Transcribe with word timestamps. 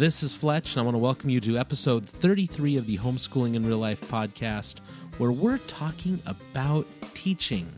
This 0.00 0.22
is 0.22 0.34
Fletch, 0.34 0.72
and 0.72 0.80
I 0.80 0.84
want 0.84 0.94
to 0.94 0.98
welcome 0.98 1.28
you 1.28 1.40
to 1.40 1.58
episode 1.58 2.08
33 2.08 2.78
of 2.78 2.86
the 2.86 2.96
Homeschooling 2.96 3.54
in 3.54 3.66
Real 3.66 3.76
Life 3.76 4.00
podcast, 4.00 4.78
where 5.18 5.30
we're 5.30 5.58
talking 5.58 6.18
about 6.24 6.86
teaching. 7.12 7.70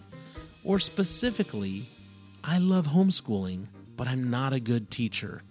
Or 0.62 0.78
specifically, 0.78 1.86
I 2.44 2.58
love 2.58 2.86
homeschooling, 2.86 3.66
but 3.96 4.06
I'm 4.06 4.30
not 4.30 4.52
a 4.52 4.60
good 4.60 4.88
teacher. 4.88 5.42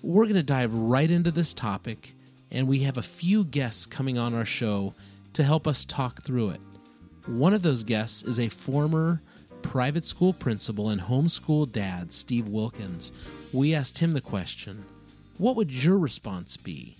We're 0.00 0.24
going 0.24 0.36
to 0.36 0.42
dive 0.42 0.72
right 0.72 1.10
into 1.10 1.30
this 1.30 1.52
topic, 1.52 2.14
and 2.50 2.66
we 2.66 2.78
have 2.84 2.96
a 2.96 3.02
few 3.02 3.44
guests 3.44 3.84
coming 3.84 4.16
on 4.16 4.32
our 4.32 4.46
show 4.46 4.94
to 5.34 5.44
help 5.44 5.66
us 5.66 5.84
talk 5.84 6.22
through 6.22 6.48
it. 6.48 6.60
One 7.26 7.52
of 7.52 7.60
those 7.60 7.84
guests 7.84 8.22
is 8.22 8.40
a 8.40 8.48
former 8.48 9.20
private 9.60 10.06
school 10.06 10.32
principal 10.32 10.88
and 10.88 11.02
homeschool 11.02 11.70
dad, 11.70 12.14
Steve 12.14 12.48
Wilkins. 12.48 13.12
We 13.52 13.74
asked 13.74 13.98
him 13.98 14.14
the 14.14 14.22
question 14.22 14.86
What 15.36 15.56
would 15.56 15.72
your 15.72 15.98
response 15.98 16.56
be 16.56 16.96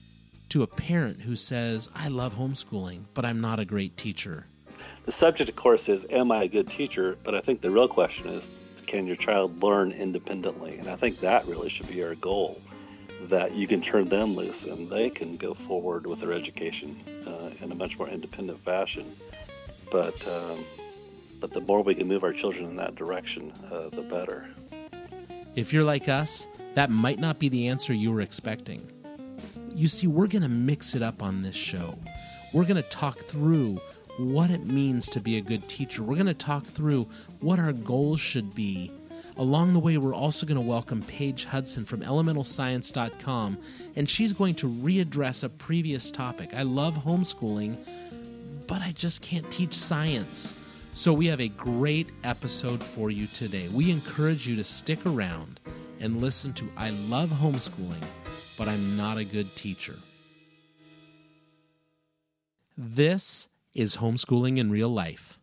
to 0.48 0.64
a 0.64 0.66
parent 0.66 1.20
who 1.20 1.36
says, 1.36 1.88
I 1.94 2.08
love 2.08 2.34
homeschooling, 2.34 3.04
but 3.14 3.24
I'm 3.24 3.40
not 3.40 3.60
a 3.60 3.64
great 3.64 3.96
teacher? 3.96 4.46
The 5.06 5.12
subject, 5.12 5.48
of 5.48 5.54
course, 5.54 5.88
is 5.88 6.04
Am 6.10 6.32
I 6.32 6.42
a 6.42 6.48
good 6.48 6.68
teacher? 6.68 7.16
But 7.22 7.36
I 7.36 7.40
think 7.40 7.60
the 7.60 7.70
real 7.70 7.86
question 7.86 8.26
is 8.28 8.42
Can 8.88 9.06
your 9.06 9.14
child 9.14 9.62
learn 9.62 9.92
independently? 9.92 10.78
And 10.78 10.88
I 10.88 10.96
think 10.96 11.20
that 11.20 11.46
really 11.46 11.68
should 11.68 11.88
be 11.88 12.02
our 12.02 12.16
goal 12.16 12.60
that 13.28 13.54
you 13.54 13.68
can 13.68 13.80
turn 13.80 14.08
them 14.08 14.34
loose 14.34 14.64
and 14.64 14.90
they 14.90 15.10
can 15.10 15.36
go 15.36 15.54
forward 15.54 16.06
with 16.06 16.20
their 16.20 16.32
education 16.32 16.94
uh, 17.26 17.50
in 17.64 17.70
a 17.70 17.74
much 17.74 17.98
more 17.98 18.08
independent 18.08 18.58
fashion. 18.64 19.06
But 19.92 20.26
um, 20.26 20.58
but 21.40 21.52
the 21.52 21.60
more 21.60 21.82
we 21.82 21.94
can 21.94 22.08
move 22.08 22.24
our 22.24 22.32
children 22.32 22.64
in 22.64 22.76
that 22.76 22.96
direction, 22.96 23.52
uh, 23.70 23.90
the 23.90 24.02
better. 24.02 24.48
If 25.54 25.72
you're 25.72 25.84
like 25.84 26.08
us, 26.08 26.48
that 26.74 26.90
might 26.90 27.18
not 27.18 27.38
be 27.38 27.48
the 27.48 27.68
answer 27.68 27.94
you 27.94 28.12
were 28.12 28.20
expecting. 28.20 28.82
You 29.74 29.88
see, 29.88 30.06
we're 30.06 30.26
going 30.26 30.42
to 30.42 30.48
mix 30.48 30.94
it 30.94 31.02
up 31.02 31.22
on 31.22 31.42
this 31.42 31.56
show. 31.56 31.98
We're 32.52 32.64
going 32.64 32.82
to 32.82 32.88
talk 32.88 33.18
through 33.20 33.80
what 34.16 34.50
it 34.50 34.64
means 34.64 35.08
to 35.08 35.20
be 35.20 35.38
a 35.38 35.40
good 35.40 35.68
teacher. 35.68 36.02
We're 36.02 36.14
going 36.14 36.26
to 36.26 36.34
talk 36.34 36.64
through 36.64 37.08
what 37.40 37.58
our 37.58 37.72
goals 37.72 38.20
should 38.20 38.54
be. 38.54 38.92
Along 39.36 39.72
the 39.72 39.80
way, 39.80 39.98
we're 39.98 40.14
also 40.14 40.46
going 40.46 40.56
to 40.56 40.60
welcome 40.60 41.02
Paige 41.02 41.46
Hudson 41.46 41.84
from 41.84 42.02
elementalscience.com, 42.02 43.58
and 43.96 44.08
she's 44.08 44.32
going 44.32 44.54
to 44.56 44.68
readdress 44.68 45.42
a 45.42 45.48
previous 45.48 46.12
topic. 46.12 46.54
I 46.54 46.62
love 46.62 46.98
homeschooling, 46.98 47.76
but 48.68 48.80
I 48.80 48.92
just 48.92 49.22
can't 49.22 49.50
teach 49.50 49.74
science. 49.74 50.54
So, 50.92 51.12
we 51.12 51.26
have 51.26 51.40
a 51.40 51.48
great 51.48 52.10
episode 52.22 52.80
for 52.80 53.10
you 53.10 53.26
today. 53.26 53.66
We 53.66 53.90
encourage 53.90 54.46
you 54.46 54.54
to 54.54 54.62
stick 54.62 55.04
around 55.04 55.58
and 56.04 56.20
listen 56.20 56.52
to 56.52 56.70
I 56.76 56.90
Love 56.90 57.30
Homeschooling, 57.30 58.04
but 58.58 58.68
I'm 58.68 58.94
Not 58.94 59.16
a 59.16 59.24
Good 59.24 59.56
Teacher. 59.56 59.96
This 62.76 63.48
is 63.74 63.96
Homeschooling 63.96 64.58
in 64.58 64.70
Real 64.70 64.90
Life. 64.90 65.40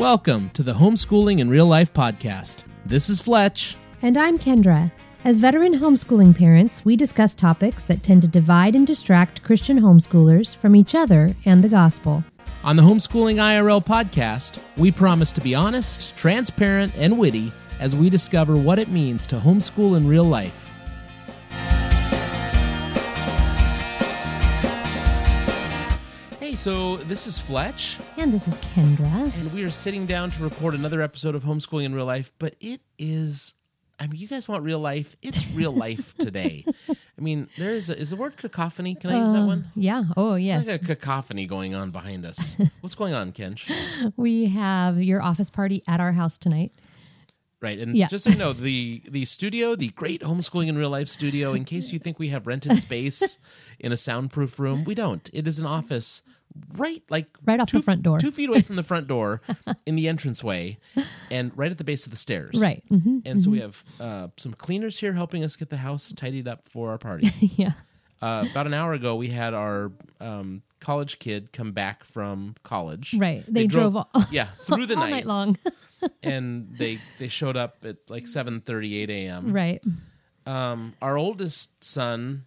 Welcome 0.00 0.50
to 0.50 0.64
the 0.64 0.72
Homeschooling 0.72 1.38
in 1.38 1.48
Real 1.48 1.66
Life 1.66 1.92
podcast. 1.92 2.64
This 2.84 3.08
is 3.08 3.20
Fletch. 3.20 3.76
And 4.02 4.16
I'm 4.16 4.36
Kendra. 4.36 4.90
As 5.26 5.40
veteran 5.40 5.72
homeschooling 5.72 6.38
parents, 6.38 6.84
we 6.84 6.94
discuss 6.94 7.34
topics 7.34 7.84
that 7.86 8.04
tend 8.04 8.22
to 8.22 8.28
divide 8.28 8.76
and 8.76 8.86
distract 8.86 9.42
Christian 9.42 9.80
homeschoolers 9.80 10.54
from 10.54 10.76
each 10.76 10.94
other 10.94 11.34
and 11.44 11.64
the 11.64 11.68
gospel. 11.68 12.22
On 12.62 12.76
the 12.76 12.84
Homeschooling 12.84 13.38
IRL 13.38 13.84
podcast, 13.84 14.60
we 14.76 14.92
promise 14.92 15.32
to 15.32 15.40
be 15.40 15.52
honest, 15.52 16.16
transparent, 16.16 16.92
and 16.96 17.18
witty 17.18 17.50
as 17.80 17.96
we 17.96 18.08
discover 18.08 18.56
what 18.56 18.78
it 18.78 18.86
means 18.88 19.26
to 19.26 19.34
homeschool 19.40 19.96
in 19.96 20.06
real 20.06 20.22
life. 20.22 20.70
Hey, 26.38 26.54
so 26.54 26.98
this 26.98 27.26
is 27.26 27.36
Fletch, 27.36 27.98
And 28.16 28.32
this 28.32 28.46
is 28.46 28.54
Kendra. 28.58 29.40
and 29.40 29.52
we 29.52 29.64
are 29.64 29.72
sitting 29.72 30.06
down 30.06 30.30
to 30.30 30.42
record 30.44 30.74
another 30.74 31.02
episode 31.02 31.34
of 31.34 31.42
Homeschooling 31.42 31.86
in 31.86 31.96
Real 31.96 32.06
Life, 32.06 32.30
but 32.38 32.54
it 32.60 32.80
is. 32.96 33.54
I 33.98 34.06
mean, 34.06 34.20
you 34.20 34.28
guys 34.28 34.46
want 34.46 34.62
real 34.62 34.78
life? 34.78 35.16
It's 35.22 35.48
real 35.52 35.72
life 35.72 36.14
today. 36.18 36.64
I 36.88 37.20
mean, 37.20 37.48
there 37.56 37.70
is 37.70 37.88
a, 37.88 37.98
is 37.98 38.10
the 38.10 38.16
word 38.16 38.36
cacophony. 38.36 38.94
Can 38.94 39.10
I 39.10 39.20
use 39.20 39.32
that 39.32 39.42
Uh, 39.42 39.46
one? 39.46 39.70
Yeah. 39.74 40.04
Oh, 40.16 40.34
yes. 40.34 40.60
It's 40.60 40.70
like 40.70 40.82
a 40.82 40.96
cacophony 40.96 41.46
going 41.46 41.74
on 41.74 41.90
behind 41.92 42.26
us. 42.26 42.58
What's 42.82 42.94
going 42.94 43.14
on, 43.14 43.32
Kenj? 43.32 43.70
we 44.16 44.46
have 44.46 45.02
your 45.02 45.22
office 45.22 45.48
party 45.50 45.82
at 45.88 45.98
our 46.00 46.12
house 46.12 46.36
tonight. 46.36 46.72
Right, 47.62 47.78
and 47.78 47.96
Yeah. 47.96 48.06
just 48.08 48.24
so 48.24 48.30
you 48.30 48.36
know, 48.36 48.52
the 48.52 49.02
the 49.08 49.24
studio, 49.24 49.74
the 49.76 49.88
great 49.88 50.20
homeschooling 50.20 50.68
in 50.68 50.76
real 50.76 50.90
life 50.90 51.08
studio. 51.08 51.54
In 51.54 51.64
case 51.64 51.92
you 51.92 51.98
think 51.98 52.18
we 52.18 52.28
have 52.28 52.46
rented 52.46 52.78
space 52.82 53.38
in 53.80 53.92
a 53.92 53.96
soundproof 53.96 54.58
room, 54.58 54.84
we 54.84 54.94
don't. 54.94 55.28
It 55.32 55.48
is 55.48 55.58
an 55.58 55.66
office 55.66 56.22
right 56.76 57.02
like 57.10 57.28
Right 57.44 57.58
off 57.60 57.72
the 57.72 57.82
front 57.82 58.02
door. 58.02 58.18
two 58.18 58.30
feet 58.30 58.48
away 58.50 58.60
from 58.60 58.76
the 58.76 58.82
front 58.92 59.08
door, 59.08 59.40
in 59.86 59.96
the 59.96 60.06
entranceway, 60.06 60.78
and 61.30 61.50
right 61.56 61.70
at 61.70 61.78
the 61.78 61.84
base 61.84 62.04
of 62.04 62.10
the 62.12 62.18
stairs. 62.18 62.60
Right. 62.60 62.82
hmm 62.88 63.20
And 63.24 63.40
so 63.42 63.50
we 63.50 63.60
have 63.60 63.82
uh, 64.00 64.28
some 64.36 64.52
cleaners 64.52 64.98
here 64.98 65.12
helping 65.14 65.42
us 65.42 65.56
get 65.56 65.70
the 65.70 65.78
house 65.78 66.12
tidied 66.12 66.46
up 66.48 66.68
for 66.68 66.90
our 66.90 66.98
party. 66.98 67.30
yeah. 67.56 67.72
uh, 68.20 68.46
about 68.50 68.66
an 68.66 68.74
hour 68.74 68.92
ago, 68.92 69.16
we 69.16 69.28
had 69.28 69.54
our 69.54 69.92
um, 70.20 70.62
college 70.80 71.18
kid 71.18 71.52
come 71.52 71.72
back 71.72 72.04
from 72.04 72.54
college. 72.62 73.14
Right. 73.18 73.42
They, 73.48 73.66
drove, 73.66 73.96
all, 73.96 74.08
yeah 74.30 74.44
through 74.64 74.86
the 74.86 74.96
all 74.98 75.08
night 75.08 75.24
long. 75.26 75.56
And 76.22 76.68
they 76.76 76.98
they 77.18 77.28
showed 77.28 77.56
up 77.56 77.84
at 77.84 77.96
like 78.08 78.24
7:30 78.24 78.94
8 79.02 79.10
a.m. 79.10 79.52
right. 79.52 79.82
Um, 80.46 80.94
our 81.02 81.18
oldest 81.18 81.82
son, 81.82 82.46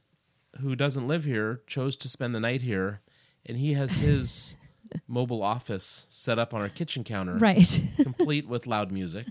who 0.61 0.75
doesn't 0.75 1.07
live 1.07 1.25
here, 1.25 1.61
chose 1.67 1.97
to 1.97 2.07
spend 2.09 2.33
the 2.33 2.39
night 2.39 2.61
here, 2.61 3.01
and 3.45 3.57
he 3.57 3.73
has 3.73 3.97
his 3.97 4.55
mobile 5.07 5.43
office 5.43 6.05
set 6.09 6.39
up 6.39 6.53
on 6.53 6.61
our 6.61 6.69
kitchen 6.69 7.03
counter, 7.03 7.35
Right. 7.35 7.81
complete 7.97 8.47
with 8.47 8.65
loud 8.67 8.91
music. 8.91 9.25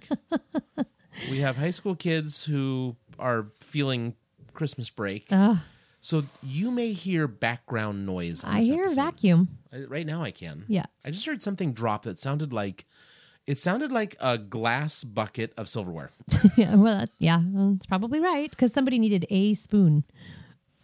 we 1.30 1.38
have 1.40 1.56
high 1.56 1.70
school 1.70 1.94
kids 1.96 2.44
who 2.44 2.96
are 3.18 3.48
feeling 3.58 4.14
Christmas 4.52 4.90
break, 4.90 5.26
Ugh, 5.30 5.56
so 6.00 6.24
you 6.42 6.70
may 6.70 6.92
hear 6.92 7.26
background 7.26 8.04
noise. 8.06 8.44
I 8.44 8.60
hear 8.60 8.84
a 8.86 8.90
vacuum. 8.90 9.48
I- 9.72 9.84
Right 9.88 10.06
now, 10.06 10.22
I 10.22 10.30
can. 10.30 10.64
Yeah. 10.68 10.84
I 11.04 11.10
just 11.10 11.24
heard 11.26 11.42
something 11.42 11.72
drop 11.72 12.02
that 12.04 12.18
sounded 12.18 12.52
like 12.52 12.84
it 13.48 13.59
sounded 13.59 13.91
like 13.91 14.14
a 14.20 14.36
glass 14.36 15.03
bucket 15.03 15.54
of 15.56 15.70
silverware. 15.70 16.10
yeah. 16.56 16.76
Well, 16.76 16.98
that, 16.98 17.10
yeah. 17.19 17.41
well, 17.42 17.72
It's 17.76 17.86
probably 17.86 18.20
right 18.20 18.50
because 18.50 18.75
somebody 18.75 18.98
needed 18.98 19.26
a 19.31 19.54
spoon 19.54 20.04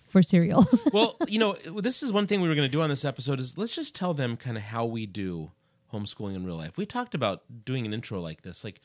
for 0.08 0.22
cereal. 0.22 0.66
well, 0.92 1.18
you 1.28 1.38
know, 1.38 1.52
this 1.52 2.02
is 2.02 2.10
one 2.10 2.26
thing 2.26 2.40
we 2.40 2.48
were 2.48 2.54
going 2.54 2.66
to 2.66 2.72
do 2.72 2.80
on 2.80 2.88
this 2.88 3.04
episode 3.04 3.38
is 3.38 3.58
let's 3.58 3.74
just 3.74 3.94
tell 3.94 4.14
them 4.14 4.38
kind 4.38 4.56
of 4.56 4.62
how 4.62 4.86
we 4.86 5.04
do 5.04 5.50
homeschooling 5.92 6.34
in 6.34 6.46
real 6.46 6.56
life. 6.56 6.78
We 6.78 6.86
talked 6.86 7.14
about 7.14 7.42
doing 7.66 7.84
an 7.84 7.92
intro 7.92 8.18
like 8.18 8.40
this, 8.40 8.64
like 8.64 8.80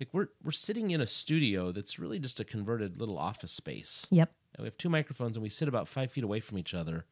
like 0.00 0.08
we're 0.12 0.28
we're 0.42 0.50
sitting 0.50 0.90
in 0.90 1.02
a 1.02 1.06
studio 1.06 1.70
that's 1.70 1.98
really 1.98 2.18
just 2.18 2.40
a 2.40 2.44
converted 2.44 2.98
little 2.98 3.18
office 3.18 3.52
space. 3.52 4.06
yep. 4.10 4.32
And 4.54 4.62
we 4.62 4.68
have 4.68 4.78
two 4.78 4.88
microphones 4.88 5.36
and 5.36 5.42
we 5.42 5.50
sit 5.50 5.68
about 5.68 5.86
five 5.86 6.10
feet 6.10 6.24
away 6.24 6.40
from 6.40 6.56
each 6.56 6.72
other, 6.72 7.04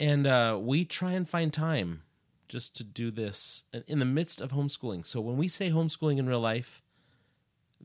and 0.00 0.26
uh, 0.26 0.58
we 0.58 0.86
try 0.86 1.12
and 1.12 1.28
find 1.28 1.52
time 1.52 2.04
just 2.48 2.74
to 2.76 2.84
do 2.84 3.10
this 3.10 3.64
in 3.86 3.98
the 3.98 4.04
midst 4.04 4.40
of 4.40 4.52
homeschooling. 4.52 5.06
So 5.06 5.20
when 5.20 5.36
we 5.36 5.48
say 5.48 5.70
homeschooling 5.70 6.18
in 6.18 6.28
real 6.28 6.40
life, 6.40 6.82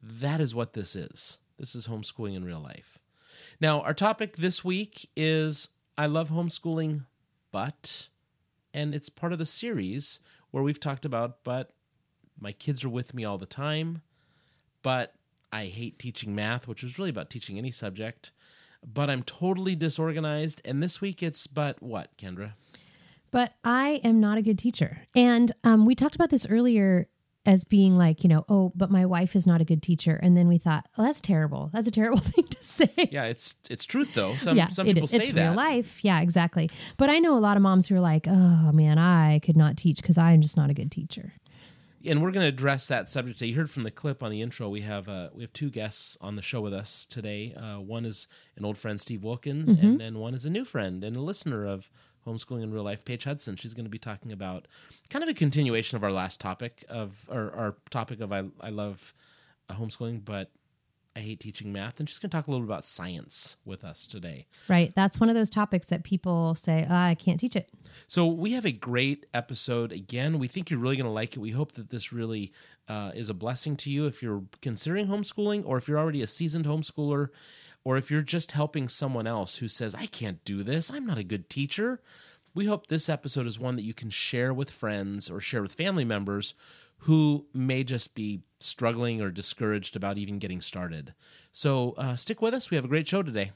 that 0.02 0.42
is 0.42 0.56
what 0.56 0.74
this 0.74 0.96
is. 0.96 1.40
This 1.60 1.76
is 1.76 1.88
homeschooling 1.88 2.36
in 2.36 2.46
real 2.46 2.60
life. 2.60 3.00
Now, 3.60 3.82
our 3.82 3.94
topic 3.94 4.38
this 4.38 4.64
week 4.64 5.10
is 5.16 5.70
I 5.98 6.08
love 6.08 6.30
homeschooling, 6.30 7.06
but, 7.52 8.10
and 8.74 8.96
it's 8.96 9.10
part 9.10 9.34
of 9.34 9.40
the 9.40 9.46
series 9.46 10.20
where 10.52 10.64
we've 10.64 10.80
talked 10.80 11.06
about, 11.06 11.44
but 11.44 11.74
my 12.40 12.52
kids 12.52 12.84
are 12.84 12.90
with 12.90 13.14
me 13.14 13.24
all 13.24 13.38
the 13.38 13.46
time, 13.46 14.02
but 14.82 15.14
I 15.52 15.66
hate 15.66 16.00
teaching 16.00 16.34
math, 16.34 16.68
which 16.68 16.82
was 16.82 16.98
really 16.98 17.10
about 17.10 17.30
teaching 17.30 17.58
any 17.58 17.72
subject, 17.72 18.32
but 18.86 19.10
I'm 19.10 19.24
totally 19.24 19.76
disorganized. 19.76 20.62
And 20.66 20.82
this 20.82 21.02
week 21.02 21.22
it's, 21.22 21.46
but 21.46 21.82
what, 21.84 22.18
Kendra? 22.18 22.54
But 23.32 23.54
I 23.64 24.02
am 24.04 24.20
not 24.20 24.38
a 24.38 24.42
good 24.42 24.60
teacher. 24.60 25.02
And 25.16 25.52
um, 25.64 25.86
we 25.86 25.96
talked 25.96 26.16
about 26.16 26.30
this 26.30 26.46
earlier 26.48 27.08
as 27.46 27.64
being 27.64 27.98
like, 27.98 28.24
you 28.24 28.30
know, 28.30 28.46
oh, 28.50 28.72
but 28.76 28.92
my 28.92 29.04
wife 29.06 29.36
is 29.36 29.48
not 29.48 29.62
a 29.62 29.66
good 29.66 29.82
teacher. 29.82 30.20
And 30.22 30.38
then 30.38 30.48
we 30.48 30.58
thought, 30.60 30.86
oh, 30.98 31.04
that's 31.04 31.22
terrible. 31.22 31.72
That's 31.74 31.88
a 31.88 31.92
terrible 31.92 32.20
thing 32.34 32.46
to 32.46 32.64
say. 32.64 32.90
Yeah, 33.12 33.26
it's 33.26 33.56
it's 33.70 33.86
truth 33.86 34.14
though. 34.14 34.36
Some 34.36 34.58
yeah, 34.58 34.68
some 34.68 34.86
people 34.86 35.06
is. 35.06 35.10
say 35.12 35.18
it's 35.18 35.32
that. 35.32 35.48
real 35.48 35.56
life. 35.56 36.04
Yeah, 36.04 36.22
exactly. 36.22 36.70
But 36.98 37.10
I 37.10 37.18
know 37.20 37.36
a 37.36 37.40
lot 37.40 37.58
of 37.58 37.64
moms 37.64 37.88
who 37.88 37.96
are 37.96 38.00
like, 38.00 38.28
oh 38.28 38.72
man, 38.74 39.00
I 39.00 39.40
could 39.40 39.58
not 39.58 39.76
teach 39.78 40.02
because 40.02 40.18
I'm 40.20 40.42
just 40.42 40.56
not 40.58 40.70
a 40.70 40.74
good 40.76 40.92
teacher. 40.92 41.34
and 42.06 42.22
we're 42.22 42.32
going 42.32 42.42
to 42.44 42.48
address 42.50 42.88
that 42.88 43.10
subject 43.10 43.40
today. 43.40 43.50
You 43.50 43.56
heard 43.56 43.70
from 43.72 43.84
the 43.84 43.92
clip 43.92 44.22
on 44.24 44.30
the 44.32 44.42
intro. 44.42 44.70
We 44.70 44.82
have 44.82 45.10
uh, 45.10 45.30
we 45.34 45.42
have 45.42 45.54
two 45.54 45.72
guests 45.72 46.18
on 46.22 46.36
the 46.36 46.42
show 46.44 46.62
with 46.62 46.74
us 46.76 47.08
today. 47.08 47.56
Uh, 47.56 47.80
one 47.80 48.06
is 48.06 48.28
an 48.56 48.66
old 48.66 48.78
friend, 48.78 49.02
Steve 49.02 49.24
Wilkins, 49.24 49.74
Mm-hmm. 49.74 49.86
and 49.86 50.00
then 50.02 50.20
one 50.20 50.36
is 50.36 50.46
a 50.46 50.50
new 50.52 50.66
friend 50.66 51.04
and 51.04 51.16
a 51.16 51.22
listener 51.22 51.66
of 51.66 51.90
homeschooling 52.26 52.64
in 52.64 52.72
real 52.72 52.84
life, 52.84 53.04
Paige 53.06 53.24
Hudson. 53.24 53.56
She's 53.56 53.74
going 53.74 53.86
to 53.86 53.90
be 53.90 54.00
talking 54.00 54.32
about 54.32 54.68
kind 55.10 55.24
of 55.24 55.30
a 55.30 55.34
continuation 55.34 55.96
of 55.96 56.04
our 56.04 56.12
last 56.12 56.40
topic 56.40 56.84
of 56.90 57.28
or 57.30 57.52
our 57.56 57.76
topic 57.90 58.20
of 58.22 58.32
I 58.32 58.44
I 58.60 58.70
love 58.70 59.14
uh, 59.70 59.76
homeschooling, 59.76 60.24
but 60.24 60.52
I 61.16 61.20
hate 61.20 61.42
teaching 61.42 61.74
math, 61.74 62.00
and 62.00 62.08
she's 62.08 62.20
going 62.20 62.30
to 62.30 62.38
talk 62.38 62.48
a 62.48 62.52
little 62.52 62.66
bit 62.66 62.72
about 62.72 62.86
science 62.86 63.58
with 63.66 63.84
us 63.84 64.08
today. 64.08 64.48
Right. 64.70 64.94
That's 64.96 65.20
one 65.20 65.28
of 65.28 65.36
those 65.36 65.50
topics 65.50 65.88
that 65.88 66.04
people 66.04 66.56
say, 66.56 66.88
"Ah, 66.90 67.08
I 67.08 67.16
can't 67.16 67.40
teach 67.40 67.56
it. 67.56 67.70
So 68.08 68.26
we 68.28 68.54
have 68.54 68.66
a 68.66 68.72
great 68.72 69.26
episode 69.34 69.92
again. 69.92 70.40
We 70.40 70.48
think 70.48 70.70
you're 70.70 70.80
really 70.80 70.96
going 70.96 71.06
to 71.06 71.12
like 71.12 71.36
it. 71.36 71.40
We 71.40 71.52
hope 71.52 71.74
that 71.74 71.90
this 71.90 72.14
really 72.14 72.54
uh, 72.88 73.12
is 73.14 73.30
a 73.30 73.34
blessing 73.34 73.76
to 73.78 73.90
you 73.90 74.08
if 74.08 74.24
you're 74.24 74.44
considering 74.62 75.08
homeschooling, 75.08 75.64
or 75.66 75.78
if 75.78 75.88
you're 75.88 76.00
already 76.00 76.22
a 76.22 76.28
seasoned 76.28 76.66
homeschooler, 76.66 77.28
or 77.84 77.98
if 77.98 78.10
you're 78.10 78.22
just 78.22 78.54
helping 78.54 78.88
someone 78.88 79.28
else 79.28 79.58
who 79.58 79.68
says, 79.68 79.94
"I 79.96 80.06
can't 80.06 80.44
do 80.46 80.64
this. 80.64 80.90
I'm 80.90 81.06
not 81.06 81.18
a 81.18 81.24
good 81.24 81.50
teacher." 81.50 82.02
We 82.54 82.66
hope 82.66 82.88
this 82.88 83.08
episode 83.10 83.48
is 83.48 83.60
one 83.60 83.78
that 83.78 83.84
you 83.84 83.94
can 83.94 84.10
share 84.10 84.54
with 84.54 84.70
friends 84.70 85.30
or 85.30 85.40
share 85.40 85.62
with 85.62 85.74
family 85.74 86.04
members 86.04 86.54
who 87.02 87.48
may 87.54 87.84
just 87.84 88.14
be 88.14 88.42
struggling 88.60 89.22
or 89.22 89.32
discouraged 89.32 89.96
about 89.96 90.18
even 90.18 90.38
getting 90.38 90.62
started. 90.62 91.14
So 91.52 91.94
uh, 91.98 92.16
stick 92.16 92.42
with 92.42 92.54
us. 92.54 92.70
We 92.70 92.76
have 92.76 92.86
a 92.86 92.88
great 92.88 93.08
show 93.08 93.24
today. 93.24 93.52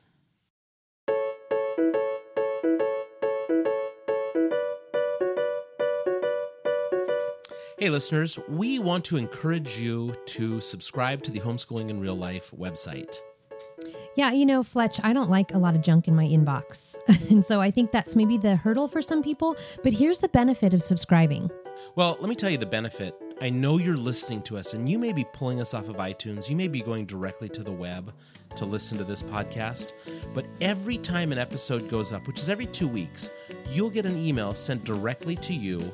Hey, 7.78 7.90
listeners, 7.90 8.40
we 8.50 8.80
want 8.80 9.06
to 9.06 9.18
encourage 9.18 9.78
you 9.78 10.16
to 10.28 10.60
subscribe 10.60 11.22
to 11.24 11.32
the 11.32 11.40
Homeschooling 11.40 11.90
in 11.90 12.00
Real 12.00 12.16
Life 12.16 12.52
website. 12.58 13.20
Yeah, 14.16 14.32
you 14.32 14.46
know, 14.46 14.64
Fletch, 14.64 15.00
I 15.04 15.14
don't 15.14 15.30
like 15.30 15.54
a 15.54 15.58
lot 15.58 15.76
of 15.76 15.82
junk 15.82 16.08
in 16.08 16.16
my 16.16 16.26
inbox. 16.26 16.96
and 17.30 17.46
so 17.46 17.62
I 17.62 17.70
think 17.70 17.92
that's 17.92 18.16
maybe 18.16 18.38
the 18.38 18.56
hurdle 18.56 18.88
for 18.88 19.02
some 19.02 19.22
people. 19.22 19.56
But 19.84 19.94
here's 19.94 20.20
the 20.20 20.30
benefit 20.30 20.74
of 20.74 20.82
subscribing. 20.82 21.52
Well, 21.96 22.18
let 22.20 22.30
me 22.30 22.36
tell 22.36 22.50
you 22.50 22.58
the 22.58 22.66
benefit. 22.66 23.14
I 23.42 23.50
know 23.50 23.78
you're 23.78 23.98
listening 23.98 24.42
to 24.44 24.58
us, 24.58 24.74
and 24.74 24.88
you 24.88 24.98
may 24.98 25.12
be 25.12 25.26
pulling 25.34 25.60
us 25.60 25.74
off 25.74 25.90
of 25.90 25.98
iTunes. 25.98 26.50
You 26.50 26.56
may 26.56 26.70
be 26.70 26.82
going 26.82 27.06
directly 27.06 27.50
to 27.50 27.64
the 27.64 27.72
web 27.72 28.14
to 28.56 28.66
listen 28.66 28.98
to 28.98 29.04
this 29.04 29.22
podcast. 29.22 29.92
But 30.34 30.46
every 30.62 30.98
time 30.98 31.34
an 31.34 31.38
episode 31.38 31.90
goes 31.90 32.14
up, 32.14 32.28
which 32.28 32.40
is 32.40 32.50
every 32.50 32.66
two 32.66 32.88
weeks, 32.88 33.30
you'll 33.70 33.90
get 33.90 34.06
an 34.06 34.18
email 34.18 34.54
sent 34.54 34.86
directly 34.86 35.36
to 35.36 35.54
you 35.54 35.94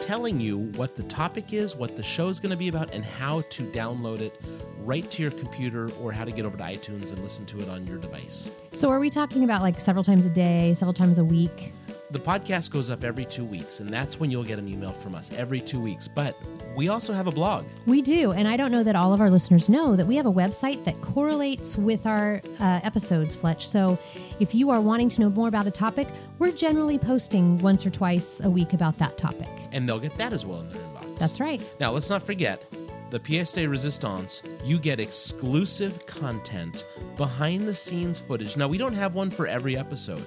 telling 0.00 0.40
you 0.40 0.58
what 0.76 0.96
the 0.96 1.02
topic 1.04 1.52
is, 1.52 1.76
what 1.76 1.94
the 1.96 2.02
show 2.02 2.28
is 2.28 2.40
going 2.40 2.50
to 2.50 2.56
be 2.56 2.68
about, 2.68 2.94
and 2.94 3.04
how 3.04 3.42
to 3.42 3.62
download 3.70 4.20
it 4.20 4.40
right 4.80 5.08
to 5.10 5.22
your 5.22 5.30
computer 5.30 5.90
or 6.00 6.12
how 6.12 6.24
to 6.24 6.32
get 6.32 6.44
over 6.44 6.56
to 6.56 6.62
iTunes 6.62 7.10
and 7.12 7.18
listen 7.18 7.44
to 7.44 7.58
it 7.58 7.68
on 7.68 7.86
your 7.86 7.98
device. 7.98 8.50
So 8.72 8.88
are 8.88 9.00
we 9.00 9.10
talking 9.10 9.44
about 9.44 9.62
like 9.62 9.78
several 9.78 10.02
times 10.02 10.24
a 10.24 10.30
day, 10.30 10.74
several 10.74 10.94
times 10.94 11.18
a 11.18 11.24
week? 11.24 11.72
The 12.10 12.18
podcast 12.18 12.70
goes 12.70 12.88
up 12.88 13.04
every 13.04 13.26
two 13.26 13.44
weeks, 13.44 13.80
and 13.80 13.90
that's 13.90 14.18
when 14.18 14.30
you'll 14.30 14.42
get 14.42 14.58
an 14.58 14.66
email 14.66 14.92
from 14.92 15.14
us 15.14 15.30
every 15.34 15.60
two 15.60 15.78
weeks. 15.78 16.08
But 16.08 16.34
we 16.74 16.88
also 16.88 17.12
have 17.12 17.26
a 17.26 17.30
blog. 17.30 17.66
We 17.86 18.00
do. 18.00 18.32
And 18.32 18.48
I 18.48 18.56
don't 18.56 18.72
know 18.72 18.82
that 18.82 18.96
all 18.96 19.12
of 19.12 19.20
our 19.20 19.28
listeners 19.30 19.68
know 19.68 19.94
that 19.94 20.06
we 20.06 20.16
have 20.16 20.24
a 20.24 20.32
website 20.32 20.82
that 20.86 20.98
correlates 21.02 21.76
with 21.76 22.06
our 22.06 22.40
uh, 22.60 22.80
episodes, 22.82 23.34
Fletch. 23.34 23.68
So 23.68 23.98
if 24.40 24.54
you 24.54 24.70
are 24.70 24.80
wanting 24.80 25.10
to 25.10 25.20
know 25.20 25.28
more 25.28 25.48
about 25.48 25.66
a 25.66 25.70
topic, 25.70 26.08
we're 26.38 26.52
generally 26.52 26.98
posting 26.98 27.58
once 27.58 27.84
or 27.84 27.90
twice 27.90 28.40
a 28.42 28.48
week 28.48 28.72
about 28.72 28.96
that 28.98 29.18
topic. 29.18 29.48
and 29.72 29.86
they'll 29.86 30.00
get 30.00 30.16
that 30.16 30.32
as 30.32 30.46
well 30.46 30.60
in 30.60 30.68
their 30.70 30.80
inbox. 30.80 31.18
That's 31.18 31.40
right. 31.40 31.62
Now, 31.78 31.90
let's 31.90 32.08
not 32.08 32.22
forget 32.22 32.64
the 33.10 33.20
pièce 33.20 33.54
de 33.54 33.66
resistance. 33.66 34.42
You 34.64 34.78
get 34.78 34.98
exclusive 34.98 36.06
content, 36.06 36.84
behind 37.16 37.62
the 37.68 37.74
scenes 37.74 38.18
footage. 38.20 38.56
Now, 38.56 38.66
we 38.68 38.78
don't 38.78 38.94
have 38.94 39.14
one 39.14 39.28
for 39.30 39.46
every 39.46 39.76
episode, 39.76 40.24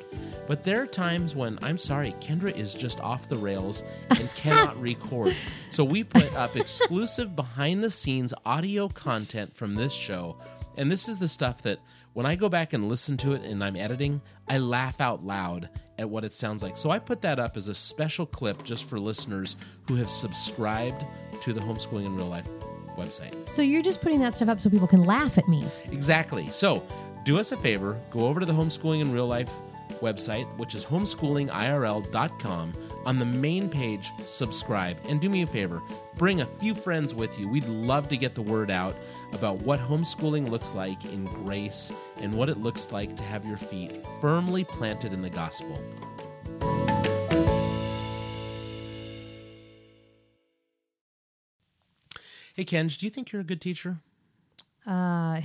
but 0.52 0.66
there 0.66 0.82
are 0.82 0.86
times 0.86 1.34
when 1.34 1.58
I'm 1.62 1.78
sorry, 1.78 2.14
Kendra 2.20 2.54
is 2.54 2.74
just 2.74 3.00
off 3.00 3.30
the 3.30 3.38
rails 3.38 3.86
and 4.10 4.30
cannot 4.36 4.78
record. 4.82 5.34
So 5.70 5.86
we 5.86 6.04
put 6.04 6.36
up 6.36 6.58
exclusive 6.58 7.38
behind 7.38 7.82
the 7.82 7.90
scenes 7.90 8.34
audio 8.46 8.90
content 8.90 9.56
from 9.56 9.76
this 9.76 9.94
show. 9.94 10.38
And 10.76 10.92
this 10.92 11.08
is 11.08 11.20
the 11.20 11.30
stuff 11.30 11.62
that 11.62 11.80
when 12.12 12.26
I 12.26 12.36
go 12.36 12.50
back 12.50 12.74
and 12.74 12.90
listen 12.90 13.16
to 13.20 13.32
it 13.32 13.44
and 13.44 13.64
I'm 13.64 13.78
editing, 13.78 14.20
I 14.50 14.58
laugh 14.58 15.00
out 15.00 15.24
loud 15.24 15.70
at 15.98 16.10
what 16.10 16.26
it 16.26 16.34
sounds 16.34 16.62
like. 16.62 16.76
So 16.76 16.90
I 16.90 17.00
put 17.00 17.22
that 17.22 17.40
up 17.40 17.56
as 17.56 17.70
a 17.70 17.74
special 17.74 18.26
clip 18.26 18.62
just 18.66 18.90
for 18.90 19.00
listeners 19.00 19.56
who 19.88 19.96
have 19.96 20.10
subscribed 20.10 21.06
to 21.44 21.54
the 21.54 21.62
Homeschooling 21.62 22.08
in 22.08 22.18
Real 22.18 22.28
Life 22.28 22.50
website. 22.98 23.48
So 23.48 23.62
you're 23.62 23.82
just 23.82 24.02
putting 24.02 24.20
that 24.20 24.36
stuff 24.36 24.50
up 24.50 24.60
so 24.60 24.70
people 24.70 24.90
can 24.90 25.06
laugh 25.06 25.38
at 25.38 25.48
me. 25.48 25.64
Exactly. 25.94 26.48
So 26.48 26.86
do 27.24 27.40
us 27.40 27.54
a 27.54 27.58
favor, 27.58 27.98
go 28.10 28.26
over 28.26 28.42
to 28.42 28.46
the 28.46 28.52
Homeschooling 28.52 29.00
in 29.00 29.14
Real 29.14 29.28
Life 29.28 29.50
website, 30.00 30.46
which 30.58 30.76
is 30.76 30.86
homeschoolingirl.com. 30.86 32.74
On 33.06 33.20
the 33.20 33.26
main 33.26 33.70
page, 33.70 34.12
subscribe. 34.26 34.98
And 35.08 35.20
do 35.20 35.30
me 35.30 35.42
a 35.42 35.48
favor, 35.48 35.82
bring 36.18 36.42
a 36.42 36.46
few 36.46 36.76
friends 36.76 37.14
with 37.14 37.38
you. 37.40 37.48
We'd 37.48 37.68
love 37.68 38.08
to 38.10 38.18
get 38.18 38.36
the 38.36 38.42
word 38.42 38.72
out 38.72 38.96
about 39.34 39.58
what 39.60 39.80
homeschooling 39.80 40.50
looks 40.50 40.76
like 40.76 41.04
in 41.06 41.26
grace 41.26 41.92
and 42.18 42.34
what 42.34 42.50
it 42.50 42.58
looks 42.58 42.92
like 42.92 43.16
to 43.18 43.24
have 43.24 43.46
your 43.46 43.58
feet 43.58 44.06
firmly 44.20 44.64
planted 44.64 45.14
in 45.14 45.22
the 45.22 45.30
gospel. 45.30 45.78
Hey, 52.54 52.66
Kenj, 52.66 52.98
do 52.98 53.06
you 53.06 53.10
think 53.10 53.32
you're 53.32 53.42
a 53.42 53.46
good 53.46 53.62
teacher? 53.62 54.00
Uh, 54.86 55.42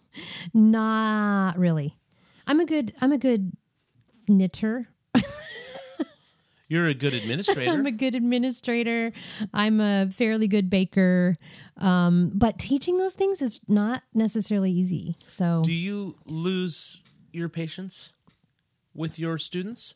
not 0.54 1.58
really. 1.58 1.96
I'm 2.46 2.60
a 2.60 2.64
good. 2.64 2.94
I'm 3.00 3.12
a 3.12 3.18
good 3.18 3.52
knitter. 4.28 4.88
You're 6.68 6.86
a 6.86 6.94
good 6.94 7.12
administrator. 7.14 7.70
I'm 7.70 7.84
a 7.86 7.92
good 7.92 8.14
administrator. 8.14 9.12
I'm 9.52 9.80
a 9.80 10.10
fairly 10.10 10.48
good 10.48 10.70
baker. 10.70 11.36
Um, 11.76 12.32
but 12.34 12.58
teaching 12.58 12.96
those 12.96 13.14
things 13.14 13.42
is 13.42 13.60
not 13.68 14.02
necessarily 14.14 14.72
easy. 14.72 15.16
So 15.28 15.62
Do 15.64 15.72
you 15.72 16.16
lose 16.24 17.02
your 17.32 17.48
patience 17.48 18.12
with 18.94 19.18
your 19.18 19.38
students? 19.38 19.94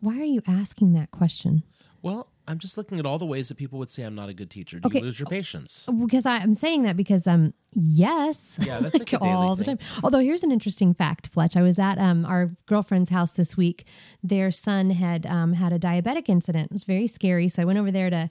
why 0.00 0.18
are 0.20 0.24
you 0.24 0.42
asking 0.46 0.92
that 0.92 1.10
question? 1.10 1.62
Well, 2.02 2.28
I'm 2.48 2.58
just 2.58 2.76
looking 2.78 2.98
at 2.98 3.06
all 3.06 3.18
the 3.18 3.26
ways 3.26 3.48
that 3.48 3.56
people 3.56 3.78
would 3.80 3.90
say 3.90 4.02
I'm 4.04 4.14
not 4.14 4.28
a 4.28 4.34
good 4.34 4.50
teacher. 4.50 4.78
Do 4.78 4.86
Okay. 4.86 4.98
you 4.98 5.04
lose 5.04 5.18
your 5.18 5.28
patience? 5.28 5.86
Because 6.04 6.26
I, 6.26 6.36
I'm 6.38 6.54
saying 6.54 6.82
that 6.84 6.96
because 6.96 7.26
um 7.26 7.54
yes, 7.72 8.58
Yeah, 8.64 8.80
that's 8.80 8.98
like 8.98 9.12
a 9.12 9.18
daily 9.18 9.32
all 9.34 9.56
the 9.56 9.64
thing. 9.64 9.76
time. 9.78 9.86
Although 10.02 10.20
here's 10.20 10.42
an 10.42 10.52
interesting 10.52 10.94
fact, 10.94 11.28
Fletch. 11.32 11.56
I 11.56 11.62
was 11.62 11.78
at 11.78 11.98
um 11.98 12.24
our 12.24 12.52
girlfriend's 12.66 13.10
house 13.10 13.32
this 13.32 13.56
week. 13.56 13.86
Their 14.22 14.50
son 14.50 14.90
had 14.90 15.26
um 15.26 15.52
had 15.54 15.72
a 15.72 15.78
diabetic 15.78 16.28
incident. 16.28 16.66
It 16.66 16.72
was 16.72 16.84
very 16.84 17.06
scary. 17.06 17.48
So 17.48 17.62
I 17.62 17.64
went 17.64 17.78
over 17.78 17.90
there 17.90 18.10
to 18.10 18.30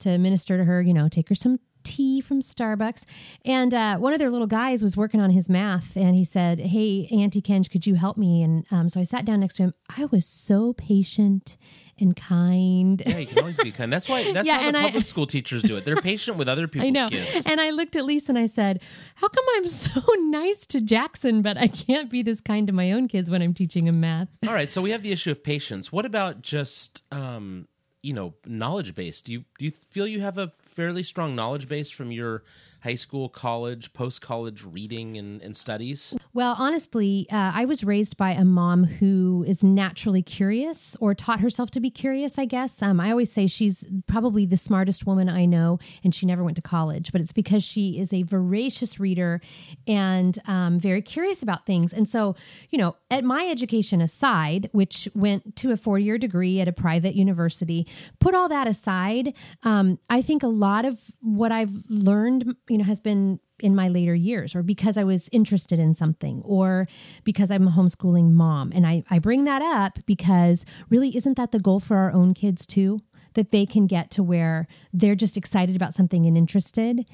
to 0.00 0.18
minister 0.18 0.56
to 0.58 0.64
her. 0.64 0.82
You 0.82 0.94
know, 0.94 1.08
take 1.08 1.28
her 1.28 1.34
some 1.34 1.58
tea 1.82 2.20
from 2.20 2.40
Starbucks. 2.40 3.04
And 3.44 3.72
uh, 3.72 3.96
one 3.98 4.12
of 4.12 4.18
their 4.18 4.28
little 4.30 4.48
guys 4.48 4.82
was 4.82 4.96
working 4.96 5.20
on 5.20 5.30
his 5.30 5.48
math, 5.48 5.96
and 5.96 6.16
he 6.16 6.24
said, 6.24 6.58
"Hey, 6.58 7.06
Auntie 7.12 7.40
Kenj, 7.42 7.70
could 7.70 7.86
you 7.86 7.94
help 7.94 8.16
me?" 8.16 8.42
And 8.42 8.66
um, 8.70 8.88
so 8.88 9.00
I 9.00 9.04
sat 9.04 9.24
down 9.24 9.40
next 9.40 9.54
to 9.56 9.64
him. 9.64 9.74
I 9.96 10.06
was 10.06 10.26
so 10.26 10.72
patient 10.72 11.56
and 11.98 12.14
kind. 12.14 13.02
Yeah, 13.06 13.18
you 13.18 13.26
can 13.26 13.38
always 13.38 13.56
be 13.58 13.72
kind. 13.72 13.92
That's 13.92 14.08
why. 14.08 14.30
That's 14.32 14.46
Yeah, 14.46 14.54
how 14.54 14.60
the 14.62 14.66
and 14.68 14.76
I- 14.76 14.82
public 14.84 15.04
school 15.04 15.26
teachers 15.26 15.62
do 15.62 15.76
it. 15.76 15.84
They're 15.84 15.96
patient 15.96 16.36
with 16.36 16.48
other 16.48 16.68
people's 16.68 16.88
I 16.96 17.00
know. 17.00 17.08
kids. 17.08 17.44
And 17.46 17.60
I 17.60 17.70
looked 17.70 17.96
at 17.96 18.04
Lisa 18.04 18.32
and 18.32 18.38
I 18.38 18.46
said, 18.46 18.82
How 19.16 19.28
come 19.28 19.44
I'm 19.56 19.66
so 19.84 20.00
nice 20.28 20.66
to 20.66 20.80
Jackson, 20.80 21.42
but 21.42 21.56
I 21.56 21.68
can't 21.68 22.10
be 22.10 22.22
this 22.22 22.40
kind 22.40 22.66
to 22.66 22.72
my 22.72 22.92
own 22.92 23.08
kids 23.08 23.30
when 23.30 23.42
I'm 23.42 23.54
teaching 23.54 23.86
him 23.86 24.00
math? 24.00 24.28
All 24.46 24.52
right, 24.54 24.70
so 24.70 24.82
we 24.82 24.90
have 24.90 25.02
the 25.02 25.12
issue 25.12 25.30
of 25.30 25.42
patience. 25.42 25.90
What 25.92 26.04
about 26.04 26.42
just 26.42 27.02
um, 27.12 27.68
you 28.02 28.12
know 28.12 28.34
knowledge 28.46 28.94
base? 28.94 29.22
Do 29.22 29.32
you 29.32 29.44
do 29.58 29.64
you 29.64 29.70
feel 29.70 30.06
you 30.06 30.20
have 30.20 30.38
a 30.38 30.52
fairly 30.62 31.02
strong 31.02 31.34
knowledge 31.34 31.68
base 31.68 31.90
from 31.90 32.12
your 32.12 32.42
high 32.86 32.94
school, 32.94 33.28
college, 33.28 33.92
post 33.92 34.22
college 34.22 34.64
reading 34.64 35.16
and, 35.16 35.42
and 35.42 35.56
studies? 35.56 36.14
Well, 36.32 36.54
honestly, 36.56 37.26
uh, 37.32 37.50
I 37.52 37.64
was 37.64 37.82
raised 37.82 38.16
by 38.16 38.30
a 38.30 38.44
mom 38.44 38.84
who 38.84 39.44
is 39.48 39.64
naturally 39.64 40.22
curious 40.22 40.96
or 41.00 41.12
taught 41.12 41.40
herself 41.40 41.72
to 41.72 41.80
be 41.80 41.90
curious, 41.90 42.38
I 42.38 42.44
guess. 42.44 42.80
Um, 42.80 43.00
I 43.00 43.10
always 43.10 43.32
say 43.32 43.48
she's 43.48 43.84
probably 44.06 44.46
the 44.46 44.56
smartest 44.56 45.04
woman 45.04 45.28
I 45.28 45.46
know, 45.46 45.80
and 46.04 46.14
she 46.14 46.26
never 46.26 46.44
went 46.44 46.54
to 46.58 46.62
college, 46.62 47.10
but 47.10 47.20
it's 47.20 47.32
because 47.32 47.64
she 47.64 47.98
is 47.98 48.12
a 48.12 48.22
voracious 48.22 49.00
reader 49.00 49.40
and 49.88 50.38
um, 50.46 50.78
very 50.78 51.02
curious 51.02 51.42
about 51.42 51.66
things. 51.66 51.92
And 51.92 52.08
so, 52.08 52.36
you 52.70 52.78
know, 52.78 52.94
at 53.10 53.24
my 53.24 53.48
education 53.48 54.00
aside, 54.00 54.70
which 54.70 55.08
went 55.12 55.56
to 55.56 55.72
a 55.72 55.76
four 55.76 55.98
year 55.98 56.18
degree 56.18 56.60
at 56.60 56.68
a 56.68 56.72
private 56.72 57.16
university, 57.16 57.88
put 58.20 58.36
all 58.36 58.48
that 58.48 58.68
aside, 58.68 59.34
um, 59.64 59.98
I 60.08 60.22
think 60.22 60.44
a 60.44 60.48
lot 60.66 60.84
of 60.84 61.00
what 61.20 61.50
I've 61.50 61.72
learned, 61.88 62.54
you 62.68 62.75
know, 62.78 62.84
has 62.84 63.00
been 63.00 63.40
in 63.60 63.74
my 63.74 63.88
later 63.88 64.14
years 64.14 64.54
or 64.54 64.62
because 64.62 64.96
I 64.96 65.04
was 65.04 65.28
interested 65.32 65.78
in 65.78 65.94
something 65.94 66.42
or 66.44 66.86
because 67.24 67.50
I'm 67.50 67.68
a 67.68 67.70
homeschooling 67.70 68.32
mom. 68.32 68.72
And 68.74 68.86
I, 68.86 69.02
I 69.10 69.18
bring 69.18 69.44
that 69.44 69.62
up 69.62 69.98
because 70.06 70.64
really, 70.90 71.16
isn't 71.16 71.36
that 71.36 71.52
the 71.52 71.60
goal 71.60 71.80
for 71.80 71.96
our 71.96 72.12
own 72.12 72.34
kids 72.34 72.66
too? 72.66 73.00
that 73.36 73.50
they 73.50 73.64
can 73.64 73.86
get 73.86 74.10
to 74.10 74.22
where 74.22 74.66
they're 74.92 75.14
just 75.14 75.36
excited 75.36 75.76
about 75.76 75.94
something 75.94 76.26
and 76.26 76.36
interested. 76.36 77.06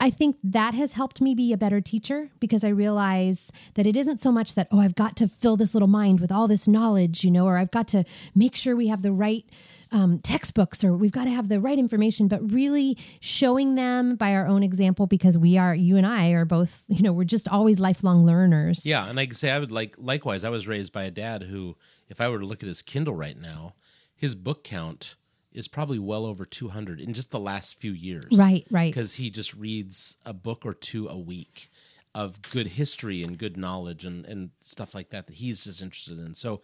I 0.00 0.10
think 0.10 0.36
that 0.42 0.72
has 0.72 0.94
helped 0.94 1.20
me 1.20 1.34
be 1.34 1.52
a 1.52 1.58
better 1.58 1.82
teacher 1.82 2.30
because 2.40 2.64
I 2.64 2.68
realize 2.68 3.52
that 3.74 3.86
it 3.86 3.96
isn't 3.96 4.18
so 4.18 4.32
much 4.32 4.54
that, 4.54 4.66
oh, 4.72 4.80
I've 4.80 4.94
got 4.94 5.14
to 5.18 5.28
fill 5.28 5.58
this 5.58 5.74
little 5.74 5.88
mind 5.88 6.20
with 6.20 6.32
all 6.32 6.48
this 6.48 6.66
knowledge, 6.66 7.22
you 7.22 7.30
know, 7.30 7.44
or 7.44 7.58
I've 7.58 7.70
got 7.70 7.86
to 7.88 8.04
make 8.34 8.56
sure 8.56 8.74
we 8.74 8.88
have 8.88 9.02
the 9.02 9.12
right 9.12 9.44
um, 9.92 10.18
textbooks 10.18 10.84
or 10.84 10.94
we've 10.94 11.12
got 11.12 11.24
to 11.24 11.30
have 11.30 11.48
the 11.48 11.60
right 11.60 11.78
information, 11.78 12.28
but 12.28 12.52
really 12.52 12.96
showing 13.20 13.74
them 13.74 14.16
by 14.16 14.32
our 14.34 14.46
own 14.46 14.62
example 14.62 15.06
because 15.06 15.36
we 15.36 15.58
are, 15.58 15.74
you 15.74 15.96
and 15.96 16.06
I 16.06 16.30
are 16.30 16.44
both, 16.44 16.84
you 16.88 17.02
know, 17.02 17.12
we're 17.12 17.24
just 17.24 17.48
always 17.48 17.80
lifelong 17.80 18.24
learners. 18.24 18.86
Yeah. 18.86 19.08
And 19.08 19.18
I 19.18 19.26
can 19.26 19.34
say 19.34 19.50
I 19.50 19.58
would 19.58 19.72
like, 19.72 19.96
likewise, 19.98 20.44
I 20.44 20.50
was 20.50 20.68
raised 20.68 20.92
by 20.92 21.04
a 21.04 21.10
dad 21.10 21.44
who, 21.44 21.76
if 22.08 22.20
I 22.20 22.28
were 22.28 22.38
to 22.38 22.46
look 22.46 22.62
at 22.62 22.68
his 22.68 22.82
Kindle 22.82 23.14
right 23.14 23.38
now, 23.38 23.74
his 24.14 24.34
book 24.34 24.64
count 24.64 25.16
is 25.52 25.66
probably 25.66 25.98
well 25.98 26.24
over 26.24 26.44
200 26.44 27.00
in 27.00 27.12
just 27.12 27.30
the 27.30 27.40
last 27.40 27.80
few 27.80 27.92
years. 27.92 28.28
Right, 28.32 28.66
right. 28.70 28.92
Because 28.92 29.14
he 29.14 29.30
just 29.30 29.54
reads 29.54 30.16
a 30.24 30.32
book 30.32 30.64
or 30.64 30.72
two 30.72 31.08
a 31.08 31.18
week 31.18 31.70
of 32.14 32.42
good 32.50 32.66
history 32.66 33.22
and 33.22 33.38
good 33.38 33.56
knowledge 33.56 34.04
and, 34.04 34.26
and 34.26 34.50
stuff 34.62 34.94
like 34.96 35.10
that 35.10 35.26
that 35.28 35.34
he's 35.36 35.62
just 35.64 35.80
interested 35.80 36.18
in. 36.18 36.34
So, 36.34 36.60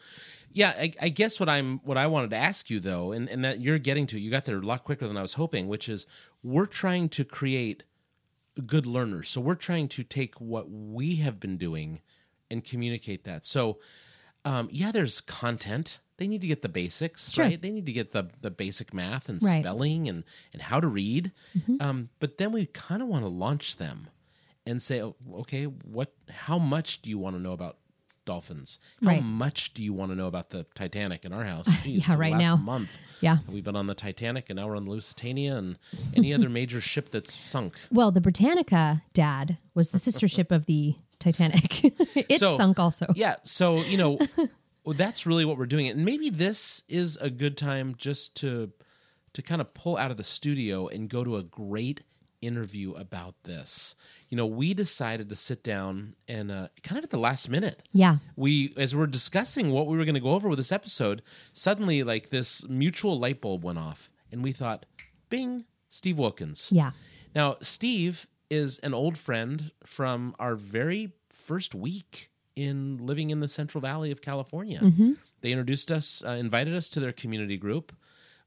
yeah, 0.53 0.71
I, 0.76 0.93
I 1.00 1.09
guess 1.09 1.38
what 1.38 1.49
I'm 1.49 1.79
what 1.85 1.97
I 1.97 2.09
wanted 2.09 2.31
to 2.31 2.37
ask 2.37 2.69
you 2.69 2.81
though, 2.81 3.12
and, 3.12 3.29
and 3.29 3.45
that 3.45 3.61
you're 3.61 3.79
getting 3.79 4.07
to, 4.09 4.19
you 4.19 4.31
got 4.31 4.45
there 4.45 4.57
a 4.59 4.61
lot 4.61 4.83
quicker 4.85 5.07
than 5.07 5.17
I 5.17 5.23
was 5.23 5.35
hoping, 5.35 5.69
which 5.69 5.88
is 5.88 6.05
we're 6.43 6.67
trying 6.67 7.09
to 7.11 7.25
create 7.25 7.85
good 8.67 8.87
learners. 8.87 9.29
So 9.29 9.41
we're 9.41 9.55
trying 9.55 9.88
to 9.88 10.03
take 10.03 10.41
what 10.41 10.71
we 10.71 11.17
have 11.17 11.38
been 11.38 11.57
doing 11.59 12.00
and 12.50 12.65
communicate 12.65 13.25
that. 13.25 13.45
So, 13.47 13.79
um, 14.45 14.69
yeah, 14.73 14.91
there's 14.93 15.21
content 15.21 16.00
they 16.19 16.26
need 16.26 16.41
to 16.41 16.47
get 16.47 16.62
the 16.62 16.69
basics 16.71 17.31
Sure. 17.31 17.45
right 17.45 17.61
they 17.61 17.71
need 17.71 17.85
to 17.87 17.93
get 17.93 18.12
the 18.12 18.31
the 18.41 18.50
basic 18.50 18.95
math 18.95 19.29
and 19.29 19.43
Right. 19.43 19.62
spelling 19.62 20.09
and 20.09 20.25
and 20.53 20.62
how 20.62 20.81
to 20.81 20.87
read 20.87 21.31
Mm-hmm. 21.57 21.76
um, 21.81 22.09
but 22.21 22.38
then 22.38 22.53
we 22.53 22.65
kind 22.67 23.03
of 23.03 23.09
want 23.09 23.25
to 23.26 23.31
launch 23.31 23.76
them 23.76 24.09
and 24.67 24.81
say 24.83 25.03
oh, 25.03 25.17
okay 25.35 25.65
what 25.65 26.13
how 26.31 26.59
much 26.59 27.03
do 27.03 27.11
you 27.11 27.19
want 27.19 27.37
to 27.37 27.43
know 27.43 27.53
about 27.53 27.79
dolphins 28.25 28.81
how 29.05 29.11
Right. 29.11 29.23
much 29.23 29.73
do 29.73 29.83
you 29.83 29.93
want 29.93 30.11
to 30.11 30.17
know 30.17 30.27
about 30.27 30.51
the 30.51 30.67
titanic 30.75 31.25
in 31.25 31.33
our 31.33 31.45
house 31.45 31.67
Geez, 31.85 32.09
Yeah, 32.09 32.17
right 32.17 32.33
last 32.33 32.43
now. 32.43 32.57
month 32.57 32.99
Yeah. 33.21 33.39
we've 33.49 33.63
been 33.63 33.77
on 33.77 33.87
the 33.87 33.95
titanic 33.95 34.51
and 34.51 34.57
now 34.57 34.67
we're 34.67 34.77
on 34.77 34.85
the 34.87 34.91
lusitania 34.91 35.57
and 35.57 35.79
any 36.17 36.35
other 36.35 36.49
major 36.61 36.81
ship 36.81 37.11
that's 37.11 37.37
sunk 37.45 37.75
Well, 37.93 38.11
the 38.11 38.21
Britannic, 38.21 38.71
Dad, 39.15 39.59
was 39.75 39.91
the 39.93 39.99
sister 40.01 40.27
ship 40.29 40.51
of 40.51 40.67
the 40.67 40.97
Titanic. 41.21 41.85
it 42.17 42.41
So- 42.41 42.57
sunk 42.57 42.79
also. 42.81 43.07
yeah 43.15 43.37
so 43.45 43.81
you 43.83 43.97
know 43.97 44.19
well, 44.85 44.95
that's 44.97 45.25
really 45.27 45.45
what 45.45 45.57
we're 45.57 45.67
doing 45.67 45.89
and 45.89 46.05
maybe 46.05 46.29
this 46.29 46.83
is 46.89 47.17
a 47.19 47.31
good 47.31 47.57
time 47.57 47.95
just 47.97 48.35
to 48.37 48.73
to 49.35 49.43
kind 49.43 49.61
of 49.61 49.73
pull 49.73 49.97
out 49.97 50.11
of 50.11 50.17
the 50.17 50.25
studio 50.25 50.89
and 50.89 51.09
go 51.09 51.23
to 51.23 51.37
a 51.37 51.43
great 51.45 52.03
interview 52.40 52.93
about 52.95 53.35
this 53.45 53.95
you 54.28 54.37
know 54.37 54.47
we 54.47 54.75
decided 54.75 55.28
to 55.28 55.37
sit 55.37 55.62
down 55.62 56.14
and 56.28 56.50
uh, 56.50 56.69
kind 56.83 56.99
of 56.99 57.05
at 57.05 57.11
the 57.11 57.19
last 57.19 57.49
minute 57.49 57.83
Yeah. 57.93 58.16
we 58.37 58.73
as 58.76 58.95
we're 58.95 59.07
discussing 59.07 59.71
what 59.71 59.87
we 59.87 59.97
were 59.97 60.05
going 60.05 60.14
to 60.14 60.21
go 60.21 60.31
over 60.35 60.49
with 60.49 60.59
this 60.59 60.73
episode 60.73 61.23
suddenly 61.52 62.02
like 62.02 62.31
this 62.31 62.66
mutual 62.69 63.19
light 63.19 63.40
bulb 63.40 63.64
went 63.64 63.78
off 63.78 64.11
and 64.31 64.43
we 64.43 64.52
thought 64.52 64.87
bing 65.31 65.64
steve 65.88 66.19
wilkins 66.19 66.71
Yeah. 66.73 66.93
now, 67.35 67.57
Steve 67.61 68.26
is 68.49 68.78
an 68.81 68.95
old 68.95 69.19
friend 69.19 69.73
from 69.85 70.35
our 70.38 70.55
very 70.55 71.12
first 71.28 71.75
week 71.75 72.31
in 72.55 72.99
living 72.99 73.31
in 73.31 73.40
the 73.40 73.49
Central 73.49 73.81
Valley 73.83 74.11
of 74.12 74.23
California. 74.23 74.81
They 75.43 75.50
introduced 75.52 75.90
us, 75.93 76.23
uh, 76.26 76.31
invited 76.31 76.75
us 76.75 76.88
to 76.90 77.00
their 77.00 77.12
community 77.12 77.57
group. 77.57 77.93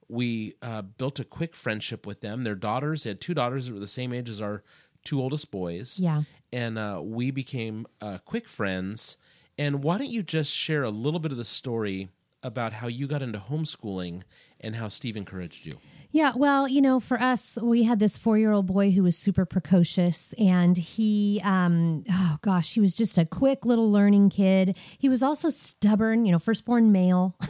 We 0.10 0.56
uh, 0.62 0.82
built 0.82 1.20
a 1.20 1.24
quick 1.24 1.56
friendship 1.56 2.06
with 2.06 2.22
them. 2.22 2.44
Their 2.44 2.56
daughters, 2.56 3.04
they 3.04 3.12
had 3.12 3.22
two 3.22 3.34
daughters 3.34 3.68
that 3.68 3.74
were 3.74 3.80
the 3.80 3.88
same 3.88 4.12
age 4.12 4.30
as 4.30 4.42
our 4.42 4.64
two 5.04 5.22
oldest 5.22 5.52
boys. 5.52 6.00
Yeah. 6.00 6.24
And 6.52 6.78
uh, 6.78 7.02
we 7.04 7.32
became 7.32 7.86
uh, 8.02 8.18
quick 8.26 8.48
friends. 8.48 9.18
And 9.58 9.84
why 9.84 9.98
don't 9.98 10.10
you 10.10 10.24
just 10.24 10.54
share 10.54 10.84
a 10.84 10.90
little 10.90 11.20
bit 11.20 11.32
of 11.32 11.38
the 11.38 11.46
story 11.46 12.10
about 12.42 12.74
how 12.74 12.88
you 12.88 13.08
got 13.08 13.22
into 13.22 13.40
homeschooling 13.40 14.24
and 14.60 14.78
how 14.78 14.88
Steve 14.88 15.16
encouraged 15.16 15.66
you? 15.66 15.78
Yeah, 16.12 16.32
well, 16.36 16.68
you 16.68 16.82
know, 16.82 17.00
for 17.00 17.22
us, 17.22 17.56
we 17.62 17.84
had 17.84 18.00
this 18.00 18.18
four 18.18 18.36
year 18.38 18.52
old 18.52 18.66
boy 18.66 18.90
who 18.90 19.04
was 19.04 19.16
super 19.16 19.46
precocious, 19.46 20.34
and 20.40 20.76
he, 20.76 21.40
um, 21.44 22.04
oh 22.10 22.38
gosh, 22.42 22.74
he 22.74 22.80
was 22.80 22.96
just 22.96 23.20
a 23.20 23.26
quick 23.26 23.64
little 23.64 23.92
learning 23.92 24.32
kid. 24.32 24.76
He 24.98 25.08
was 25.08 25.22
also 25.22 25.50
stubborn, 25.50 26.26
you 26.26 26.32
know, 26.32 26.40
firstborn 26.40 26.92
male. 26.92 27.36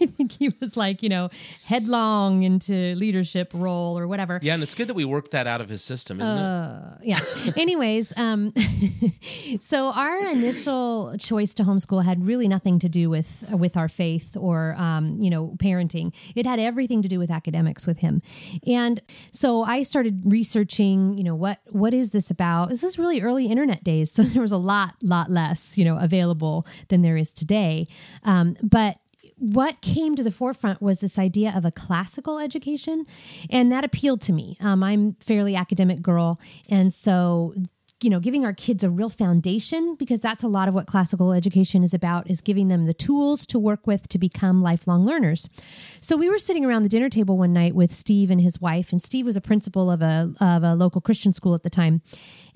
I 0.00 0.06
think 0.06 0.32
he 0.32 0.52
was 0.60 0.76
like, 0.76 1.04
you 1.04 1.08
know, 1.08 1.30
headlong 1.64 2.42
into 2.42 2.96
leadership 2.96 3.52
role 3.54 3.96
or 3.96 4.08
whatever. 4.08 4.40
Yeah, 4.42 4.54
and 4.54 4.62
it's 4.64 4.74
good 4.74 4.88
that 4.88 4.94
we 4.94 5.04
worked 5.04 5.30
that 5.30 5.46
out 5.46 5.60
of 5.60 5.68
his 5.68 5.82
system, 5.82 6.20
isn't 6.20 6.36
it? 6.36 6.40
Uh, 6.40 6.96
yeah. 7.04 7.20
Anyways, 7.56 8.12
um, 8.16 8.52
so 9.60 9.92
our 9.92 10.18
initial 10.26 11.14
choice 11.16 11.54
to 11.54 11.62
homeschool 11.62 12.04
had 12.04 12.26
really 12.26 12.48
nothing 12.48 12.80
to 12.80 12.88
do 12.88 13.08
with 13.08 13.44
with 13.52 13.76
our 13.76 13.88
faith 13.88 14.36
or 14.36 14.74
um, 14.76 15.16
you 15.20 15.30
know 15.30 15.54
parenting. 15.58 16.12
It 16.34 16.44
had 16.44 16.58
everything 16.58 17.02
to 17.02 17.08
do 17.08 17.20
with 17.20 17.30
academics 17.30 17.86
with 17.86 17.99
him, 18.00 18.22
and 18.66 19.00
so 19.32 19.62
I 19.62 19.82
started 19.82 20.22
researching. 20.24 21.16
You 21.16 21.24
know 21.24 21.34
what 21.34 21.60
what 21.70 21.94
is 21.94 22.10
this 22.10 22.30
about? 22.30 22.70
This 22.70 22.82
is 22.82 22.98
really 22.98 23.20
early 23.20 23.46
internet 23.46 23.84
days, 23.84 24.10
so 24.12 24.22
there 24.22 24.42
was 24.42 24.52
a 24.52 24.56
lot 24.56 24.94
lot 25.02 25.30
less 25.30 25.78
you 25.78 25.84
know 25.84 25.96
available 25.96 26.66
than 26.88 27.02
there 27.02 27.16
is 27.16 27.32
today. 27.32 27.86
Um, 28.24 28.56
but 28.62 28.98
what 29.36 29.80
came 29.80 30.16
to 30.16 30.22
the 30.22 30.30
forefront 30.30 30.82
was 30.82 31.00
this 31.00 31.18
idea 31.18 31.52
of 31.56 31.64
a 31.64 31.70
classical 31.70 32.38
education, 32.38 33.06
and 33.48 33.72
that 33.72 33.84
appealed 33.84 34.20
to 34.22 34.32
me. 34.32 34.56
Um, 34.60 34.82
I'm 34.82 35.14
fairly 35.20 35.56
academic 35.56 36.02
girl, 36.02 36.38
and 36.68 36.92
so 36.92 37.54
you 38.02 38.10
know 38.10 38.20
giving 38.20 38.44
our 38.44 38.52
kids 38.52 38.82
a 38.82 38.90
real 38.90 39.08
foundation 39.08 39.94
because 39.94 40.20
that's 40.20 40.42
a 40.42 40.48
lot 40.48 40.68
of 40.68 40.74
what 40.74 40.86
classical 40.86 41.32
education 41.32 41.84
is 41.84 41.92
about 41.92 42.30
is 42.30 42.40
giving 42.40 42.68
them 42.68 42.86
the 42.86 42.94
tools 42.94 43.46
to 43.46 43.58
work 43.58 43.86
with 43.86 44.08
to 44.08 44.18
become 44.18 44.62
lifelong 44.62 45.04
learners. 45.04 45.48
So 46.00 46.16
we 46.16 46.28
were 46.28 46.38
sitting 46.38 46.64
around 46.64 46.82
the 46.82 46.88
dinner 46.88 47.08
table 47.08 47.36
one 47.36 47.52
night 47.52 47.74
with 47.74 47.92
steve 47.92 48.30
and 48.30 48.40
his 48.40 48.60
wife 48.60 48.92
and 48.92 49.02
steve 49.02 49.26
was 49.26 49.36
a 49.36 49.40
principal 49.40 49.90
of 49.90 50.02
a, 50.02 50.32
of 50.40 50.62
a 50.62 50.74
local 50.74 51.00
christian 51.00 51.32
school 51.32 51.54
at 51.54 51.62
the 51.62 51.70
time. 51.70 52.02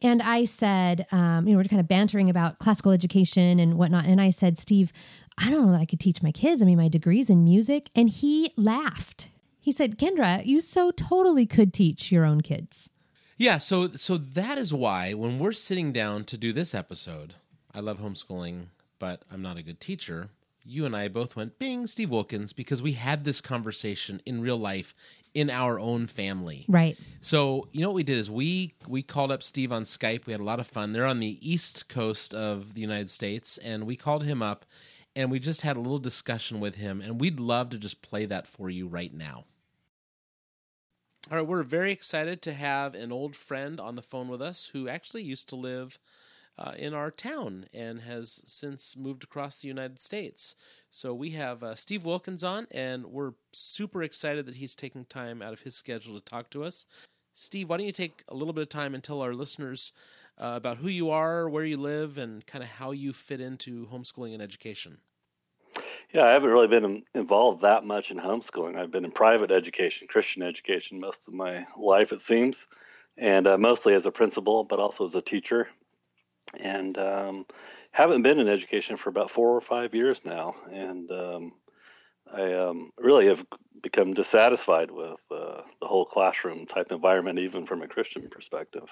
And 0.02 0.22
i 0.22 0.44
said 0.44 1.06
um, 1.12 1.46
you 1.46 1.52
know 1.52 1.58
we're 1.58 1.64
kind 1.64 1.80
of 1.80 1.88
bantering 1.88 2.30
about 2.30 2.58
classical 2.58 2.92
education 2.92 3.58
and 3.58 3.74
whatnot. 3.74 4.06
And 4.06 4.20
i 4.20 4.30
said 4.30 4.58
steve 4.58 4.92
i 5.38 5.50
don't 5.50 5.66
know 5.66 5.72
that 5.72 5.80
i 5.80 5.86
could 5.86 6.00
teach 6.00 6.22
my 6.22 6.32
kids. 6.32 6.62
I 6.62 6.64
mean 6.64 6.78
my 6.78 6.88
degree's 6.88 7.30
in 7.30 7.44
music. 7.44 7.90
And 7.94 8.08
he 8.08 8.52
laughed. 8.56 9.28
He 9.60 9.72
said 9.72 9.98
kendra 9.98 10.44
you 10.44 10.60
so 10.60 10.90
totally 10.90 11.46
could 11.46 11.72
teach 11.72 12.10
your 12.10 12.24
own 12.24 12.40
kids 12.40 12.90
Yeah, 13.36 13.58
so 13.58 13.88
so 13.88 14.16
that 14.16 14.58
is 14.58 14.72
why 14.72 15.12
when 15.14 15.38
we're 15.38 15.52
sitting 15.52 15.92
down 15.92 16.24
to 16.24 16.38
do 16.38 16.52
this 16.52 16.74
episode, 16.74 17.34
I 17.74 17.80
love 17.80 17.98
homeschooling, 17.98 18.66
but 18.98 19.22
I'm 19.30 19.42
not 19.42 19.56
a 19.56 19.62
good 19.62 19.80
teacher. 19.80 20.28
You 20.64 20.86
and 20.86 20.96
I 20.96 21.08
both 21.08 21.36
went 21.36 21.58
bing 21.58 21.86
Steve 21.86 22.10
Wilkins 22.10 22.52
because 22.54 22.80
we 22.80 22.92
had 22.92 23.24
this 23.24 23.40
conversation 23.42 24.22
in 24.24 24.40
real 24.40 24.56
life 24.56 24.94
in 25.34 25.50
our 25.50 25.78
own 25.78 26.06
family. 26.06 26.64
right 26.68 26.96
So 27.20 27.68
you 27.72 27.80
know 27.82 27.88
what 27.88 27.96
we 27.96 28.04
did 28.04 28.18
is 28.18 28.30
we 28.30 28.74
we 28.86 29.02
called 29.02 29.32
up 29.32 29.42
Steve 29.42 29.72
on 29.72 29.82
Skype. 29.82 30.26
We 30.26 30.32
had 30.32 30.40
a 30.40 30.44
lot 30.44 30.60
of 30.60 30.66
fun. 30.66 30.92
They're 30.92 31.04
on 31.04 31.20
the 31.20 31.38
east 31.42 31.88
coast 31.88 32.32
of 32.32 32.74
the 32.74 32.80
United 32.80 33.10
States, 33.10 33.58
and 33.58 33.84
we 33.84 33.96
called 33.96 34.24
him 34.24 34.42
up, 34.42 34.64
and 35.16 35.30
we 35.30 35.40
just 35.40 35.62
had 35.62 35.76
a 35.76 35.80
little 35.80 35.98
discussion 35.98 36.60
with 36.60 36.76
him. 36.76 37.00
And 37.00 37.20
we'd 37.20 37.40
love 37.40 37.70
to 37.70 37.78
just 37.78 38.00
play 38.00 38.26
that 38.26 38.46
for 38.46 38.70
you 38.70 38.86
right 38.86 39.12
now. 39.12 39.44
All 41.30 41.38
right, 41.38 41.46
we're 41.46 41.62
very 41.62 41.90
excited 41.90 42.42
to 42.42 42.52
have 42.52 42.94
an 42.94 43.10
old 43.10 43.34
friend 43.34 43.80
on 43.80 43.94
the 43.94 44.02
phone 44.02 44.28
with 44.28 44.42
us 44.42 44.70
who 44.72 44.88
actually 44.88 45.22
used 45.22 45.48
to 45.48 45.56
live 45.56 45.98
uh, 46.58 46.72
in 46.76 46.92
our 46.92 47.10
town 47.10 47.66
and 47.72 48.02
has 48.02 48.42
since 48.46 48.94
moved 48.96 49.24
across 49.24 49.60
the 49.60 49.68
United 49.68 50.00
States. 50.00 50.54
So 50.90 51.14
we 51.14 51.30
have 51.30 51.62
uh, 51.62 51.76
Steve 51.76 52.04
Wilkins 52.04 52.44
on, 52.44 52.66
and 52.70 53.06
we're 53.06 53.32
super 53.52 54.02
excited 54.02 54.44
that 54.46 54.56
he's 54.56 54.74
taking 54.74 55.06
time 55.06 55.40
out 55.40 55.54
of 55.54 55.62
his 55.62 55.74
schedule 55.74 56.14
to 56.14 56.20
talk 56.20 56.50
to 56.50 56.62
us. 56.62 56.84
Steve, 57.32 57.70
why 57.70 57.78
don't 57.78 57.86
you 57.86 57.92
take 57.92 58.22
a 58.28 58.34
little 58.34 58.52
bit 58.52 58.62
of 58.62 58.68
time 58.68 58.94
and 58.94 59.02
tell 59.02 59.22
our 59.22 59.34
listeners 59.34 59.92
uh, 60.38 60.52
about 60.56 60.76
who 60.78 60.88
you 60.88 61.08
are, 61.10 61.48
where 61.48 61.64
you 61.64 61.78
live, 61.78 62.18
and 62.18 62.46
kind 62.46 62.62
of 62.62 62.68
how 62.68 62.90
you 62.90 63.14
fit 63.14 63.40
into 63.40 63.86
homeschooling 63.86 64.34
and 64.34 64.42
education? 64.42 64.98
Yeah, 66.14 66.26
I 66.26 66.30
haven't 66.30 66.50
really 66.50 66.68
been 66.68 67.02
involved 67.16 67.62
that 67.62 67.84
much 67.84 68.12
in 68.12 68.18
homeschooling. 68.18 68.76
I've 68.76 68.92
been 68.92 69.04
in 69.04 69.10
private 69.10 69.50
education, 69.50 70.06
Christian 70.06 70.42
education, 70.42 71.00
most 71.00 71.18
of 71.26 71.34
my 71.34 71.66
life, 71.76 72.12
it 72.12 72.20
seems, 72.28 72.54
and 73.18 73.48
uh, 73.48 73.58
mostly 73.58 73.94
as 73.94 74.06
a 74.06 74.12
principal, 74.12 74.62
but 74.62 74.78
also 74.78 75.08
as 75.08 75.16
a 75.16 75.20
teacher. 75.20 75.66
And 76.62 76.96
um, 76.98 77.46
haven't 77.90 78.22
been 78.22 78.38
in 78.38 78.48
education 78.48 78.96
for 78.96 79.08
about 79.10 79.32
four 79.32 79.56
or 79.56 79.60
five 79.60 79.92
years 79.92 80.18
now, 80.24 80.54
and 80.72 81.10
um, 81.10 81.52
I 82.32 82.52
um, 82.52 82.92
really 82.96 83.26
have 83.26 83.44
become 83.82 84.14
dissatisfied 84.14 84.92
with 84.92 85.18
uh, 85.32 85.62
the 85.80 85.88
whole 85.88 86.04
classroom 86.04 86.66
type 86.66 86.92
environment, 86.92 87.40
even 87.40 87.66
from 87.66 87.82
a 87.82 87.88
Christian 87.88 88.28
perspective. 88.30 88.86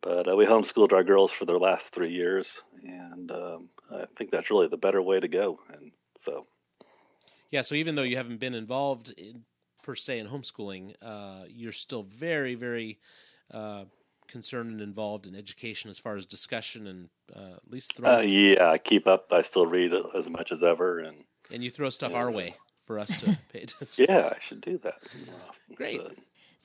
But 0.00 0.30
uh, 0.30 0.36
we 0.36 0.46
homeschooled 0.46 0.92
our 0.92 1.02
girls 1.02 1.32
for 1.36 1.44
their 1.44 1.58
last 1.58 1.86
three 1.92 2.12
years, 2.12 2.46
and 2.84 3.32
um, 3.32 3.68
I 3.92 4.04
think 4.16 4.30
that's 4.30 4.48
really 4.48 4.68
the 4.68 4.76
better 4.76 5.02
way 5.02 5.18
to 5.18 5.26
go. 5.26 5.58
And 5.72 5.90
so, 6.26 6.46
Yeah, 7.50 7.62
so 7.62 7.74
even 7.74 7.94
though 7.94 8.02
you 8.02 8.16
haven't 8.16 8.40
been 8.40 8.54
involved 8.54 9.14
in, 9.16 9.44
per 9.82 9.94
se 9.94 10.18
in 10.18 10.28
homeschooling, 10.28 10.94
uh, 11.00 11.44
you're 11.48 11.72
still 11.72 12.02
very, 12.02 12.54
very 12.54 12.98
uh, 13.52 13.84
concerned 14.26 14.72
and 14.72 14.80
involved 14.80 15.26
in 15.26 15.34
education 15.34 15.88
as 15.88 15.98
far 15.98 16.16
as 16.16 16.26
discussion 16.26 16.86
and 16.86 17.08
uh, 17.34 17.56
at 17.56 17.70
least 17.70 17.96
throw. 17.96 18.16
Uh, 18.16 18.20
yeah, 18.20 18.70
I 18.70 18.78
keep 18.78 19.06
up. 19.06 19.26
I 19.30 19.42
still 19.42 19.66
read 19.66 19.92
as 20.18 20.28
much 20.28 20.52
as 20.52 20.62
ever, 20.62 20.98
and 20.98 21.24
and 21.50 21.62
you 21.62 21.70
throw 21.70 21.90
stuff 21.90 22.12
our 22.14 22.30
way 22.30 22.56
for 22.86 22.98
us 22.98 23.08
to 23.20 23.38
pay 23.52 23.62
attention. 23.62 24.06
yeah, 24.08 24.32
I 24.32 24.36
should 24.46 24.60
do 24.60 24.78
that. 24.78 24.96
Great. 25.74 26.00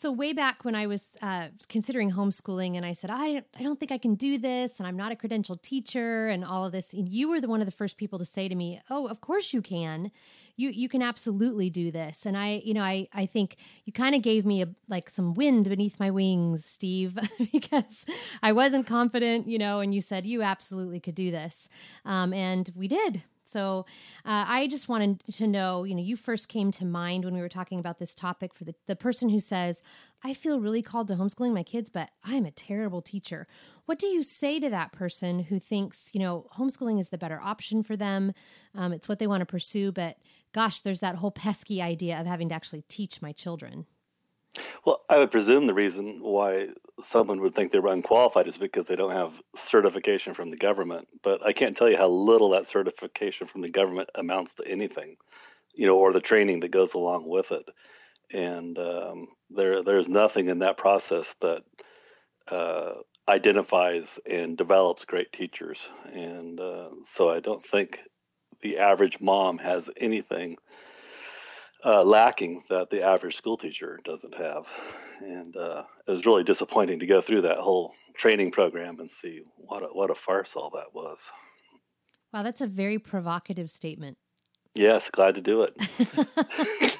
So 0.01 0.11
way 0.11 0.33
back 0.33 0.65
when 0.65 0.73
I 0.73 0.87
was 0.87 1.15
uh, 1.21 1.49
considering 1.69 2.09
homeschooling, 2.09 2.75
and 2.75 2.83
I 2.83 2.93
said, 2.93 3.11
I, 3.11 3.43
I 3.55 3.61
don't 3.61 3.79
think 3.79 3.91
I 3.91 3.99
can 3.99 4.15
do 4.15 4.39
this, 4.39 4.79
and 4.79 4.87
I'm 4.87 4.97
not 4.97 5.11
a 5.11 5.15
credentialed 5.15 5.61
teacher, 5.61 6.27
and 6.27 6.43
all 6.43 6.65
of 6.65 6.71
this. 6.71 6.91
And 6.91 7.07
you 7.07 7.29
were 7.29 7.39
the 7.39 7.47
one 7.47 7.61
of 7.61 7.67
the 7.67 7.71
first 7.71 7.97
people 7.97 8.17
to 8.17 8.25
say 8.25 8.47
to 8.47 8.55
me, 8.55 8.81
"Oh, 8.89 9.07
of 9.07 9.21
course 9.21 9.53
you 9.53 9.61
can. 9.61 10.09
You 10.55 10.69
you 10.69 10.89
can 10.89 11.03
absolutely 11.03 11.69
do 11.69 11.91
this." 11.91 12.25
And 12.25 12.35
I, 12.35 12.63
you 12.65 12.73
know, 12.73 12.81
I 12.81 13.09
I 13.13 13.27
think 13.27 13.57
you 13.85 13.93
kind 13.93 14.15
of 14.15 14.23
gave 14.23 14.43
me 14.43 14.63
a 14.63 14.69
like 14.89 15.07
some 15.07 15.35
wind 15.35 15.69
beneath 15.69 15.99
my 15.99 16.09
wings, 16.09 16.65
Steve, 16.65 17.19
because 17.51 18.03
I 18.41 18.53
wasn't 18.53 18.87
confident, 18.87 19.47
you 19.47 19.59
know. 19.59 19.81
And 19.81 19.93
you 19.93 20.01
said 20.01 20.25
you 20.25 20.41
absolutely 20.41 20.99
could 20.99 21.13
do 21.13 21.29
this, 21.29 21.69
um, 22.05 22.33
and 22.33 22.71
we 22.75 22.87
did. 22.87 23.21
So 23.51 23.85
uh, 24.25 24.45
I 24.47 24.67
just 24.67 24.87
wanted 24.87 25.21
to 25.33 25.47
know, 25.47 25.83
you 25.83 25.93
know, 25.93 26.01
you 26.01 26.15
first 26.15 26.47
came 26.47 26.71
to 26.71 26.85
mind 26.85 27.25
when 27.25 27.33
we 27.33 27.41
were 27.41 27.49
talking 27.49 27.79
about 27.79 27.99
this 27.99 28.15
topic 28.15 28.53
for 28.53 28.63
the, 28.63 28.73
the 28.87 28.95
person 28.95 29.29
who 29.29 29.39
says, 29.39 29.81
I 30.23 30.33
feel 30.33 30.59
really 30.59 30.81
called 30.81 31.07
to 31.09 31.15
homeschooling 31.15 31.53
my 31.53 31.63
kids, 31.63 31.89
but 31.89 32.09
I'm 32.23 32.45
a 32.45 32.51
terrible 32.51 33.01
teacher. 33.01 33.47
What 33.85 33.99
do 33.99 34.07
you 34.07 34.23
say 34.23 34.59
to 34.59 34.69
that 34.69 34.93
person 34.93 35.39
who 35.39 35.59
thinks, 35.59 36.11
you 36.13 36.19
know, 36.19 36.47
homeschooling 36.55 36.99
is 36.99 37.09
the 37.09 37.17
better 37.17 37.41
option 37.41 37.83
for 37.83 37.97
them? 37.97 38.33
Um, 38.73 38.93
it's 38.93 39.09
what 39.09 39.19
they 39.19 39.27
want 39.27 39.41
to 39.41 39.45
pursue, 39.45 39.91
but 39.91 40.17
gosh, 40.53 40.81
there's 40.81 41.01
that 41.01 41.15
whole 41.15 41.31
pesky 41.31 41.81
idea 41.81 42.19
of 42.19 42.27
having 42.27 42.49
to 42.49 42.55
actually 42.55 42.83
teach 42.87 43.21
my 43.21 43.31
children. 43.31 43.85
Well, 44.85 45.01
I 45.09 45.17
would 45.17 45.31
presume 45.31 45.67
the 45.67 45.73
reason 45.73 46.19
why 46.21 46.67
someone 47.11 47.41
would 47.41 47.55
think 47.55 47.71
they're 47.71 47.85
unqualified 47.87 48.47
is 48.47 48.57
because 48.57 48.85
they 48.87 48.95
don't 48.95 49.11
have 49.11 49.33
certification 49.69 50.33
from 50.33 50.51
the 50.51 50.57
government. 50.57 51.07
But 51.23 51.45
I 51.45 51.53
can't 51.53 51.75
tell 51.75 51.89
you 51.89 51.97
how 51.97 52.09
little 52.09 52.51
that 52.51 52.69
certification 52.69 53.47
from 53.47 53.61
the 53.61 53.69
government 53.69 54.09
amounts 54.15 54.53
to 54.55 54.67
anything, 54.67 55.17
you 55.73 55.87
know, 55.87 55.95
or 55.95 56.13
the 56.13 56.19
training 56.19 56.59
that 56.61 56.71
goes 56.71 56.93
along 56.93 57.27
with 57.27 57.51
it. 57.51 57.67
And 58.33 58.77
um, 58.77 59.27
there, 59.49 59.83
there's 59.83 60.07
nothing 60.07 60.49
in 60.49 60.59
that 60.59 60.77
process 60.77 61.25
that 61.41 61.63
uh, 62.49 62.93
identifies 63.27 64.05
and 64.29 64.57
develops 64.57 65.05
great 65.05 65.31
teachers. 65.31 65.77
And 66.13 66.59
uh, 66.59 66.89
so 67.17 67.29
I 67.29 67.39
don't 67.39 67.65
think 67.71 67.99
the 68.61 68.77
average 68.77 69.17
mom 69.19 69.57
has 69.57 69.83
anything 69.97 70.57
uh, 71.83 72.03
lacking 72.03 72.63
that 72.69 72.89
the 72.89 73.01
average 73.01 73.35
school 73.35 73.57
teacher 73.57 73.99
doesn't 74.03 74.35
have. 74.35 74.63
And 75.21 75.55
uh, 75.55 75.83
it 76.07 76.11
was 76.11 76.25
really 76.25 76.43
disappointing 76.43 76.99
to 76.99 77.05
go 77.05 77.21
through 77.21 77.43
that 77.43 77.57
whole 77.57 77.93
training 78.17 78.51
program 78.51 78.99
and 78.99 79.09
see 79.21 79.41
what 79.55 79.83
a, 79.83 79.87
what 79.87 80.09
a 80.09 80.15
farce 80.25 80.49
all 80.55 80.71
that 80.71 80.93
was. 80.93 81.17
Wow, 82.33 82.43
that's 82.43 82.61
a 82.61 82.67
very 82.67 82.97
provocative 82.97 83.69
statement. 83.69 84.17
Yes, 84.73 85.03
glad 85.11 85.35
to 85.35 85.41
do 85.41 85.63
it. 85.63 85.75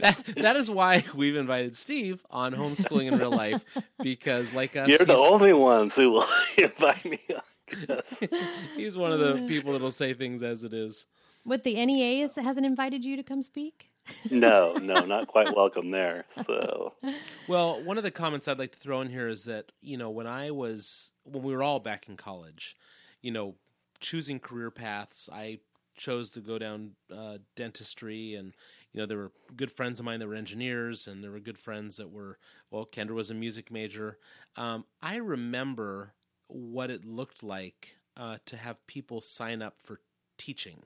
that, 0.00 0.22
that 0.36 0.56
is 0.56 0.70
why 0.70 1.02
we've 1.14 1.36
invited 1.36 1.74
Steve 1.74 2.24
on 2.30 2.52
homeschooling 2.54 3.06
in 3.06 3.18
real 3.18 3.30
life 3.30 3.64
because, 4.02 4.52
like 4.52 4.76
us, 4.76 4.88
you're 4.88 4.98
the 4.98 5.16
only 5.16 5.54
ones 5.54 5.92
who 5.94 6.10
will 6.10 6.28
invite 6.58 7.04
me 7.04 7.20
on. 7.34 7.40
he's 8.76 8.96
one 8.96 9.10
of 9.10 9.20
the 9.20 9.46
people 9.48 9.72
that'll 9.72 9.90
say 9.90 10.12
things 10.12 10.42
as 10.42 10.64
it 10.64 10.74
is. 10.74 11.06
What 11.44 11.64
the 11.64 11.84
NEA 11.84 12.24
is, 12.24 12.36
hasn't 12.36 12.66
invited 12.66 13.04
you 13.04 13.16
to 13.16 13.22
come 13.22 13.42
speak? 13.42 13.90
No, 14.30 14.74
no, 14.74 15.04
not 15.04 15.26
quite 15.26 15.54
welcome 15.54 15.90
there. 15.90 16.24
So, 16.46 16.92
well, 17.48 17.82
one 17.82 17.96
of 17.98 18.04
the 18.04 18.10
comments 18.10 18.48
I'd 18.48 18.58
like 18.58 18.72
to 18.72 18.78
throw 18.78 19.00
in 19.00 19.08
here 19.08 19.28
is 19.28 19.44
that 19.44 19.72
you 19.80 19.96
know 19.96 20.10
when 20.10 20.26
I 20.26 20.50
was 20.50 21.10
when 21.24 21.42
we 21.42 21.54
were 21.54 21.62
all 21.62 21.80
back 21.80 22.08
in 22.08 22.16
college, 22.16 22.76
you 23.22 23.30
know, 23.30 23.54
choosing 24.00 24.40
career 24.40 24.70
paths, 24.70 25.28
I 25.32 25.58
chose 25.96 26.30
to 26.32 26.40
go 26.40 26.58
down 26.58 26.92
uh, 27.14 27.38
dentistry, 27.56 28.34
and 28.34 28.52
you 28.92 29.00
know 29.00 29.06
there 29.06 29.18
were 29.18 29.32
good 29.56 29.70
friends 29.70 30.00
of 30.00 30.06
mine 30.06 30.20
that 30.20 30.28
were 30.28 30.34
engineers, 30.34 31.06
and 31.06 31.22
there 31.22 31.30
were 31.30 31.40
good 31.40 31.58
friends 31.58 31.96
that 31.96 32.10
were 32.10 32.38
well. 32.70 32.86
Kendra 32.86 33.12
was 33.12 33.30
a 33.30 33.34
music 33.34 33.70
major. 33.70 34.18
Um, 34.56 34.84
I 35.02 35.16
remember 35.16 36.14
what 36.48 36.90
it 36.90 37.04
looked 37.04 37.42
like 37.42 37.96
uh, 38.16 38.38
to 38.46 38.56
have 38.56 38.86
people 38.86 39.20
sign 39.20 39.62
up 39.62 39.76
for 39.78 40.00
teaching 40.36 40.82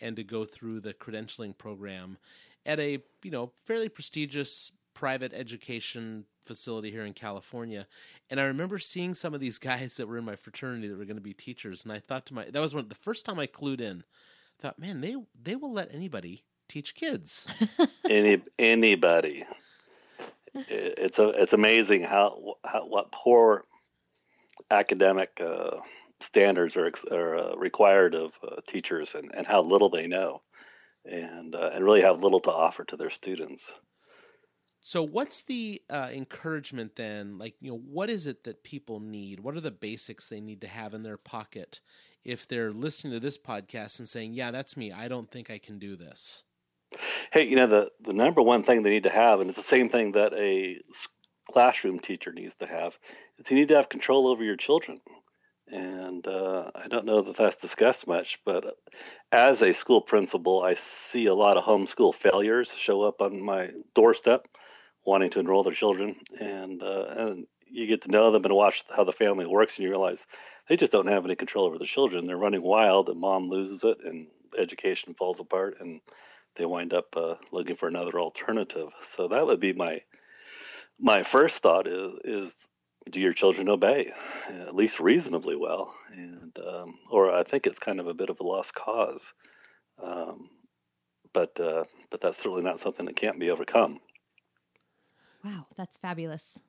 and 0.00 0.16
to 0.16 0.24
go 0.24 0.44
through 0.44 0.80
the 0.80 0.94
credentialing 0.94 1.56
program 1.56 2.18
at 2.66 2.78
a 2.80 3.02
you 3.22 3.30
know 3.30 3.52
fairly 3.66 3.88
prestigious 3.88 4.72
private 4.94 5.32
education 5.32 6.24
facility 6.44 6.90
here 6.90 7.04
in 7.04 7.14
California. 7.14 7.86
And 8.28 8.38
I 8.38 8.44
remember 8.44 8.78
seeing 8.78 9.14
some 9.14 9.34
of 9.34 9.40
these 9.40 9.58
guys 9.70 9.96
that 9.96 10.08
were 10.08 10.18
in 10.18 10.24
my 10.24 10.36
fraternity 10.36 10.88
that 10.88 10.98
were 10.98 11.04
going 11.04 11.16
to 11.16 11.22
be 11.22 11.34
teachers, 11.34 11.84
and 11.84 11.92
I 11.92 11.98
thought 11.98 12.26
to 12.26 12.34
my 12.34 12.44
that 12.44 12.60
was 12.60 12.74
one 12.74 12.88
the 12.88 12.94
first 12.94 13.24
time 13.24 13.38
I 13.38 13.46
clued 13.46 13.80
in. 13.80 14.04
I 14.58 14.62
thought, 14.62 14.78
man, 14.78 15.00
they 15.00 15.16
they 15.40 15.56
will 15.56 15.72
let 15.72 15.94
anybody 15.94 16.44
teach 16.68 16.94
kids. 16.94 17.46
Any 18.08 18.42
anybody. 18.58 19.44
It's 20.54 21.18
a 21.18 21.28
it's 21.30 21.52
amazing 21.52 22.02
how, 22.02 22.56
how 22.64 22.86
what 22.86 23.10
poor 23.12 23.64
academic 24.70 25.30
uh, 25.40 25.78
standards 26.28 26.76
are, 26.76 26.92
are 27.10 27.36
uh, 27.36 27.56
required 27.56 28.14
of 28.14 28.32
uh, 28.46 28.56
teachers 28.68 29.08
and, 29.14 29.30
and 29.34 29.46
how 29.46 29.62
little 29.62 29.90
they 29.90 30.06
know 30.06 30.42
and 31.04 31.54
uh, 31.54 31.70
and 31.74 31.84
really 31.84 32.02
have 32.02 32.22
little 32.22 32.40
to 32.40 32.50
offer 32.50 32.84
to 32.84 32.96
their 32.96 33.10
students. 33.10 33.62
So, 34.84 35.02
what's 35.02 35.44
the 35.44 35.80
uh, 35.88 36.08
encouragement 36.12 36.96
then? 36.96 37.38
Like, 37.38 37.54
you 37.60 37.70
know, 37.70 37.78
what 37.78 38.10
is 38.10 38.26
it 38.26 38.44
that 38.44 38.64
people 38.64 38.98
need? 38.98 39.40
What 39.40 39.54
are 39.54 39.60
the 39.60 39.70
basics 39.70 40.28
they 40.28 40.40
need 40.40 40.60
to 40.62 40.66
have 40.66 40.92
in 40.92 41.04
their 41.04 41.16
pocket 41.16 41.80
if 42.24 42.48
they're 42.48 42.72
listening 42.72 43.12
to 43.12 43.20
this 43.20 43.38
podcast 43.38 44.00
and 44.00 44.08
saying, 44.08 44.34
"Yeah, 44.34 44.50
that's 44.50 44.76
me. 44.76 44.90
I 44.90 45.08
don't 45.08 45.30
think 45.30 45.50
I 45.50 45.58
can 45.58 45.78
do 45.78 45.96
this." 45.96 46.44
Hey, 47.32 47.44
you 47.44 47.56
know, 47.56 47.68
the 47.68 47.90
the 48.04 48.12
number 48.12 48.42
one 48.42 48.64
thing 48.64 48.82
they 48.82 48.90
need 48.90 49.04
to 49.04 49.10
have, 49.10 49.40
and 49.40 49.50
it's 49.50 49.58
the 49.58 49.76
same 49.76 49.88
thing 49.88 50.12
that 50.12 50.32
a 50.34 50.78
classroom 51.52 52.00
teacher 52.00 52.32
needs 52.32 52.54
to 52.60 52.66
have, 52.66 52.92
is 53.38 53.46
you 53.48 53.56
need 53.56 53.68
to 53.68 53.76
have 53.76 53.88
control 53.88 54.26
over 54.26 54.42
your 54.42 54.56
children 54.56 54.98
and 55.72 56.26
uh, 56.26 56.70
I 56.74 56.86
don't 56.88 57.06
know 57.06 57.22
that 57.22 57.36
that's 57.38 57.60
discussed 57.60 58.06
much, 58.06 58.38
but 58.44 58.64
as 59.32 59.60
a 59.62 59.72
school 59.80 60.02
principal, 60.02 60.62
I 60.62 60.76
see 61.12 61.26
a 61.26 61.34
lot 61.34 61.56
of 61.56 61.64
homeschool 61.64 62.12
failures 62.22 62.68
show 62.84 63.02
up 63.02 63.22
on 63.22 63.40
my 63.40 63.68
doorstep, 63.94 64.46
wanting 65.06 65.30
to 65.30 65.40
enroll 65.40 65.64
their 65.64 65.74
children, 65.74 66.16
and 66.38 66.82
uh, 66.82 67.04
and 67.16 67.46
you 67.66 67.86
get 67.86 68.02
to 68.02 68.10
know 68.10 68.30
them 68.30 68.44
and 68.44 68.54
watch 68.54 68.74
how 68.94 69.04
the 69.04 69.12
family 69.12 69.46
works, 69.46 69.72
and 69.76 69.84
you 69.84 69.90
realize 69.90 70.18
they 70.68 70.76
just 70.76 70.92
don't 70.92 71.08
have 71.08 71.24
any 71.24 71.36
control 71.36 71.64
over 71.64 71.78
the 71.78 71.86
children. 71.86 72.26
They're 72.26 72.36
running 72.36 72.62
wild, 72.62 73.08
and 73.08 73.18
mom 73.18 73.48
loses 73.48 73.80
it, 73.82 73.96
and 74.04 74.26
education 74.58 75.14
falls 75.18 75.40
apart, 75.40 75.78
and 75.80 76.02
they 76.58 76.66
wind 76.66 76.92
up 76.92 77.06
uh, 77.16 77.34
looking 77.50 77.76
for 77.76 77.88
another 77.88 78.20
alternative. 78.20 78.88
So 79.16 79.28
that 79.28 79.46
would 79.46 79.60
be 79.60 79.72
my 79.72 80.02
my 81.00 81.24
first 81.32 81.54
thought 81.62 81.86
is 81.86 82.12
is 82.24 82.52
do 83.10 83.20
your 83.20 83.32
children 83.32 83.68
obey 83.68 84.12
at 84.48 84.74
least 84.74 85.00
reasonably 85.00 85.56
well. 85.56 85.94
And 86.12 86.56
um, 86.58 86.98
or 87.10 87.32
i 87.32 87.42
think 87.44 87.66
it's 87.66 87.78
kind 87.78 88.00
of 88.00 88.06
a 88.06 88.14
bit 88.14 88.30
of 88.30 88.40
a 88.40 88.44
lost 88.44 88.74
cause. 88.74 89.20
Um, 90.02 90.50
but 91.34 91.58
uh, 91.60 91.84
but 92.10 92.20
that's 92.20 92.36
certainly 92.38 92.62
not 92.62 92.82
something 92.82 93.06
that 93.06 93.16
can't 93.16 93.40
be 93.40 93.50
overcome. 93.50 94.00
Wow 95.44 95.66
that's 95.76 95.96
fabulous. 95.96 96.60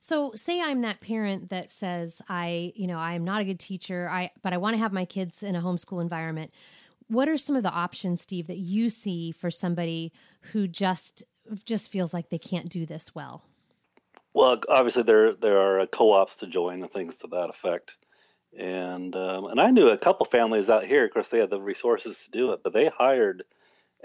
So 0.00 0.32
say 0.34 0.60
i'm 0.60 0.82
that 0.82 1.00
parent 1.00 1.50
that 1.50 1.70
says 1.70 2.22
i 2.28 2.72
you 2.74 2.86
know 2.86 2.98
i'm 2.98 3.24
not 3.24 3.42
a 3.42 3.44
good 3.44 3.60
teacher 3.60 4.08
i 4.10 4.30
but 4.42 4.52
i 4.52 4.56
want 4.56 4.74
to 4.74 4.78
have 4.80 4.92
my 4.92 5.04
kids 5.04 5.42
in 5.42 5.56
a 5.56 5.60
homeschool 5.60 6.00
environment. 6.00 6.52
What 7.08 7.28
are 7.28 7.36
some 7.36 7.56
of 7.56 7.64
the 7.64 7.70
options 7.72 8.22
steve 8.22 8.46
that 8.46 8.58
you 8.58 8.88
see 8.88 9.32
for 9.32 9.50
somebody 9.50 10.12
who 10.52 10.68
just 10.68 11.24
just 11.64 11.90
feels 11.90 12.14
like 12.14 12.30
they 12.30 12.38
can't 12.38 12.68
do 12.68 12.86
this 12.86 13.14
well 13.14 13.44
well, 14.34 14.60
obviously 14.68 15.02
there 15.02 15.34
there 15.34 15.58
are 15.58 15.86
co-ops 15.86 16.36
to 16.40 16.46
join 16.46 16.82
and 16.82 16.92
things 16.92 17.14
to 17.20 17.28
that 17.28 17.50
effect, 17.50 17.92
and 18.58 19.14
um, 19.14 19.46
and 19.46 19.60
I 19.60 19.70
knew 19.70 19.88
a 19.88 19.98
couple 19.98 20.26
families 20.30 20.68
out 20.68 20.84
here. 20.84 21.04
Of 21.04 21.12
course, 21.12 21.26
they 21.30 21.38
had 21.38 21.50
the 21.50 21.60
resources 21.60 22.16
to 22.24 22.38
do 22.38 22.52
it, 22.52 22.60
but 22.62 22.72
they 22.72 22.88
hired 22.96 23.44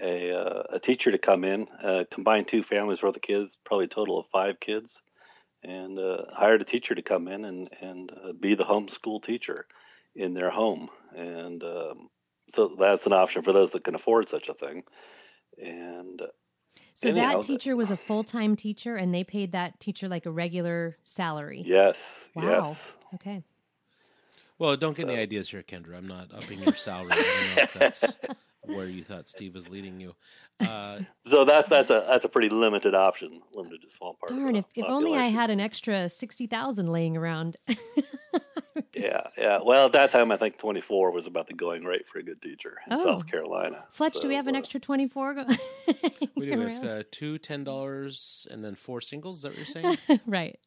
a 0.01 0.31
uh, 0.31 0.63
a 0.73 0.79
teacher 0.79 1.11
to 1.11 1.17
come 1.17 1.43
in, 1.43 1.67
uh, 1.83 2.03
combined 2.11 2.47
two 2.49 2.63
families 2.63 2.99
for 2.99 3.11
the 3.11 3.19
kids, 3.19 3.51
probably 3.65 3.85
a 3.85 3.89
total 3.89 4.19
of 4.19 4.25
five 4.31 4.59
kids, 4.59 4.91
and 5.63 5.99
uh, 5.99 6.23
hired 6.33 6.61
a 6.61 6.65
teacher 6.65 6.95
to 6.95 7.01
come 7.01 7.27
in 7.27 7.45
and 7.45 7.69
and 7.81 8.11
uh, 8.11 8.31
be 8.33 8.55
the 8.55 8.63
homeschool 8.63 9.23
teacher 9.23 9.65
in 10.15 10.33
their 10.33 10.49
home, 10.49 10.89
and 11.15 11.63
um, 11.63 12.09
so 12.55 12.75
that's 12.79 13.05
an 13.05 13.13
option 13.13 13.43
for 13.43 13.53
those 13.53 13.69
that 13.73 13.83
can 13.83 13.95
afford 13.95 14.27
such 14.29 14.49
a 14.49 14.53
thing, 14.53 14.83
and 15.61 16.21
so 16.95 17.09
Anyhow, 17.09 17.33
that 17.33 17.41
teacher 17.43 17.75
was 17.75 17.91
a 17.91 17.97
full 17.97 18.23
time 18.23 18.55
teacher, 18.55 18.95
and 18.95 19.13
they 19.13 19.23
paid 19.23 19.51
that 19.51 19.79
teacher 19.79 20.07
like 20.07 20.25
a 20.25 20.31
regular 20.31 20.97
salary. 21.03 21.61
Yes. 21.65 21.95
Wow. 22.33 22.69
Yes. 22.69 22.77
Okay. 23.15 23.43
Well, 24.57 24.77
don't 24.77 24.95
get 24.95 25.09
any 25.09 25.19
ideas 25.19 25.49
here, 25.49 25.61
Kendra. 25.61 25.97
I'm 25.97 26.07
not 26.07 26.33
upping 26.33 26.59
your 26.59 26.73
salary. 26.73 27.11
I 27.11 27.15
don't 27.15 27.25
know 27.25 27.63
if 27.63 27.73
that's 27.73 28.17
where 28.67 28.87
you 28.87 29.03
thought 29.03 29.29
Steve 29.29 29.55
was 29.55 29.69
leading 29.69 29.99
you. 29.99 30.13
Uh, 30.59 30.99
so 31.31 31.45
that's 31.45 31.67
that's 31.69 31.89
a 31.89 32.05
that's 32.09 32.25
a 32.25 32.29
pretty 32.29 32.49
limited 32.49 32.95
option, 32.95 33.41
limited 33.53 33.81
to 33.81 33.87
small 33.97 34.15
part. 34.15 34.29
Darn! 34.29 34.55
If, 34.55 34.65
if 34.75 34.85
only 34.87 35.15
I 35.15 35.27
had 35.27 35.49
an 35.49 35.59
extra 35.59 36.07
sixty 36.07 36.47
thousand 36.47 36.87
laying 36.87 37.17
around. 37.17 37.57
yeah, 38.93 39.21
yeah. 39.37 39.59
Well, 39.63 39.87
at 39.87 39.93
that 39.93 40.11
time, 40.11 40.31
I 40.31 40.37
think 40.37 40.57
twenty 40.57 40.81
four 40.81 41.11
was 41.11 41.27
about 41.27 41.47
the 41.47 41.53
going 41.53 41.83
rate 41.83 42.05
for 42.11 42.19
a 42.19 42.23
good 42.23 42.41
teacher 42.41 42.77
in 42.89 42.97
oh. 42.97 43.03
South 43.03 43.27
Carolina. 43.27 43.83
Fletch, 43.91 44.15
so, 44.15 44.21
do 44.21 44.27
we 44.29 44.35
have 44.35 44.47
an 44.47 44.55
uh, 44.55 44.59
extra 44.59 44.79
twenty 44.79 45.07
four? 45.07 45.35
we 46.35 46.45
do. 46.45 46.59
have 46.67 46.83
uh, 46.85 47.03
two 47.11 47.37
ten 47.37 47.65
dollars 47.65 48.47
and 48.49 48.63
then 48.63 48.75
four 48.75 49.01
singles. 49.01 49.37
Is 49.37 49.43
that 49.43 49.49
what 49.49 49.57
you're 49.57 49.65
saying? 49.65 50.19
right. 50.25 50.57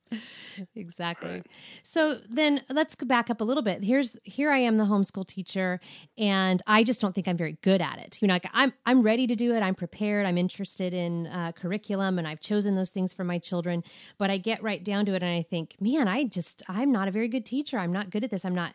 Exactly. 0.75 1.31
Right. 1.31 1.47
So 1.83 2.19
then 2.29 2.63
let's 2.69 2.95
go 2.95 3.07
back 3.07 3.31
up 3.31 3.41
a 3.41 3.45
little 3.45 3.63
bit. 3.63 3.83
Here's 3.83 4.17
here 4.25 4.51
I 4.51 4.59
am, 4.59 4.77
the 4.77 4.85
homeschool 4.85 5.27
teacher, 5.27 5.81
and 6.19 6.63
I 6.67 6.85
just 6.85 7.01
don't 7.01 7.15
think 7.15 7.27
I'm 7.27 7.37
very 7.37 7.57
good 7.63 7.81
at 7.81 7.88
it. 7.97 8.19
You 8.21 8.29
know, 8.29 8.35
like 8.35 8.51
I'm 8.53 8.75
I'm 8.85 9.01
ready 9.01 9.27
to 9.27 9.35
do 9.35 9.55
it. 9.55 9.61
I'm 9.61 9.75
prepared. 9.75 10.27
I'm 10.27 10.37
interested 10.37 10.93
in 10.93 11.27
uh, 11.29 11.53
curriculum, 11.53 12.19
and 12.19 12.29
I've 12.29 12.41
chosen 12.41 12.77
those 12.77 12.91
things 12.91 13.15
for 13.15 13.25
my 13.25 13.39
children. 13.39 13.83
But 14.19 14.31
I 14.31 14.37
get 14.37 14.63
right 14.63 14.85
down 14.85 15.07
to 15.07 15.15
it, 15.15 15.23
and 15.23 15.33
I 15.33 15.43
think, 15.43 15.77
man, 15.81 16.07
I 16.07 16.25
just 16.25 16.63
I'm 16.69 16.93
not 16.93 17.09
a 17.09 17.11
very 17.11 17.29
good 17.29 17.47
teacher. 17.47 17.79
I'm 17.79 17.93
not 17.93 18.11
good 18.11 18.25
at 18.25 18.31
this. 18.31 18.45
I'm 18.45 18.55
not 18.55 18.75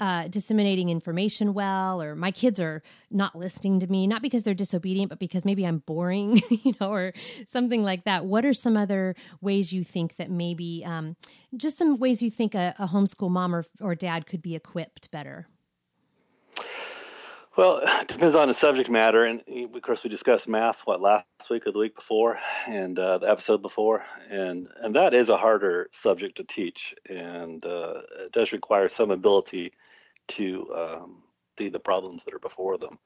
uh, 0.00 0.28
disseminating 0.28 0.88
information 0.88 1.52
well, 1.52 2.00
or 2.00 2.16
my 2.16 2.30
kids 2.30 2.58
are 2.58 2.82
not 3.10 3.36
listening 3.36 3.78
to 3.80 3.86
me, 3.86 4.06
not 4.06 4.22
because 4.22 4.42
they're 4.42 4.54
disobedient, 4.54 5.10
but 5.10 5.18
because 5.18 5.44
maybe 5.44 5.66
I'm 5.66 5.78
boring, 5.78 6.42
you 6.50 6.74
know, 6.80 6.90
or 6.90 7.12
something 7.46 7.82
like 7.82 8.04
that. 8.04 8.24
What 8.24 8.46
are 8.46 8.54
some 8.54 8.76
other 8.76 9.14
ways 9.40 9.72
you 9.72 9.84
think 9.84 10.16
that 10.16 10.30
maybe 10.30 10.82
um, 10.86 11.16
just 11.54 11.76
some 11.76 11.98
ways 11.98 12.22
you 12.22 12.30
think 12.30 12.54
a, 12.54 12.74
a 12.78 12.86
homeschool 12.86 13.30
mom 13.30 13.54
or, 13.54 13.64
or 13.80 13.94
dad 13.94 14.26
could 14.26 14.40
be 14.42 14.56
equipped 14.56 15.10
better? 15.10 15.46
Well, 17.56 17.80
it 17.84 18.08
depends 18.08 18.36
on 18.36 18.48
the 18.48 18.58
subject 18.60 18.88
matter, 18.88 19.24
and 19.24 19.42
of 19.74 19.82
course 19.82 19.98
we 20.04 20.10
discussed 20.10 20.46
math 20.46 20.76
what 20.84 21.00
last 21.00 21.26
week 21.50 21.66
or 21.66 21.72
the 21.72 21.80
week 21.80 21.96
before, 21.96 22.38
and 22.68 22.96
uh, 22.98 23.18
the 23.18 23.28
episode 23.28 23.60
before, 23.60 24.04
and 24.30 24.68
and 24.82 24.94
that 24.94 25.14
is 25.14 25.28
a 25.28 25.36
harder 25.36 25.90
subject 26.02 26.36
to 26.36 26.44
teach, 26.44 26.78
and 27.08 27.64
uh, 27.66 27.94
it 28.24 28.32
does 28.32 28.52
require 28.52 28.88
some 28.96 29.10
ability 29.10 29.72
to 30.36 30.66
um, 30.76 31.22
see 31.58 31.68
the 31.68 31.80
problems 31.80 32.22
that 32.24 32.34
are 32.34 32.38
before 32.38 32.78
them. 32.78 32.98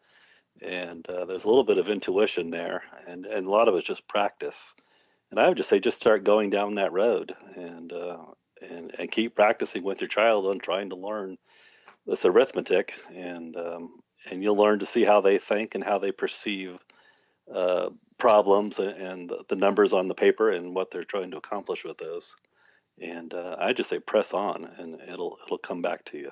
And 0.61 1.09
uh, 1.09 1.25
there's 1.25 1.45
a 1.45 1.49
little 1.49 1.65
bit 1.65 1.79
of 1.79 1.89
intuition 1.89 2.51
there, 2.51 2.83
and, 3.09 3.25
and 3.27 3.47
a 3.47 3.51
lot 3.51 3.67
of 3.67 3.75
it's 3.75 3.87
just 3.87 4.07
practice. 4.09 4.55
And 5.31 5.41
I 5.41 5.49
would 5.49 5.57
just 5.57 5.71
say, 5.71 5.81
just 5.81 5.97
start 5.97 6.23
going 6.23 6.51
down 6.51 6.75
that 6.75 6.93
road, 6.93 7.35
and 7.57 7.91
uh, 7.93 8.19
and 8.61 8.93
and 8.99 9.11
keep 9.11 9.35
practicing 9.35 9.83
with 9.83 10.01
your 10.03 10.09
child 10.09 10.45
on 10.45 10.59
trying 10.59 10.91
to 10.91 10.97
learn 10.97 11.39
this 12.07 12.21
arithmetic, 12.25 12.93
and 13.17 13.57
um, 13.57 14.01
and 14.31 14.43
you'll 14.43 14.57
learn 14.57 14.79
to 14.81 14.87
see 14.93 15.05
how 15.05 15.21
they 15.21 15.39
think 15.49 15.75
and 15.75 15.85
how 15.85 15.99
they 15.99 16.13
perceive 16.13 16.79
uh, 17.55 17.91
problems 18.19 18.75
and 18.79 19.31
the 19.49 19.57
numbers 19.57 19.93
on 19.93 20.09
the 20.09 20.15
paper 20.15 20.51
and 20.51 20.75
what 20.75 20.89
they're 20.93 21.05
trying 21.05 21.31
to 21.31 21.37
accomplish 21.37 21.81
with 21.85 21.99
those. 21.99 22.25
And 23.01 23.35
uh, 23.35 23.57
I 23.59 23.73
just 23.73 23.91
say 23.91 23.99
press 23.99 24.27
on, 24.33 24.69
and 24.79 25.01
it'll 25.01 25.37
it'll 25.45 25.59
come 25.59 25.83
back 25.83 26.05
to 26.07 26.19
you 26.19 26.31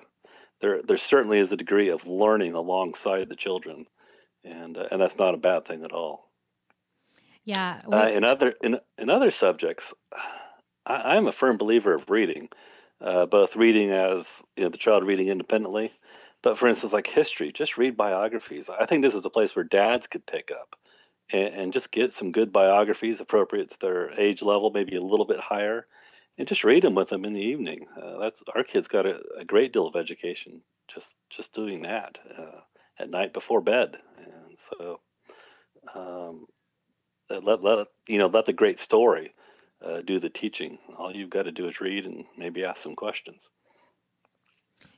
there 0.62 0.80
there 0.86 0.98
certainly 1.10 1.40
is 1.40 1.52
a 1.52 1.56
degree 1.56 1.90
of 1.90 2.06
learning 2.06 2.54
alongside 2.54 3.28
the 3.28 3.36
children, 3.36 3.86
and 4.44 4.78
uh, 4.78 4.84
and 4.90 5.02
that's 5.02 5.18
not 5.18 5.34
a 5.34 5.38
bad 5.38 5.66
thing 5.66 5.84
at 5.84 5.92
all. 5.92 6.30
Yeah. 7.44 7.82
Uh, 7.92 8.08
in 8.08 8.24
other 8.24 8.54
in 8.62 8.78
in 8.96 9.10
other 9.10 9.32
subjects, 9.38 9.84
I, 10.86 11.16
am 11.16 11.26
a 11.26 11.32
firm 11.32 11.58
believer 11.58 11.92
of 11.92 12.08
reading, 12.08 12.48
uh, 13.04 13.26
both 13.26 13.50
reading 13.56 13.90
as 13.90 14.24
you 14.56 14.64
know 14.64 14.70
the 14.70 14.78
child 14.78 15.04
reading 15.04 15.28
independently, 15.28 15.92
but 16.42 16.58
for 16.58 16.68
instance 16.68 16.92
like 16.92 17.06
history, 17.06 17.52
just 17.54 17.76
read 17.76 17.96
biographies. 17.96 18.64
I 18.68 18.86
think 18.86 19.02
this 19.04 19.14
is 19.14 19.24
a 19.24 19.30
place 19.30 19.50
where 19.54 19.64
dads 19.64 20.04
could 20.10 20.26
pick 20.26 20.50
up. 20.50 20.76
And, 21.32 21.54
and 21.54 21.72
just 21.72 21.90
get 21.92 22.12
some 22.18 22.32
good 22.32 22.52
biographies 22.52 23.18
appropriate 23.20 23.70
to 23.70 23.76
their 23.80 24.10
age 24.20 24.42
level, 24.42 24.70
maybe 24.70 24.96
a 24.96 25.02
little 25.02 25.26
bit 25.26 25.40
higher, 25.40 25.86
and 26.36 26.48
just 26.48 26.64
read 26.64 26.82
them 26.82 26.94
with 26.94 27.08
them 27.08 27.24
in 27.24 27.34
the 27.34 27.40
evening. 27.40 27.86
Uh, 27.96 28.18
that's 28.18 28.36
our 28.54 28.64
kids 28.64 28.88
got 28.88 29.06
a, 29.06 29.20
a, 29.38 29.44
great 29.44 29.72
deal 29.72 29.86
of 29.86 29.96
education 29.96 30.60
just 30.92 31.06
just 31.34 31.52
doing 31.54 31.82
that 31.82 32.18
uh, 32.38 32.60
at 32.98 33.10
night 33.10 33.32
before 33.32 33.60
bed, 33.60 33.96
and 34.18 34.58
so 34.70 35.00
um, 35.94 36.46
let 37.30 37.62
let 37.62 37.86
you 38.06 38.18
know 38.18 38.26
let 38.26 38.46
the 38.46 38.52
great 38.52 38.80
story 38.80 39.34
uh, 39.84 40.00
do 40.06 40.20
the 40.20 40.28
teaching. 40.28 40.78
All 40.98 41.14
you've 41.14 41.30
got 41.30 41.44
to 41.44 41.52
do 41.52 41.68
is 41.68 41.80
read 41.80 42.06
and 42.06 42.24
maybe 42.36 42.64
ask 42.64 42.82
some 42.82 42.96
questions. 42.96 43.40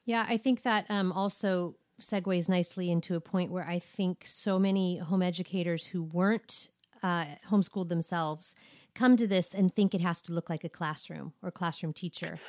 Yeah, 0.04 0.26
I 0.28 0.36
think 0.36 0.62
that 0.62 0.86
um, 0.90 1.12
also 1.12 1.76
segues 2.00 2.48
nicely 2.48 2.90
into 2.90 3.14
a 3.14 3.20
point 3.20 3.50
where 3.50 3.66
I 3.66 3.78
think 3.78 4.24
so 4.26 4.58
many 4.58 4.98
home 4.98 5.22
educators 5.22 5.86
who 5.86 6.02
weren't 6.02 6.68
uh, 7.02 7.26
homeschooled 7.48 7.88
themselves 7.88 8.54
come 8.94 9.16
to 9.16 9.26
this 9.26 9.54
and 9.54 9.72
think 9.72 9.94
it 9.94 10.00
has 10.00 10.22
to 10.22 10.32
look 10.32 10.48
like 10.48 10.64
a 10.64 10.68
classroom 10.68 11.32
or 11.42 11.50
classroom 11.50 11.92
teacher. 11.92 12.40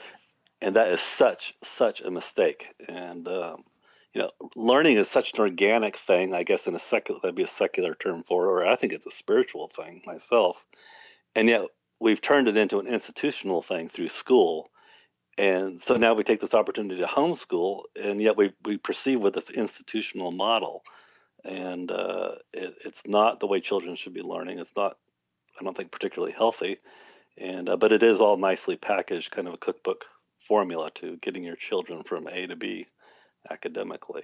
And 0.62 0.76
that 0.76 0.88
is 0.88 1.00
such 1.20 1.54
such 1.78 2.02
a 2.02 2.10
mistake. 2.10 2.66
And 2.88 3.28
um, 3.28 3.64
you 4.14 4.22
know, 4.22 4.32
learning 4.56 4.98
is 4.98 5.08
such 5.14 5.32
an 5.34 5.42
organic 5.42 5.96
thing. 6.08 6.34
I 6.34 6.44
guess 6.44 6.62
in 6.66 6.76
a 6.76 6.82
secular 6.90 7.20
that'd 7.22 7.36
be 7.36 7.44
a 7.44 7.52
secular 7.60 7.96
term 7.96 8.24
for 8.28 8.46
it, 8.46 8.50
or 8.50 8.66
I 8.66 8.78
think 8.78 8.94
it's 8.94 9.06
a 9.06 9.18
spiritual 9.20 9.70
thing 9.76 10.02
myself. 10.06 10.56
And 11.36 11.50
yet 11.50 11.62
we've 12.00 12.22
turned 12.22 12.48
it 12.48 12.56
into 12.56 12.80
an 12.80 12.88
institutional 12.88 13.64
thing 13.68 13.90
through 13.94 14.10
school. 14.20 14.70
And 15.38 15.82
so 15.88 15.96
now 15.96 16.14
we 16.14 16.24
take 16.24 16.40
this 16.40 16.54
opportunity 16.54 17.02
to 17.02 17.08
homeschool, 17.08 17.84
and 17.96 18.22
yet 18.22 18.38
we 18.38 18.54
we 18.64 18.78
perceive 18.78 19.20
with 19.20 19.36
this 19.36 19.50
institutional 19.54 20.32
model, 20.32 20.84
and 21.44 21.92
uh, 21.92 22.36
it, 22.54 22.74
it's 22.86 22.98
not 23.06 23.40
the 23.40 23.48
way 23.48 23.60
children 23.60 23.98
should 23.98 24.14
be 24.14 24.22
learning. 24.22 24.60
It's 24.60 24.70
not 24.78 24.98
I 25.60 25.64
don't 25.64 25.76
think 25.76 25.92
particularly 25.92 26.34
healthy. 26.38 26.78
And 27.38 27.68
uh, 27.68 27.76
but 27.76 27.92
it 27.92 28.02
is 28.02 28.20
all 28.20 28.38
nicely 28.38 28.78
packaged, 28.78 29.32
kind 29.32 29.48
of 29.48 29.54
a 29.56 29.58
cookbook 29.58 30.06
formula 30.48 30.90
to 31.02 31.18
getting 31.18 31.44
your 31.44 31.58
children 31.70 32.04
from 32.08 32.28
A 32.28 32.48
to 32.48 32.56
B 32.56 32.88
academically. 33.50 34.24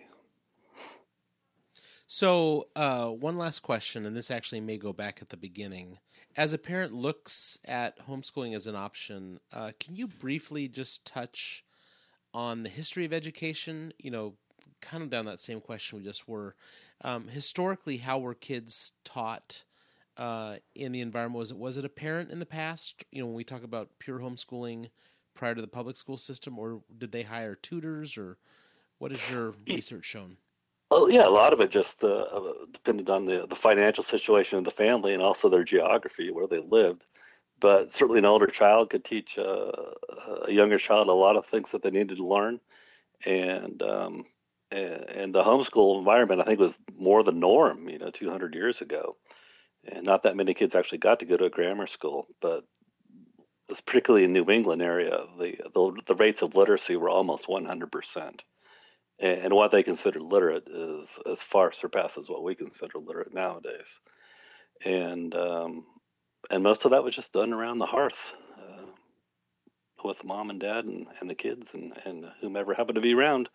So, 2.13 2.67
uh, 2.75 3.07
one 3.07 3.37
last 3.37 3.61
question, 3.61 4.05
and 4.05 4.13
this 4.13 4.31
actually 4.31 4.59
may 4.59 4.77
go 4.77 4.91
back 4.91 5.19
at 5.21 5.29
the 5.29 5.37
beginning. 5.37 5.97
As 6.35 6.51
a 6.51 6.57
parent 6.57 6.91
looks 6.91 7.57
at 7.63 8.05
homeschooling 8.05 8.53
as 8.53 8.67
an 8.67 8.75
option, 8.75 9.39
uh, 9.53 9.71
can 9.79 9.95
you 9.95 10.07
briefly 10.07 10.67
just 10.67 11.05
touch 11.05 11.63
on 12.33 12.63
the 12.63 12.69
history 12.69 13.05
of 13.05 13.13
education? 13.13 13.93
You 13.97 14.11
know, 14.11 14.33
kind 14.81 15.03
of 15.03 15.09
down 15.09 15.23
that 15.23 15.39
same 15.39 15.61
question 15.61 15.99
we 15.99 16.03
just 16.03 16.27
were. 16.27 16.53
Um, 17.01 17.29
historically, 17.29 17.95
how 17.95 18.19
were 18.19 18.33
kids 18.33 18.91
taught 19.05 19.63
uh, 20.17 20.57
in 20.75 20.91
the 20.91 20.99
environment? 20.99 21.39
Was 21.39 21.51
it 21.51 21.57
was 21.57 21.77
it 21.77 21.85
apparent 21.85 22.29
in 22.29 22.39
the 22.39 22.45
past? 22.45 23.05
You 23.13 23.21
know, 23.21 23.27
when 23.27 23.35
we 23.35 23.45
talk 23.45 23.63
about 23.63 23.87
pure 23.99 24.19
homeschooling 24.19 24.89
prior 25.33 25.55
to 25.55 25.61
the 25.61 25.65
public 25.65 25.95
school 25.95 26.17
system, 26.17 26.59
or 26.59 26.81
did 26.97 27.13
they 27.13 27.23
hire 27.23 27.55
tutors, 27.55 28.17
or 28.17 28.37
what 28.97 29.11
has 29.11 29.29
your 29.29 29.53
research 29.65 30.03
shown? 30.03 30.35
Well, 30.91 31.09
yeah, 31.09 31.25
a 31.25 31.31
lot 31.31 31.53
of 31.53 31.61
it 31.61 31.71
just 31.71 31.95
uh, 32.03 32.07
uh, 32.07 32.53
depended 32.73 33.09
on 33.09 33.25
the 33.25 33.45
the 33.49 33.55
financial 33.55 34.03
situation 34.03 34.57
of 34.57 34.65
the 34.65 34.71
family 34.71 35.13
and 35.13 35.23
also 35.23 35.49
their 35.49 35.63
geography 35.63 36.31
where 36.31 36.47
they 36.47 36.59
lived. 36.59 37.03
But 37.61 37.91
certainly, 37.97 38.19
an 38.19 38.25
older 38.25 38.47
child 38.47 38.89
could 38.89 39.05
teach 39.05 39.29
uh, 39.37 39.71
a 40.47 40.51
younger 40.51 40.79
child 40.79 41.07
a 41.07 41.13
lot 41.13 41.37
of 41.37 41.45
things 41.49 41.69
that 41.71 41.83
they 41.83 41.91
needed 41.91 42.17
to 42.17 42.27
learn, 42.27 42.59
and 43.25 43.81
um, 43.81 44.25
and, 44.71 45.03
and 45.09 45.35
the 45.35 45.43
homeschool 45.43 45.97
environment 45.99 46.41
I 46.41 46.45
think 46.45 46.59
was 46.59 46.73
more 46.97 47.23
the 47.23 47.31
norm, 47.31 47.87
you 47.89 47.99
know, 47.99 48.11
200 48.11 48.53
years 48.53 48.81
ago. 48.81 49.15
And 49.91 50.05
not 50.05 50.23
that 50.23 50.35
many 50.35 50.53
kids 50.53 50.75
actually 50.75 50.99
got 50.99 51.19
to 51.21 51.25
go 51.25 51.37
to 51.37 51.45
a 51.45 51.49
grammar 51.49 51.87
school, 51.87 52.27
but 52.41 52.65
particularly 53.87 54.25
in 54.25 54.33
New 54.33 54.49
England 54.51 54.81
area, 54.81 55.11
the, 55.39 55.53
the, 55.73 55.91
the 56.07 56.15
rates 56.15 56.41
of 56.41 56.55
literacy 56.55 56.97
were 56.97 57.09
almost 57.09 57.47
100 57.47 57.91
percent, 57.91 58.43
and 59.21 59.53
what 59.53 59.71
they 59.71 59.83
consider 59.83 60.19
literate 60.19 60.67
is 60.67 61.07
as 61.31 61.37
far 61.51 61.71
surpasses 61.79 62.27
what 62.27 62.43
we 62.43 62.55
consider 62.55 62.97
literate 62.97 63.33
nowadays, 63.33 63.87
and 64.83 65.33
um, 65.35 65.85
and 66.49 66.63
most 66.63 66.83
of 66.85 66.91
that 66.91 67.03
was 67.03 67.15
just 67.15 67.31
done 67.31 67.53
around 67.53 67.79
the 67.79 67.85
hearth 67.85 68.13
uh, 68.57 68.85
with 70.03 70.17
mom 70.23 70.49
and 70.49 70.59
dad 70.59 70.85
and, 70.85 71.05
and 71.19 71.29
the 71.29 71.35
kids 71.35 71.63
and, 71.73 71.93
and 72.05 72.25
whomever 72.41 72.73
happened 72.73 72.95
to 72.95 73.01
be 73.01 73.13
around. 73.13 73.47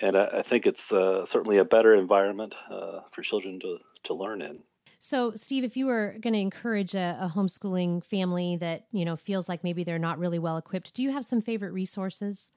And 0.00 0.16
I, 0.16 0.26
I 0.38 0.42
think 0.48 0.66
it's 0.66 0.92
uh, 0.92 1.26
certainly 1.32 1.58
a 1.58 1.64
better 1.64 1.94
environment 1.94 2.54
uh, 2.70 3.00
for 3.14 3.22
children 3.22 3.60
to, 3.60 3.78
to 4.04 4.14
learn 4.14 4.40
in. 4.40 4.60
So, 4.98 5.32
Steve, 5.34 5.64
if 5.64 5.76
you 5.76 5.86
were 5.86 6.16
going 6.20 6.34
to 6.34 6.40
encourage 6.40 6.94
a, 6.94 7.18
a, 7.20 7.32
homeschooling 7.34 8.04
family 8.04 8.56
that 8.56 8.84
you 8.92 9.04
know 9.06 9.16
feels 9.16 9.48
like 9.48 9.64
maybe 9.64 9.82
they're 9.82 9.98
not 9.98 10.18
really 10.18 10.38
well 10.38 10.58
equipped, 10.58 10.94
do 10.94 11.02
you 11.02 11.10
have 11.10 11.24
some 11.24 11.40
favorite 11.40 11.72
resources? 11.72 12.50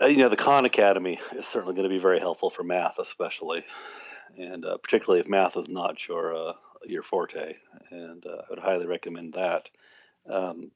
Uh, 0.00 0.06
you 0.06 0.18
know, 0.18 0.28
the 0.28 0.36
Khan 0.36 0.64
Academy 0.64 1.20
is 1.36 1.44
certainly 1.52 1.74
going 1.74 1.88
to 1.88 1.94
be 1.94 2.00
very 2.02 2.20
helpful 2.20 2.50
for 2.50 2.62
math, 2.62 2.98
especially, 2.98 3.64
and 4.38 4.64
uh, 4.64 4.78
particularly 4.78 5.20
if 5.20 5.28
math 5.28 5.56
is 5.56 5.68
not 5.68 5.96
your 6.08 6.34
uh, 6.36 6.52
your 6.86 7.02
forte. 7.02 7.56
And 7.90 8.24
uh, 8.26 8.30
I 8.30 8.44
would 8.50 8.58
highly 8.60 8.86
recommend 8.86 9.34
that. 9.34 9.68
Um, 10.32 10.70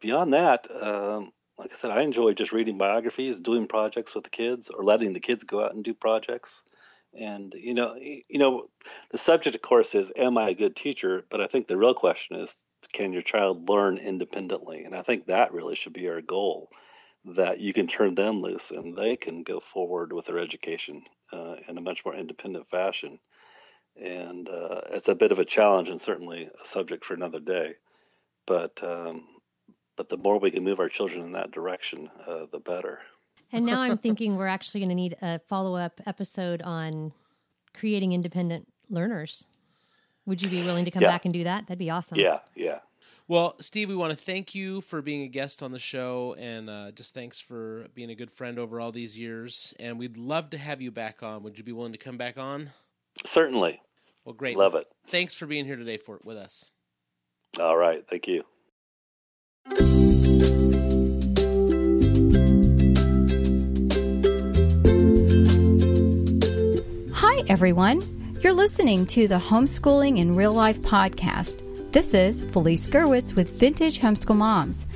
beyond 0.00 0.32
that, 0.34 0.68
um, 0.82 1.32
like 1.58 1.70
I 1.72 1.80
said, 1.82 1.90
I 1.90 2.02
enjoy 2.02 2.34
just 2.34 2.52
reading 2.52 2.78
biographies, 2.78 3.36
doing 3.42 3.68
projects 3.68 4.14
with 4.14 4.24
the 4.24 4.30
kids, 4.30 4.68
or 4.74 4.84
letting 4.84 5.12
the 5.12 5.20
kids 5.20 5.44
go 5.44 5.64
out 5.64 5.74
and 5.74 5.84
do 5.84 5.94
projects 5.94 6.60
And 7.14 7.54
you 7.56 7.74
know, 7.74 7.96
you 7.96 8.38
know, 8.38 8.68
the 9.12 9.18
subject, 9.26 9.56
of 9.56 9.62
course, 9.62 9.88
is 9.94 10.08
"Am 10.16 10.38
I 10.38 10.50
a 10.50 10.54
good 10.54 10.76
teacher?" 10.76 11.24
But 11.30 11.40
I 11.40 11.46
think 11.46 11.66
the 11.68 11.76
real 11.76 11.94
question 11.94 12.36
is, 12.40 12.50
can 12.92 13.12
your 13.12 13.22
child 13.22 13.68
learn 13.68 13.98
independently? 13.98 14.84
And 14.84 14.94
I 14.94 15.02
think 15.02 15.26
that 15.26 15.52
really 15.52 15.76
should 15.76 15.94
be 15.94 16.08
our 16.08 16.20
goal. 16.20 16.70
That 17.24 17.60
you 17.60 17.72
can 17.72 17.88
turn 17.88 18.14
them 18.14 18.40
loose 18.40 18.70
and 18.70 18.96
they 18.96 19.16
can 19.16 19.42
go 19.42 19.60
forward 19.74 20.12
with 20.12 20.26
their 20.26 20.38
education 20.38 21.02
uh, 21.32 21.56
in 21.68 21.76
a 21.76 21.80
much 21.80 21.98
more 22.04 22.14
independent 22.14 22.68
fashion. 22.70 23.18
And 24.00 24.48
uh, 24.48 24.80
it's 24.92 25.08
a 25.08 25.14
bit 25.14 25.32
of 25.32 25.38
a 25.38 25.44
challenge 25.44 25.88
and 25.88 26.00
certainly 26.06 26.44
a 26.44 26.72
subject 26.72 27.04
for 27.04 27.14
another 27.14 27.40
day. 27.40 27.72
But 28.46 28.72
um, 28.82 29.24
but 29.96 30.08
the 30.08 30.16
more 30.16 30.38
we 30.38 30.52
can 30.52 30.62
move 30.62 30.78
our 30.78 30.88
children 30.88 31.22
in 31.22 31.32
that 31.32 31.50
direction, 31.50 32.08
uh, 32.26 32.46
the 32.52 32.60
better. 32.60 33.00
And 33.52 33.66
now 33.66 33.80
I'm 33.80 33.98
thinking 33.98 34.36
we're 34.36 34.46
actually 34.46 34.80
going 34.80 34.90
to 34.90 34.94
need 34.94 35.16
a 35.20 35.40
follow 35.40 35.74
up 35.74 36.00
episode 36.06 36.62
on 36.62 37.12
creating 37.74 38.12
independent 38.12 38.68
learners. 38.88 39.48
Would 40.26 40.40
you 40.40 40.48
be 40.48 40.62
willing 40.62 40.84
to 40.84 40.90
come 40.90 41.02
Yeah. 41.02 41.08
back 41.08 41.24
and 41.24 41.34
do 41.34 41.44
that? 41.44 41.66
That'd 41.66 41.78
be 41.78 41.90
awesome. 41.90 42.18
Yeah, 42.18 42.40
yeah. 42.54 42.78
Well, 43.30 43.56
Steve, 43.60 43.90
we 43.90 43.94
want 43.94 44.10
to 44.10 44.24
thank 44.24 44.54
you 44.54 44.80
for 44.80 45.02
being 45.02 45.20
a 45.20 45.28
guest 45.28 45.62
on 45.62 45.70
the 45.70 45.78
show, 45.78 46.34
and 46.38 46.70
uh, 46.70 46.92
just 46.92 47.12
thanks 47.12 47.38
for 47.38 47.86
being 47.94 48.08
a 48.08 48.14
good 48.14 48.30
friend 48.30 48.58
over 48.58 48.80
all 48.80 48.90
these 48.90 49.18
years. 49.18 49.74
And 49.78 49.98
we'd 49.98 50.16
love 50.16 50.48
to 50.50 50.58
have 50.58 50.80
you 50.80 50.90
back 50.90 51.22
on. 51.22 51.42
Would 51.42 51.58
you 51.58 51.64
be 51.64 51.72
willing 51.72 51.92
to 51.92 51.98
come 51.98 52.16
back 52.16 52.38
on? 52.38 52.70
Certainly. 53.34 53.82
Well, 54.24 54.32
great. 54.32 54.56
Love 54.56 54.74
it. 54.74 54.86
Thanks 55.10 55.34
for 55.34 55.44
being 55.44 55.66
here 55.66 55.76
today 55.76 55.98
for 55.98 56.18
with 56.24 56.38
us. 56.38 56.70
All 57.60 57.76
right. 57.76 58.02
Thank 58.08 58.26
you. 58.28 58.44
Hi, 67.12 67.42
everyone. 67.48 68.00
You're 68.42 68.54
listening 68.54 69.04
to 69.08 69.28
the 69.28 69.38
Homeschooling 69.38 70.16
in 70.16 70.34
Real 70.34 70.54
Life 70.54 70.80
podcast. 70.80 71.67
This 71.90 72.12
is 72.12 72.44
Felice 72.52 72.86
Gerwitz 72.86 73.34
with 73.34 73.58
Vintage 73.58 74.00
Homeschool 74.00 74.36
Moms. 74.36 74.86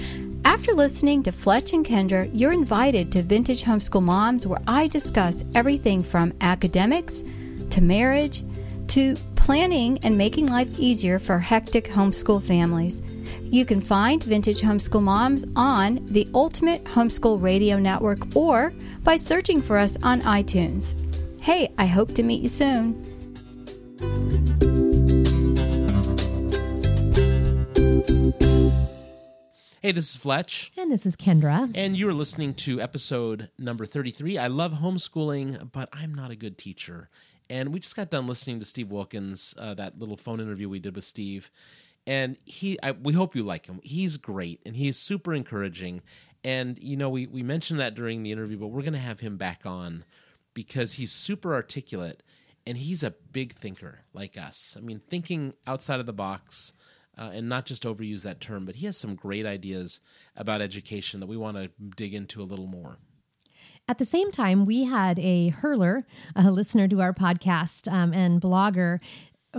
After 0.45 0.75
listening 0.75 1.23
to 1.23 1.33
Fletch 1.33 1.73
and 1.73 1.87
Kendra, 1.87 2.31
you're 2.35 2.53
invited 2.53 3.11
to 3.13 3.23
Vintage 3.23 3.63
Homeschool 3.63 4.03
Moms, 4.03 4.47
where 4.47 4.61
I 4.67 4.89
discuss 4.89 5.43
everything 5.55 6.03
from 6.03 6.35
academics 6.43 7.25
to 7.71 7.81
marriage 7.81 8.45
to 8.89 9.17
planning 9.37 10.01
and 10.03 10.19
making 10.19 10.49
life 10.49 10.79
easier 10.79 11.19
for 11.19 11.39
hectic 11.39 11.89
homeschool 11.89 12.43
families. 12.43 13.01
You 13.43 13.65
can 13.65 13.81
find 13.81 14.23
Vintage 14.23 14.61
Homeschool 14.61 15.03
Moms 15.03 15.47
on 15.57 16.05
the 16.05 16.29
Ultimate 16.35 16.85
Homeschool 16.85 17.41
Radio 17.41 17.79
Network 17.79 18.37
or 18.37 18.71
by 19.03 19.17
searching 19.17 19.63
for 19.63 19.79
us 19.79 19.97
on 20.03 20.21
iTunes. 20.21 20.95
Hey, 21.41 21.73
I 21.79 21.87
hope 21.87 22.15
to 22.17 22.23
meet 22.23 22.43
you 22.43 22.51
soon. 22.51 23.03
Hey, 28.41 29.91
this 29.91 30.11
is 30.11 30.17
Fletch, 30.17 30.71
And 30.77 30.93
this 30.93 31.05
is 31.07 31.17
Kendra. 31.17 31.71
and 31.75 31.97
you 31.97 32.09
are 32.09 32.15
listening 32.15 32.55
to 32.55 32.81
episode 32.81 33.51
number 33.59 33.85
33. 33.85 34.39
I 34.39 34.47
love 34.47 34.75
homeschooling, 34.75 35.73
but 35.73 35.89
I'm 35.93 36.15
not 36.15 36.31
a 36.31 36.37
good 36.37 36.57
teacher. 36.57 37.09
And 37.51 37.73
we 37.73 37.81
just 37.81 37.97
got 37.97 38.09
done 38.11 38.27
listening 38.29 38.61
to 38.61 38.65
Steve 38.67 38.91
Wilkins, 38.93 39.55
uh, 39.59 39.75
that 39.75 39.99
little 39.99 40.17
phone 40.17 40.41
interview 40.41 40.69
we 40.69 40.79
did 40.79 40.95
with 40.95 41.05
Steve. 41.05 41.51
And 42.07 42.37
he, 42.45 42.79
I, 42.83 42.93
we 42.93 43.13
hope 43.13 43.35
you 43.35 43.43
like 43.43 43.67
him. 43.67 43.81
He's 43.83 44.17
great, 44.17 44.61
and 44.65 44.77
he's 44.77 44.97
super 44.97 45.35
encouraging. 45.35 46.03
And 46.45 46.83
you 46.83 46.97
know, 46.97 47.11
we 47.11 47.27
we 47.27 47.43
mentioned 47.43 47.79
that 47.81 47.95
during 47.95 48.23
the 48.23 48.33
interview, 48.33 48.59
but 48.59 48.69
we're 48.69 48.81
going 48.83 48.93
to 48.95 48.99
have 48.99 49.21
him 49.21 49.37
back 49.37 49.63
on 49.65 50.05
because 50.55 50.95
he's 50.95 51.13
super 51.13 51.55
articulate 51.55 52.23
and 52.67 52.77
he's 52.79 53.03
a 53.03 53.13
big 53.33 53.55
thinker 53.55 54.01
like 54.13 54.37
us. 54.37 54.77
I 54.77 54.81
mean, 54.83 55.01
thinking 55.09 55.55
outside 55.67 56.01
of 56.01 56.07
the 56.07 56.13
box 56.13 56.73
uh, 57.19 57.31
and 57.33 57.49
not 57.49 57.67
just 57.67 57.85
overuse 57.85 58.23
that 58.23 58.41
term, 58.41 58.65
but 58.65 58.77
he 58.77 58.87
has 58.87 58.97
some 58.97 59.15
great 59.15 59.47
ideas 59.47 60.01
about 60.37 60.61
education 60.61 61.21
that 61.21 61.27
we 61.27 61.37
want 61.37 61.57
to 61.57 61.71
dig 61.97 62.15
into 62.15 62.41
a 62.43 62.45
little 62.45 62.67
more. 62.67 62.99
At 63.89 63.99
the 63.99 64.05
same 64.05 64.31
time, 64.31 64.65
we 64.65 64.85
had 64.85 65.19
a 65.19 65.49
hurler, 65.49 66.07
a 66.37 66.51
listener 66.51 66.89
to 66.89 67.01
our 67.01 67.13
podcast 67.13 67.91
um, 67.93 68.13
and 68.13 68.41
blogger, 68.41 69.01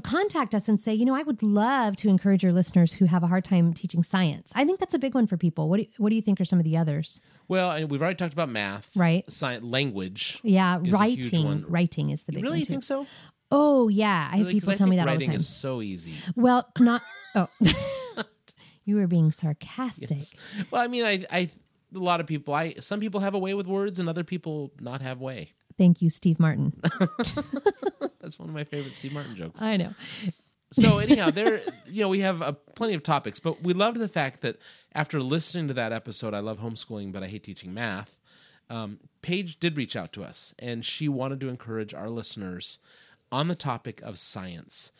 contact 0.03 0.55
us 0.55 0.67
and 0.67 0.79
say, 0.79 0.91
you 0.93 1.05
know, 1.05 1.13
I 1.13 1.21
would 1.21 1.43
love 1.43 1.95
to 1.97 2.09
encourage 2.09 2.41
your 2.41 2.51
listeners 2.53 2.93
who 2.93 3.05
have 3.05 3.21
a 3.21 3.27
hard 3.27 3.43
time 3.45 3.73
teaching 3.73 4.01
science. 4.01 4.51
I 4.55 4.65
think 4.65 4.79
that's 4.79 4.95
a 4.95 4.99
big 4.99 5.13
one 5.13 5.27
for 5.27 5.37
people. 5.37 5.69
What 5.69 5.77
do 5.77 5.83
you, 5.83 5.89
what 5.97 6.09
do 6.09 6.15
you 6.15 6.21
think 6.21 6.41
are 6.41 6.45
some 6.45 6.57
of 6.57 6.65
the 6.65 6.75
others? 6.77 7.21
Well, 7.47 7.69
and 7.71 7.91
we've 7.91 8.01
already 8.01 8.15
talked 8.15 8.33
about 8.33 8.49
math, 8.49 8.89
Right. 8.95 9.29
Science, 9.31 9.63
language. 9.63 10.39
Yeah, 10.43 10.81
is 10.81 10.93
a 10.93 11.05
huge 11.05 11.31
writing. 11.31 11.65
Writing 11.67 12.09
is 12.09 12.23
the 12.23 12.31
You 12.31 12.37
big 12.37 12.43
really 12.43 12.59
one 12.59 12.65
too. 12.65 12.71
think 12.71 12.83
so? 12.83 13.05
Oh 13.55 13.87
yeah, 13.87 14.29
I 14.31 14.37
have? 14.37 14.45
'Cause 14.47 14.53
people 14.53 14.73
tell 14.73 14.87
me 14.87 14.95
that 14.95 15.03
all 15.03 15.05
the 15.05 15.11
writing 15.13 15.27
time. 15.29 15.35
is 15.37 15.47
so 15.47 15.81
easy. 15.81 16.13
Well, 16.35 16.67
not 16.79 17.03
oh. 17.35 17.47
you 18.85 18.95
were 18.95 19.05
being 19.07 19.31
sarcastic. 19.31 20.09
Yes. 20.09 20.33
Well, 20.71 20.81
I 20.81 20.87
mean, 20.87 21.05
I, 21.05 21.23
I, 21.31 21.49
a 21.93 21.99
lot 21.99 22.19
of 22.19 22.25
people, 22.25 22.53
I, 22.53 22.73
some 22.79 22.99
people 22.99 23.19
have 23.19 23.35
a 23.35 23.39
way 23.39 23.53
with 23.53 23.67
words, 23.67 23.99
and 23.99 24.09
other 24.09 24.23
people 24.23 24.71
not 24.79 25.01
have 25.03 25.21
way. 25.21 25.51
Thank 25.77 26.01
you, 26.01 26.09
Steve 26.09 26.39
Martin. 26.39 26.73
That's 28.19 28.39
one 28.39 28.49
of 28.49 28.55
my 28.55 28.63
favorite 28.63 28.95
Steve 28.95 29.13
Martin 29.13 29.35
jokes. 29.35 29.61
I 29.61 29.77
know. 29.77 29.93
so 30.71 30.97
anyhow, 30.97 31.29
there, 31.29 31.61
you 31.87 32.01
know, 32.01 32.09
we 32.09 32.19
have 32.21 32.41
uh, 32.41 32.53
plenty 32.75 32.93
of 32.95 33.03
topics, 33.03 33.39
but 33.39 33.61
we 33.63 33.73
loved 33.73 33.97
the 33.97 34.07
fact 34.07 34.41
that 34.41 34.57
after 34.93 35.19
listening 35.19 35.67
to 35.67 35.73
that 35.75 35.91
episode, 35.91 36.33
I 36.33 36.39
love 36.39 36.59
homeschooling, 36.59 37.11
but 37.11 37.21
I 37.23 37.27
hate 37.27 37.43
teaching 37.43 37.73
math. 37.73 38.19
Um, 38.69 38.99
Paige 39.21 39.59
did 39.59 39.77
reach 39.77 39.95
out 39.95 40.13
to 40.13 40.23
us, 40.23 40.53
and 40.57 40.83
she 40.83 41.07
wanted 41.07 41.39
to 41.41 41.49
encourage 41.49 41.93
our 41.93 42.09
listeners 42.09 42.79
on 43.33 43.47
the 43.47 43.55
topic 43.55 43.99
of 44.03 44.19
science. 44.19 44.91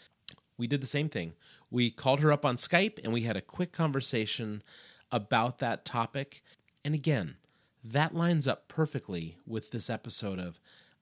We 0.58 0.66
did 0.66 0.82
the 0.82 0.88
same 0.88 1.08
thing. 1.08 1.34
We 1.70 1.92
called 1.92 2.20
her 2.22 2.32
up 2.32 2.44
on 2.44 2.56
Skype, 2.56 2.98
and 3.04 3.14
we 3.14 3.22
had 3.22 3.38
a 3.38 3.42
quick 3.42 3.72
conversation 3.72 4.64
about 5.12 5.60
that 5.60 5.86
topic. 5.86 6.42
And 6.84 6.96
again, 6.96 7.36
that 7.84 8.16
lines 8.16 8.48
up 8.48 8.68
perfectly 8.68 9.38
with 9.46 9.70
this 9.70 9.88
episode 9.88 10.40
of 10.40 10.60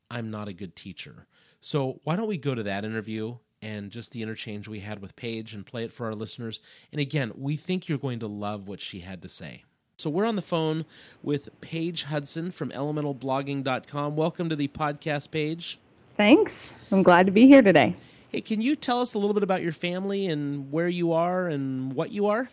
I'm 0.10 0.30
not 0.30 0.50
a 0.50 0.54
good 0.54 0.76
teacher. 0.76 1.26
So 1.62 2.02
why 2.04 2.18
don't 2.18 2.28
we 2.28 2.36
go 2.36 2.54
to 2.54 2.64
that 2.64 2.84
interview 2.84 3.38
and 3.62 3.92
just 3.92 4.12
the 4.12 4.22
interchange 4.22 4.68
we 4.68 4.82
had 4.82 5.02
with 5.02 5.16
Paige 5.16 5.54
and 5.54 5.66
play 5.66 5.86
it 5.86 5.94
for 5.94 6.08
our 6.08 6.16
listeners? 6.16 6.60
And 6.92 7.00
again, 7.00 7.32
we 7.38 7.56
think 7.56 7.88
you're 7.88 7.98
going 7.98 8.20
to 8.20 8.28
love 8.28 8.68
what 8.68 8.82
she 8.82 9.00
had 9.00 9.22
to 9.22 9.30
say. 9.30 9.64
So 9.98 10.10
we're 10.10 10.26
on 10.26 10.36
the 10.36 10.42
phone 10.42 10.84
with 11.24 11.62
Paige 11.62 12.04
Hudson 12.04 12.52
from 12.52 12.72
elementalblogging.com. 12.72 14.18
Welcome 14.18 14.50
to 14.50 14.56
the 14.58 14.68
podcast, 14.68 15.32
Paige. 15.32 15.80
Thanks. 16.22 16.70
I'm 16.92 17.02
glad 17.02 17.26
to 17.26 17.32
be 17.32 17.48
here 17.48 17.64
today. 17.64 17.96
Hey, 18.30 18.42
can 18.42 18.62
you 18.62 18.76
tell 18.76 19.02
us 19.02 19.16
a 19.16 19.18
little 19.18 19.34
bit 19.34 19.42
about 19.42 19.64
your 19.64 19.72
family 19.72 20.28
and 20.28 20.72
where 20.72 20.88
you 20.88 21.14
are 21.14 21.48
and 21.48 21.94
what 21.94 22.12
you 22.12 22.28
are? 22.28 22.48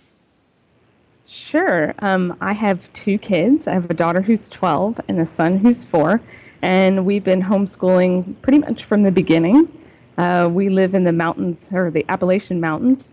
Sure. 1.27 1.95
Um, 1.99 2.35
I 2.41 2.55
have 2.55 2.91
two 2.95 3.19
kids. 3.19 3.69
I 3.69 3.75
have 3.75 3.91
a 3.91 3.93
daughter 3.93 4.23
who's 4.23 4.49
12 4.49 5.03
and 5.09 5.21
a 5.21 5.29
son 5.37 5.59
who's 5.59 5.85
four, 5.85 6.19
and 6.63 7.05
we've 7.05 7.23
been 7.23 7.43
homeschooling 7.43 8.41
pretty 8.41 8.61
much 8.61 8.85
from 8.85 9.03
the 9.03 9.11
beginning. 9.11 9.71
Uh, 10.17 10.49
we 10.51 10.71
live 10.71 10.95
in 10.95 11.05
the 11.05 11.13
mountains, 11.13 11.59
or 11.71 11.91
the 11.91 12.07
Appalachian 12.09 12.63
Mountains 12.63 13.05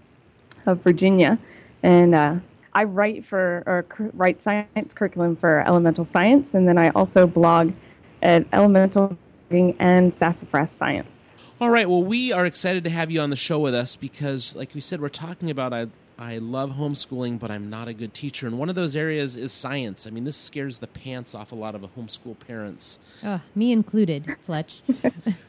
of 0.67 0.81
Virginia, 0.83 1.37
and 1.83 2.15
uh, 2.15 2.35
I 2.73 2.85
write 2.85 3.25
for 3.25 3.61
or 3.67 3.85
write 4.13 4.41
science 4.41 4.93
curriculum 4.93 5.35
for 5.35 5.67
Elemental 5.67 6.05
Science, 6.05 6.53
and 6.53 6.65
then 6.65 6.77
I 6.77 6.91
also 6.91 7.27
blog 7.27 7.73
at 8.21 8.47
Elemental 8.53 9.17
and 9.49 10.13
Sassafras 10.13 10.71
Science. 10.71 11.29
All 11.61 11.69
right. 11.69 11.89
Well, 11.89 12.03
we 12.03 12.33
are 12.33 12.45
excited 12.45 12.83
to 12.83 12.89
have 12.89 13.09
you 13.11 13.21
on 13.21 13.29
the 13.29 13.35
show 13.35 13.59
with 13.59 13.73
us 13.73 13.95
because, 13.95 14.55
like 14.55 14.75
we 14.75 14.81
said, 14.81 14.99
we're 14.99 15.09
talking 15.09 15.49
about 15.49 15.73
I 15.73 15.87
I 16.17 16.37
love 16.37 16.71
homeschooling, 16.71 17.39
but 17.39 17.51
I'm 17.51 17.69
not 17.69 17.87
a 17.87 17.93
good 17.93 18.13
teacher, 18.13 18.47
and 18.47 18.57
one 18.57 18.69
of 18.69 18.75
those 18.75 18.95
areas 18.95 19.35
is 19.35 19.51
science. 19.51 20.07
I 20.07 20.11
mean, 20.11 20.23
this 20.23 20.37
scares 20.37 20.77
the 20.77 20.87
pants 20.87 21.35
off 21.35 21.51
a 21.51 21.55
lot 21.55 21.75
of 21.75 21.81
homeschool 21.81 22.39
parents. 22.39 22.99
Ugh, 23.23 23.41
me 23.53 23.71
included, 23.71 24.35
Fletch. 24.45 24.81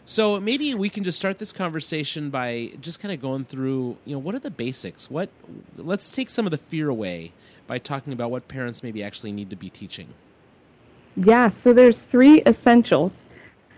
So 0.08 0.40
maybe 0.40 0.72
we 0.72 0.88
can 0.88 1.02
just 1.02 1.18
start 1.18 1.40
this 1.40 1.52
conversation 1.52 2.30
by 2.30 2.70
just 2.80 3.00
kind 3.00 3.12
of 3.12 3.20
going 3.20 3.44
through, 3.44 3.96
you 4.04 4.14
know, 4.14 4.20
what 4.20 4.36
are 4.36 4.38
the 4.38 4.52
basics? 4.52 5.10
What 5.10 5.30
let's 5.76 6.10
take 6.10 6.30
some 6.30 6.46
of 6.46 6.52
the 6.52 6.58
fear 6.58 6.88
away 6.88 7.32
by 7.66 7.78
talking 7.78 8.12
about 8.12 8.30
what 8.30 8.46
parents 8.46 8.84
maybe 8.84 9.02
actually 9.02 9.32
need 9.32 9.50
to 9.50 9.56
be 9.56 9.68
teaching. 9.68 10.08
Yeah, 11.16 11.48
so 11.48 11.72
there's 11.72 11.98
three 11.98 12.40
essentials 12.46 13.18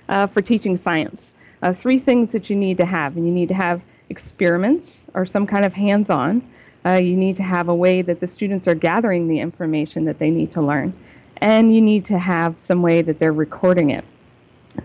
uh, 0.09 0.27
for 0.27 0.43
teaching 0.43 0.77
science. 0.77 1.31
Uh, 1.63 1.73
three 1.73 1.99
things 1.99 2.31
that 2.33 2.49
you 2.49 2.57
need 2.57 2.79
to 2.79 2.87
have, 2.87 3.17
and 3.17 3.27
you 3.27 3.33
need 3.33 3.49
to 3.49 3.55
have 3.55 3.83
experiments 4.09 4.93
or 5.15 5.27
some 5.27 5.47
kind 5.47 5.65
of 5.65 5.73
hands-on. 5.73 6.43
Uh, 6.87 6.93
you 6.93 7.17
need 7.17 7.37
to 7.37 7.43
have 7.43 7.69
a 7.69 7.75
way 7.75 8.03
that 8.03 8.21
the 8.21 8.29
students 8.29 8.69
are 8.69 8.75
gathering 8.75 9.29
the 9.29 9.41
information 9.41 10.05
that 10.05 10.19
they 10.19 10.31
need 10.31 10.53
to 10.53 10.63
learn, 10.63 10.93
and 11.39 11.75
you 11.75 11.81
need 11.81 12.05
to 12.05 12.19
have 12.19 12.55
some 12.59 12.83
way 12.83 13.03
that 13.03 13.19
they're 13.19 13.33
recording 13.33 13.91
it. 13.91 14.05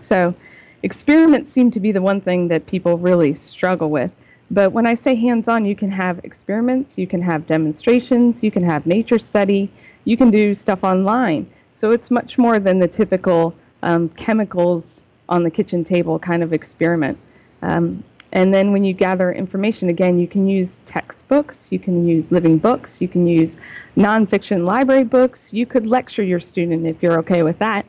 So, 0.00 0.34
experiments 0.82 1.52
seem 1.52 1.70
to 1.70 1.80
be 1.80 1.92
the 1.92 2.02
one 2.02 2.20
thing 2.20 2.48
that 2.48 2.66
people 2.66 2.98
really 2.98 3.34
struggle 3.34 3.90
with. 3.90 4.10
But 4.50 4.72
when 4.72 4.86
I 4.86 4.94
say 4.94 5.14
hands 5.14 5.48
on, 5.48 5.64
you 5.64 5.74
can 5.74 5.90
have 5.90 6.20
experiments, 6.24 6.98
you 6.98 7.06
can 7.06 7.22
have 7.22 7.46
demonstrations, 7.46 8.42
you 8.42 8.50
can 8.50 8.62
have 8.62 8.84
nature 8.84 9.18
study, 9.18 9.70
you 10.04 10.16
can 10.16 10.30
do 10.30 10.54
stuff 10.54 10.84
online. 10.84 11.50
So 11.72 11.90
it's 11.90 12.10
much 12.10 12.36
more 12.36 12.58
than 12.58 12.78
the 12.78 12.88
typical 12.88 13.54
um, 13.82 14.10
chemicals 14.10 15.00
on 15.28 15.42
the 15.42 15.50
kitchen 15.50 15.84
table 15.84 16.18
kind 16.18 16.42
of 16.42 16.52
experiment. 16.52 17.18
Um, 17.62 18.04
and 18.32 18.52
then 18.52 18.72
when 18.72 18.82
you 18.82 18.92
gather 18.92 19.32
information, 19.32 19.88
again, 19.88 20.18
you 20.18 20.26
can 20.26 20.48
use 20.48 20.80
textbooks, 20.86 21.68
you 21.70 21.78
can 21.78 22.06
use 22.06 22.32
living 22.32 22.58
books, 22.58 23.00
you 23.00 23.06
can 23.06 23.26
use 23.26 23.54
nonfiction 23.96 24.64
library 24.64 25.04
books. 25.04 25.48
You 25.50 25.66
could 25.66 25.86
lecture 25.86 26.22
your 26.22 26.40
student 26.40 26.86
if 26.86 27.02
you're 27.02 27.18
okay 27.20 27.42
with 27.42 27.58
that. 27.60 27.86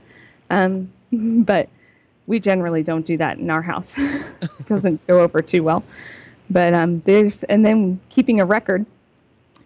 Um, 0.49 0.91
but 1.11 1.69
we 2.27 2.39
generally 2.39 2.83
don't 2.83 3.05
do 3.05 3.17
that 3.17 3.37
in 3.37 3.49
our 3.49 3.61
house. 3.61 3.91
it 3.97 4.65
doesn't 4.67 5.05
go 5.07 5.21
over 5.21 5.41
too 5.41 5.63
well. 5.63 5.83
But 6.49 6.73
um, 6.73 7.01
there's, 7.05 7.43
and 7.49 7.65
then 7.65 7.99
keeping 8.09 8.39
a 8.39 8.45
record, 8.45 8.85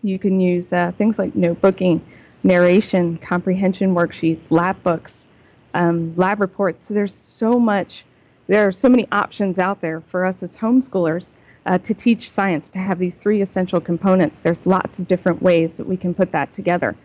you 0.01 0.17
can 0.17 0.39
use 0.39 0.71
uh, 0.71 0.93
things 0.97 1.19
like 1.19 1.33
notebooking, 1.33 1.99
narration, 2.43 3.17
comprehension 3.17 3.93
worksheets, 3.93 4.49
lab 4.49 4.81
books, 4.81 5.25
um, 5.73 6.13
lab 6.15 6.39
reports. 6.39 6.87
So 6.87 6.93
there's 6.93 7.13
so 7.13 7.59
much, 7.59 8.05
there 8.47 8.67
are 8.67 8.71
so 8.71 8.89
many 8.89 9.07
options 9.11 9.59
out 9.59 9.81
there 9.81 10.01
for 10.01 10.25
us 10.25 10.41
as 10.43 10.55
homeschoolers 10.55 11.27
uh, 11.65 11.77
to 11.79 11.93
teach 11.93 12.31
science, 12.31 12.69
to 12.69 12.79
have 12.79 12.99
these 12.99 13.15
three 13.15 13.41
essential 13.41 13.79
components. 13.79 14.39
There's 14.41 14.65
lots 14.65 14.99
of 14.99 15.07
different 15.07 15.41
ways 15.41 15.75
that 15.75 15.87
we 15.87 15.97
can 15.97 16.13
put 16.13 16.31
that 16.31 16.53
together. 16.53 16.95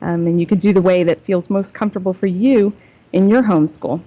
Um, 0.00 0.26
and 0.26 0.40
you 0.40 0.46
can 0.46 0.58
do 0.58 0.72
the 0.72 0.82
way 0.82 1.04
that 1.04 1.24
feels 1.24 1.48
most 1.48 1.74
comfortable 1.74 2.12
for 2.12 2.26
you 2.26 2.72
in 3.12 3.28
your 3.28 3.42
homeschool. 3.42 4.02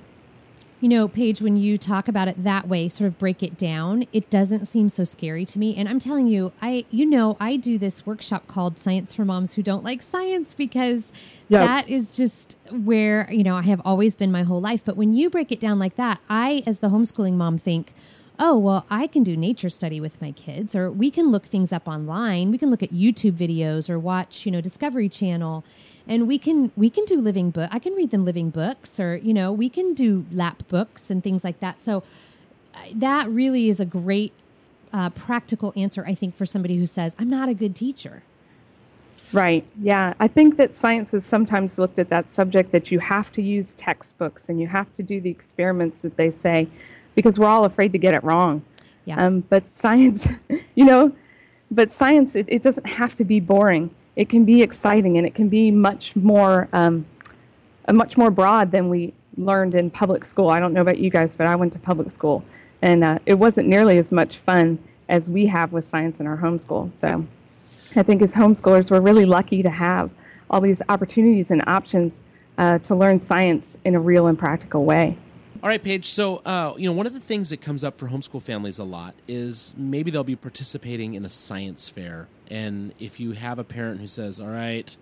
You 0.81 0.89
know, 0.89 1.07
Paige, 1.07 1.41
when 1.41 1.55
you 1.55 1.77
talk 1.77 2.07
about 2.07 2.27
it 2.27 2.43
that 2.43 2.67
way, 2.67 2.89
sort 2.89 3.07
of 3.07 3.17
break 3.17 3.41
it 3.41 3.57
down, 3.57 4.05
it 4.11 4.29
doesn't 4.29 4.65
seem 4.65 4.89
so 4.89 5.05
scary 5.05 5.45
to 5.45 5.57
me. 5.57 5.75
And 5.75 5.87
I'm 5.87 5.99
telling 5.99 6.27
you, 6.27 6.51
I, 6.61 6.85
you 6.91 7.05
know, 7.05 7.37
I 7.39 7.55
do 7.55 7.77
this 7.77 8.05
workshop 8.05 8.47
called 8.47 8.77
Science 8.77 9.13
for 9.13 9.23
Moms 9.23 9.53
Who 9.53 9.63
Don't 9.63 9.85
Like 9.85 10.01
Science 10.01 10.53
because 10.53 11.11
yep. 11.47 11.65
that 11.65 11.89
is 11.89 12.15
just 12.17 12.57
where, 12.69 13.31
you 13.31 13.43
know, 13.43 13.55
I 13.55 13.61
have 13.61 13.81
always 13.85 14.15
been 14.15 14.31
my 14.33 14.43
whole 14.43 14.59
life. 14.59 14.81
But 14.83 14.97
when 14.97 15.13
you 15.13 15.29
break 15.29 15.51
it 15.51 15.61
down 15.61 15.79
like 15.79 15.95
that, 15.95 16.19
I, 16.29 16.61
as 16.67 16.79
the 16.79 16.89
homeschooling 16.89 17.33
mom, 17.33 17.57
think, 17.57 17.93
oh, 18.37 18.57
well, 18.57 18.85
I 18.89 19.07
can 19.07 19.23
do 19.23 19.37
nature 19.37 19.69
study 19.69 20.01
with 20.01 20.21
my 20.21 20.31
kids, 20.31 20.75
or 20.75 20.91
we 20.91 21.09
can 21.09 21.31
look 21.31 21.45
things 21.45 21.71
up 21.71 21.87
online. 21.87 22.51
We 22.51 22.57
can 22.57 22.69
look 22.69 22.83
at 22.83 22.93
YouTube 22.93 23.33
videos 23.33 23.89
or 23.89 23.97
watch, 23.97 24.45
you 24.45 24.51
know, 24.51 24.59
Discovery 24.59 25.07
Channel 25.07 25.63
and 26.07 26.27
we 26.27 26.37
can 26.37 26.71
we 26.75 26.89
can 26.89 27.05
do 27.05 27.19
living 27.19 27.49
book 27.49 27.69
i 27.71 27.79
can 27.79 27.93
read 27.93 28.11
them 28.11 28.25
living 28.25 28.49
books 28.49 28.99
or 28.99 29.15
you 29.17 29.33
know 29.33 29.51
we 29.51 29.69
can 29.69 29.93
do 29.93 30.25
lap 30.31 30.63
books 30.67 31.09
and 31.09 31.23
things 31.23 31.43
like 31.43 31.59
that. 31.59 31.77
So 31.83 32.03
uh, 32.73 32.79
that 32.95 33.29
really 33.29 33.69
is 33.69 33.79
a 33.79 33.85
great 33.85 34.33
uh, 34.93 35.09
practical 35.09 35.73
answer 35.75 36.05
i 36.05 36.15
think 36.15 36.35
for 36.35 36.45
somebody 36.45 36.77
who 36.77 36.85
says 36.85 37.15
i'm 37.19 37.29
not 37.29 37.49
a 37.49 37.53
good 37.53 37.75
teacher. 37.75 38.23
Right. 39.33 39.65
Yeah. 39.81 40.13
I 40.19 40.27
think 40.27 40.55
that 40.57 40.75
science 40.79 41.09
has 41.11 41.25
sometimes 41.25 41.77
looked 41.77 41.99
at 41.99 42.09
that 42.09 42.31
subject 42.31 42.71
that 42.71 42.91
you 42.91 42.99
have 42.99 43.33
to 43.33 43.41
use 43.41 43.67
textbooks 43.75 44.43
and 44.47 44.61
you 44.61 44.67
have 44.67 44.93
to 44.95 45.03
do 45.03 45.19
the 45.19 45.29
experiments 45.29 45.99
that 46.01 46.15
they 46.15 46.31
say 46.31 46.67
because 47.15 47.39
we're 47.39 47.47
all 47.47 47.65
afraid 47.65 47.91
to 47.93 47.97
get 47.97 48.13
it 48.13 48.23
wrong. 48.23 48.63
Yeah. 49.05 49.25
Um, 49.25 49.41
but 49.49 49.63
science 49.75 50.25
you 50.75 50.85
know 50.85 51.11
but 51.71 51.91
science 51.91 52.35
it, 52.35 52.45
it 52.47 52.63
doesn't 52.63 52.85
have 52.85 53.15
to 53.15 53.23
be 53.23 53.39
boring 53.39 53.89
it 54.15 54.29
can 54.29 54.45
be 54.45 54.61
exciting 54.61 55.17
and 55.17 55.27
it 55.27 55.35
can 55.35 55.49
be 55.49 55.71
much 55.71 56.15
more 56.15 56.67
um, 56.73 57.05
much 57.91 58.17
more 58.17 58.31
broad 58.31 58.71
than 58.71 58.89
we 58.89 59.13
learned 59.37 59.75
in 59.75 59.91
public 59.91 60.25
school. 60.25 60.49
I 60.49 60.59
don't 60.59 60.73
know 60.73 60.81
about 60.81 60.97
you 60.97 61.09
guys, 61.09 61.35
but 61.37 61.45
I 61.45 61.55
went 61.55 61.73
to 61.73 61.79
public 61.79 62.09
school, 62.09 62.43
and 62.81 63.03
uh, 63.03 63.19
it 63.25 63.35
wasn't 63.35 63.67
nearly 63.67 63.97
as 63.97 64.11
much 64.11 64.37
fun 64.37 64.79
as 65.07 65.29
we 65.29 65.45
have 65.45 65.71
with 65.71 65.87
science 65.89 66.19
in 66.19 66.25
our 66.25 66.37
homeschool. 66.37 66.91
So 66.99 67.25
I 67.95 68.03
think 68.03 68.21
as 68.21 68.31
homeschoolers, 68.31 68.89
we're 68.89 69.01
really 69.01 69.25
lucky 69.25 69.61
to 69.61 69.69
have 69.69 70.09
all 70.49 70.61
these 70.61 70.81
opportunities 70.89 71.51
and 71.51 71.63
options 71.67 72.21
uh, 72.57 72.79
to 72.79 72.95
learn 72.95 73.19
science 73.19 73.77
in 73.85 73.95
a 73.95 73.99
real 73.99 74.27
and 74.27 74.37
practical 74.37 74.85
way. 74.85 75.17
All 75.65 75.69
right, 75.69 75.83
Paige. 75.83 76.05
So, 76.11 76.43
uh, 76.45 76.75
you 76.77 76.87
know, 76.87 76.95
one 76.95 77.07
of 77.07 77.13
the 77.13 77.19
things 77.19 77.49
that 77.49 77.59
comes 77.59 77.83
up 77.83 77.97
for 77.97 78.07
homeschool 78.07 78.39
families 78.39 78.77
a 78.77 78.83
lot 78.83 79.15
is 79.27 79.73
maybe 79.75 80.11
they'll 80.11 80.23
be 80.23 80.35
participating 80.35 81.15
in 81.15 81.25
a 81.25 81.29
science 81.29 81.89
fair. 81.89 82.27
And 82.51 82.93
if 82.99 83.19
you 83.19 83.31
have 83.31 83.57
a 83.57 83.63
parent 83.63 83.99
who 83.99 84.05
says, 84.05 84.39
all 84.39 84.45
right, 84.45 84.95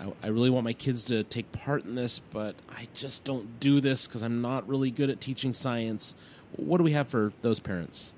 I, 0.00 0.12
I 0.24 0.26
really 0.30 0.50
want 0.50 0.64
my 0.64 0.72
kids 0.72 1.04
to 1.04 1.22
take 1.22 1.52
part 1.52 1.84
in 1.84 1.94
this, 1.94 2.18
but 2.18 2.56
I 2.68 2.88
just 2.92 3.22
don't 3.22 3.60
do 3.60 3.80
this 3.80 4.08
because 4.08 4.20
I'm 4.22 4.42
not 4.42 4.68
really 4.68 4.90
good 4.90 5.10
at 5.10 5.20
teaching 5.20 5.52
science, 5.52 6.16
what 6.56 6.78
do 6.78 6.82
we 6.82 6.90
have 6.90 7.06
for 7.06 7.32
those 7.42 7.60
parents? 7.60 8.12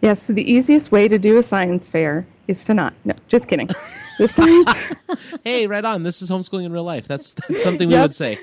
Yes, 0.00 0.22
so 0.22 0.32
the 0.32 0.50
easiest 0.50 0.90
way 0.90 1.06
to 1.06 1.18
do 1.18 1.36
a 1.36 1.42
science 1.42 1.84
fair 1.84 2.26
is 2.48 2.64
to 2.64 2.72
not. 2.72 2.94
No, 3.04 3.12
just 3.28 3.46
kidding. 3.46 3.68
hey, 5.44 5.66
right 5.66 5.84
on. 5.84 6.02
This 6.02 6.22
is 6.22 6.30
homeschooling 6.30 6.64
in 6.64 6.72
real 6.72 6.82
life. 6.82 7.06
That's, 7.06 7.34
that's 7.34 7.62
something 7.62 7.90
we 7.90 7.98
would 7.98 8.14
say. 8.14 8.38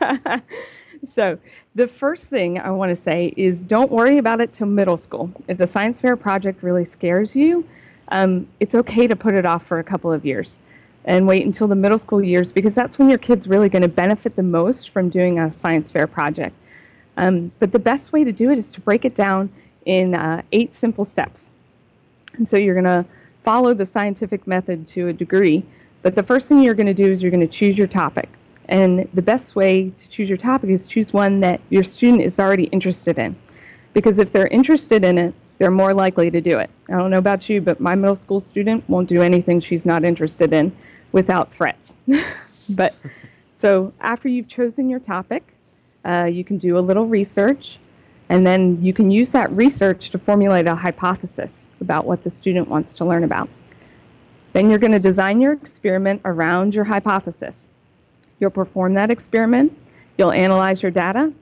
so 1.14 1.38
the 1.74 1.88
first 1.88 2.24
thing 2.24 2.58
I 2.58 2.70
want 2.70 2.96
to 2.96 3.02
say 3.02 3.32
is 3.36 3.60
don't 3.60 3.90
worry 3.90 4.18
about 4.18 4.40
it 4.40 4.52
till 4.52 4.66
middle 4.66 4.98
school. 4.98 5.30
If 5.48 5.58
the 5.58 5.66
science 5.66 5.98
fair 5.98 6.16
project 6.16 6.62
really 6.62 6.84
scares 6.84 7.34
you, 7.34 7.66
um, 8.08 8.46
it's 8.60 8.74
okay 8.74 9.06
to 9.06 9.16
put 9.16 9.34
it 9.34 9.46
off 9.46 9.66
for 9.66 9.78
a 9.78 9.84
couple 9.84 10.12
of 10.12 10.24
years 10.24 10.58
and 11.04 11.26
wait 11.26 11.44
until 11.44 11.66
the 11.66 11.74
middle 11.74 11.98
school 11.98 12.22
years 12.22 12.52
because 12.52 12.74
that's 12.74 12.98
when 12.98 13.08
your 13.08 13.18
kid's 13.18 13.48
really 13.48 13.68
going 13.68 13.82
to 13.82 13.88
benefit 13.88 14.36
the 14.36 14.42
most 14.42 14.90
from 14.90 15.08
doing 15.08 15.38
a 15.38 15.52
science 15.52 15.90
fair 15.90 16.06
project. 16.06 16.54
Um, 17.16 17.50
but 17.58 17.72
the 17.72 17.78
best 17.78 18.12
way 18.12 18.24
to 18.24 18.32
do 18.32 18.50
it 18.50 18.58
is 18.58 18.70
to 18.72 18.80
break 18.80 19.04
it 19.04 19.14
down 19.14 19.50
in 19.86 20.14
uh, 20.14 20.42
eight 20.52 20.74
simple 20.74 21.04
steps. 21.04 21.50
And 22.34 22.46
so 22.46 22.56
you're 22.56 22.74
going 22.74 22.84
to 22.84 23.04
follow 23.44 23.74
the 23.74 23.86
scientific 23.86 24.46
method 24.46 24.86
to 24.88 25.08
a 25.08 25.12
degree, 25.12 25.64
but 26.02 26.14
the 26.14 26.22
first 26.22 26.48
thing 26.48 26.62
you're 26.62 26.74
going 26.74 26.86
to 26.86 26.94
do 26.94 27.10
is 27.10 27.20
you're 27.20 27.30
going 27.30 27.46
to 27.46 27.52
choose 27.52 27.76
your 27.76 27.88
topic. 27.88 28.28
And 28.68 29.08
the 29.14 29.22
best 29.22 29.56
way 29.56 29.90
to 29.90 30.08
choose 30.08 30.28
your 30.28 30.38
topic 30.38 30.70
is 30.70 30.86
choose 30.86 31.12
one 31.12 31.40
that 31.40 31.60
your 31.68 31.84
student 31.84 32.22
is 32.22 32.38
already 32.38 32.64
interested 32.64 33.18
in. 33.18 33.36
Because 33.92 34.18
if 34.18 34.32
they're 34.32 34.46
interested 34.48 35.04
in 35.04 35.18
it, 35.18 35.34
they're 35.58 35.70
more 35.70 35.94
likely 35.94 36.30
to 36.30 36.40
do 36.40 36.58
it. 36.58 36.70
I 36.88 36.92
don't 36.92 37.10
know 37.10 37.18
about 37.18 37.48
you, 37.48 37.60
but 37.60 37.78
my 37.78 37.94
middle 37.94 38.16
school 38.16 38.40
student 38.40 38.88
won't 38.88 39.08
do 39.08 39.22
anything 39.22 39.60
she's 39.60 39.84
not 39.84 40.04
interested 40.04 40.52
in 40.52 40.74
without 41.12 41.54
threats. 41.54 41.92
but 42.70 42.94
so 43.54 43.92
after 44.00 44.28
you've 44.28 44.48
chosen 44.48 44.88
your 44.88 44.98
topic, 44.98 45.54
uh, 46.04 46.24
you 46.24 46.42
can 46.42 46.58
do 46.58 46.78
a 46.78 46.80
little 46.80 47.06
research, 47.06 47.78
and 48.28 48.46
then 48.46 48.82
you 48.82 48.92
can 48.92 49.10
use 49.10 49.30
that 49.30 49.52
research 49.52 50.10
to 50.10 50.18
formulate 50.18 50.66
a 50.66 50.74
hypothesis 50.74 51.68
about 51.80 52.06
what 52.06 52.24
the 52.24 52.30
student 52.30 52.66
wants 52.68 52.94
to 52.94 53.04
learn 53.04 53.22
about. 53.22 53.48
Then 54.52 54.68
you're 54.68 54.80
going 54.80 54.92
to 54.92 54.98
design 54.98 55.40
your 55.40 55.52
experiment 55.52 56.22
around 56.24 56.74
your 56.74 56.84
hypothesis. 56.84 57.68
You'll 58.42 58.50
perform 58.50 58.94
that 58.94 59.12
experiment, 59.12 59.72
you'll 60.18 60.32
analyze 60.32 60.82
your 60.82 60.90
data, 60.90 61.32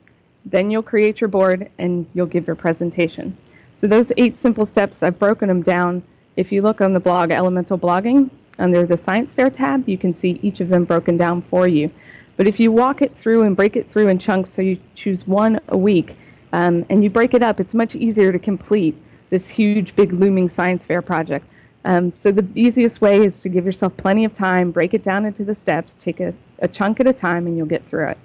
then 0.45 0.71
you'll 0.71 0.83
create 0.83 1.19
your 1.19 1.29
board, 1.29 1.71
and 1.79 2.05
you'll 2.13 2.27
give 2.27 2.47
your 2.47 2.57
presentation. 2.57 3.39
So 3.81 3.87
those 3.87 4.13
eight 4.19 4.37
simple 4.37 4.67
steps, 4.67 5.03
I've 5.03 5.19
broken 5.19 5.49
them 5.49 5.63
down. 5.63 6.03
If 6.37 6.53
you 6.53 6.61
look 6.61 6.83
on 6.83 6.93
the 6.93 7.01
blog 7.01 7.31
Elemental 7.31 7.79
Blogging, 7.79 8.29
under 8.59 8.85
the 8.85 8.99
Science 8.99 9.33
Fair 9.33 9.49
tab, 9.49 9.89
you 9.89 9.97
can 9.97 10.13
see 10.13 10.39
each 10.43 10.61
of 10.61 10.69
them 10.69 10.85
broken 10.85 11.17
down 11.17 11.41
for 11.49 11.67
you. 11.67 11.91
But 12.37 12.47
if 12.47 12.61
you 12.61 12.71
walk 12.71 13.01
it 13.01 13.17
through 13.17 13.45
and 13.45 13.57
break 13.57 13.77
it 13.77 13.91
through 13.91 14.09
in 14.09 14.19
chunks, 14.19 14.53
so 14.53 14.61
you 14.61 14.79
choose 14.95 15.27
one 15.27 15.59
a 15.69 15.79
week, 15.79 16.17
um, 16.53 16.85
and 16.91 17.03
you 17.03 17.09
break 17.09 17.33
it 17.33 17.43
up, 17.43 17.61
it's 17.61 17.73
much 17.73 17.95
easier 17.95 18.31
to 18.31 18.39
complete 18.39 18.95
this 19.31 19.49
huge, 19.49 19.97
big, 19.97 20.13
looming 20.13 20.51
science 20.51 20.85
fair 20.85 21.01
project. 21.01 21.47
Um, 21.85 22.13
so 22.13 22.31
the 22.31 22.47
easiest 22.55 23.01
way 23.01 23.25
is 23.25 23.41
to 23.41 23.49
give 23.49 23.65
yourself 23.65 23.97
plenty 23.97 24.25
of 24.25 24.35
time, 24.35 24.71
break 24.71 24.95
it 24.95 25.03
down 25.03 25.25
into 25.25 25.45
the 25.45 25.55
steps, 25.55 25.95
take 26.01 26.21
a, 26.21 26.35
a 26.59 26.69
chunk 26.69 27.01
at 27.01 27.07
a 27.07 27.13
time, 27.13 27.47
and 27.47 27.57
you'll 27.57 27.67
get 27.67 27.89
through 27.89 28.09
it. 28.09 28.19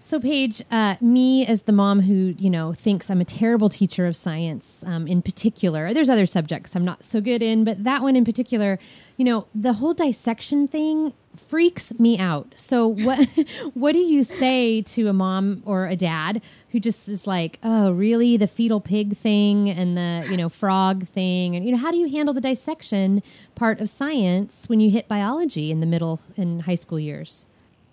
So, 0.00 0.20
Paige, 0.20 0.62
uh, 0.70 0.94
me 1.00 1.44
as 1.44 1.62
the 1.62 1.72
mom 1.72 2.00
who 2.00 2.34
you 2.38 2.50
know 2.50 2.72
thinks 2.72 3.10
I'm 3.10 3.20
a 3.20 3.24
terrible 3.24 3.68
teacher 3.68 4.06
of 4.06 4.14
science, 4.14 4.84
um, 4.86 5.08
in 5.08 5.22
particular, 5.22 5.92
there's 5.92 6.08
other 6.08 6.26
subjects 6.26 6.76
I'm 6.76 6.84
not 6.84 7.04
so 7.04 7.20
good 7.20 7.42
in, 7.42 7.64
but 7.64 7.82
that 7.82 8.02
one 8.02 8.14
in 8.14 8.24
particular, 8.24 8.78
you 9.16 9.24
know, 9.24 9.48
the 9.54 9.74
whole 9.74 9.94
dissection 9.94 10.68
thing 10.68 11.14
freaks 11.38 11.98
me 11.98 12.18
out. 12.18 12.52
So, 12.56 12.86
what 12.86 13.28
what 13.74 13.92
do 13.92 13.98
you 13.98 14.24
say 14.24 14.82
to 14.82 15.08
a 15.08 15.12
mom 15.12 15.62
or 15.64 15.86
a 15.86 15.96
dad 15.96 16.42
who 16.70 16.80
just 16.80 17.08
is 17.08 17.26
like, 17.26 17.58
oh, 17.62 17.92
really, 17.92 18.36
the 18.36 18.46
fetal 18.46 18.80
pig 18.80 19.16
thing 19.16 19.70
and 19.70 19.96
the 19.96 20.26
you 20.30 20.36
know 20.36 20.48
frog 20.48 21.08
thing, 21.08 21.56
and 21.56 21.64
you 21.64 21.72
know, 21.72 21.78
how 21.78 21.90
do 21.90 21.96
you 21.96 22.08
handle 22.08 22.34
the 22.34 22.40
dissection 22.40 23.22
part 23.54 23.80
of 23.80 23.88
science 23.88 24.68
when 24.68 24.80
you 24.80 24.90
hit 24.90 25.08
biology 25.08 25.70
in 25.70 25.80
the 25.80 25.86
middle 25.86 26.20
and 26.36 26.62
high 26.62 26.74
school 26.74 27.00
years? 27.00 27.46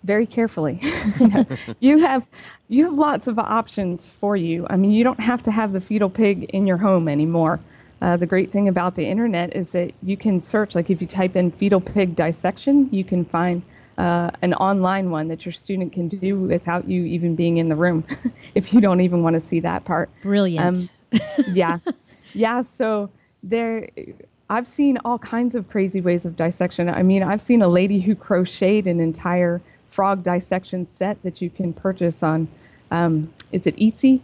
very 0.06 0.26
carefully. 0.26 0.80
you 1.80 1.98
have 1.98 2.22
you 2.68 2.84
have 2.84 2.94
lots 2.94 3.26
of 3.26 3.38
options 3.38 4.10
for 4.20 4.36
you. 4.36 4.66
I 4.70 4.76
mean, 4.76 4.92
you 4.92 5.04
don't 5.04 5.20
have 5.20 5.42
to 5.44 5.50
have 5.50 5.72
the 5.72 5.80
fetal 5.80 6.08
pig 6.08 6.44
in 6.50 6.66
your 6.66 6.76
home 6.76 7.08
anymore. 7.08 7.60
Uh, 8.02 8.16
the 8.16 8.26
great 8.26 8.52
thing 8.52 8.68
about 8.68 8.94
the 8.94 9.06
internet 9.06 9.56
is 9.56 9.70
that 9.70 9.92
you 10.02 10.16
can 10.16 10.38
search, 10.38 10.74
like 10.74 10.90
if 10.90 11.00
you 11.00 11.06
type 11.06 11.34
in 11.34 11.50
fetal 11.50 11.80
pig 11.80 12.14
dissection, 12.14 12.88
you 12.92 13.02
can 13.02 13.24
find 13.24 13.62
uh, 13.98 14.30
an 14.42 14.52
online 14.54 15.10
one 15.10 15.28
that 15.28 15.46
your 15.46 15.52
student 15.52 15.92
can 15.92 16.06
do 16.08 16.38
without 16.38 16.86
you 16.86 17.04
even 17.04 17.34
being 17.34 17.56
in 17.56 17.68
the 17.70 17.74
room, 17.74 18.04
if 18.54 18.72
you 18.72 18.80
don't 18.80 19.00
even 19.00 19.22
want 19.22 19.40
to 19.40 19.48
see 19.48 19.60
that 19.60 19.84
part. 19.86 20.10
Brilliant. 20.22 20.90
Um, 21.12 21.20
yeah, 21.52 21.78
yeah. 22.34 22.62
So 22.76 23.08
there, 23.42 23.88
I've 24.50 24.68
seen 24.68 24.98
all 25.04 25.18
kinds 25.18 25.54
of 25.54 25.68
crazy 25.70 26.02
ways 26.02 26.26
of 26.26 26.36
dissection. 26.36 26.90
I 26.90 27.02
mean, 27.02 27.22
I've 27.22 27.40
seen 27.40 27.62
a 27.62 27.68
lady 27.68 28.00
who 28.00 28.14
crocheted 28.14 28.86
an 28.86 29.00
entire 29.00 29.62
frog 29.90 30.22
dissection 30.22 30.86
set 30.86 31.22
that 31.22 31.40
you 31.40 31.48
can 31.48 31.72
purchase 31.72 32.22
on 32.22 32.48
Um, 32.90 33.32
it's 33.52 33.66
at 33.66 33.76
Etsy. 33.76 34.20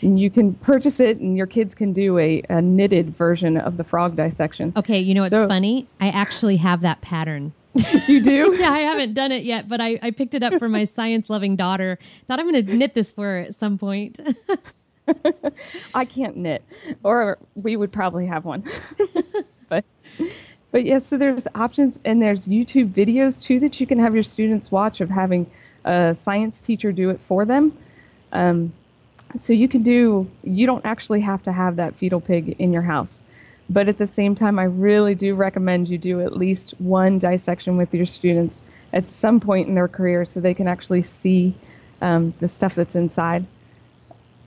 And 0.00 0.18
you 0.20 0.30
can 0.30 0.54
purchase 0.54 1.00
it, 1.00 1.18
and 1.18 1.36
your 1.36 1.46
kids 1.48 1.74
can 1.74 1.92
do 1.92 2.18
a, 2.18 2.40
a 2.48 2.62
knitted 2.62 3.16
version 3.16 3.56
of 3.56 3.76
the 3.76 3.82
frog 3.84 4.14
dissection. 4.14 4.72
Okay, 4.76 5.00
you 5.00 5.12
know 5.14 5.22
what's 5.22 5.34
So- 5.34 5.48
funny? 5.48 5.86
I 6.00 6.08
actually 6.10 6.56
have 6.56 6.80
that 6.82 7.00
pattern. 7.00 7.52
You 8.08 8.22
do? 8.22 8.56
yeah, 8.58 8.70
I 8.70 8.78
haven't 8.80 9.14
done 9.14 9.30
it 9.32 9.44
yet, 9.44 9.68
but 9.68 9.80
I, 9.80 9.98
I 10.02 10.10
picked 10.12 10.34
it 10.34 10.42
up 10.42 10.58
for 10.58 10.68
my 10.68 10.84
science 10.84 11.28
loving 11.30 11.56
daughter. 11.56 11.98
Thought 12.26 12.40
I'm 12.40 12.50
going 12.50 12.64
to 12.64 12.74
knit 12.76 12.94
this 12.94 13.12
for 13.12 13.24
her 13.24 13.38
at 13.40 13.54
some 13.54 13.76
point. 13.78 14.18
I 15.94 16.04
can't 16.04 16.36
knit, 16.36 16.62
or 17.02 17.38
we 17.54 17.76
would 17.76 17.92
probably 17.92 18.26
have 18.26 18.44
one. 18.44 18.64
but 19.68 19.84
but 20.70 20.84
yes, 20.84 21.06
so 21.06 21.16
there's 21.16 21.46
options, 21.54 21.98
and 22.04 22.20
there's 22.20 22.46
YouTube 22.46 22.92
videos 22.92 23.42
too 23.42 23.58
that 23.60 23.80
you 23.80 23.86
can 23.86 23.98
have 23.98 24.14
your 24.14 24.24
students 24.24 24.70
watch 24.70 25.00
of 25.00 25.08
having 25.08 25.46
a 25.84 26.16
science 26.20 26.60
teacher 26.60 26.92
do 26.92 27.10
it 27.10 27.20
for 27.26 27.44
them. 27.44 27.76
Um, 28.32 28.72
so 29.36 29.52
you 29.52 29.68
can 29.68 29.82
do. 29.82 30.30
You 30.42 30.66
don't 30.66 30.84
actually 30.84 31.20
have 31.20 31.42
to 31.44 31.52
have 31.52 31.76
that 31.76 31.94
fetal 31.96 32.20
pig 32.20 32.56
in 32.58 32.72
your 32.72 32.82
house, 32.82 33.20
but 33.68 33.88
at 33.88 33.98
the 33.98 34.06
same 34.06 34.34
time, 34.34 34.58
I 34.58 34.64
really 34.64 35.14
do 35.14 35.34
recommend 35.34 35.88
you 35.88 35.98
do 35.98 36.20
at 36.20 36.36
least 36.36 36.74
one 36.78 37.18
dissection 37.18 37.76
with 37.76 37.92
your 37.92 38.06
students 38.06 38.58
at 38.92 39.08
some 39.08 39.38
point 39.38 39.68
in 39.68 39.74
their 39.74 39.88
career, 39.88 40.24
so 40.24 40.40
they 40.40 40.54
can 40.54 40.66
actually 40.66 41.02
see 41.02 41.54
um, 42.00 42.32
the 42.40 42.48
stuff 42.48 42.74
that's 42.74 42.94
inside 42.94 43.44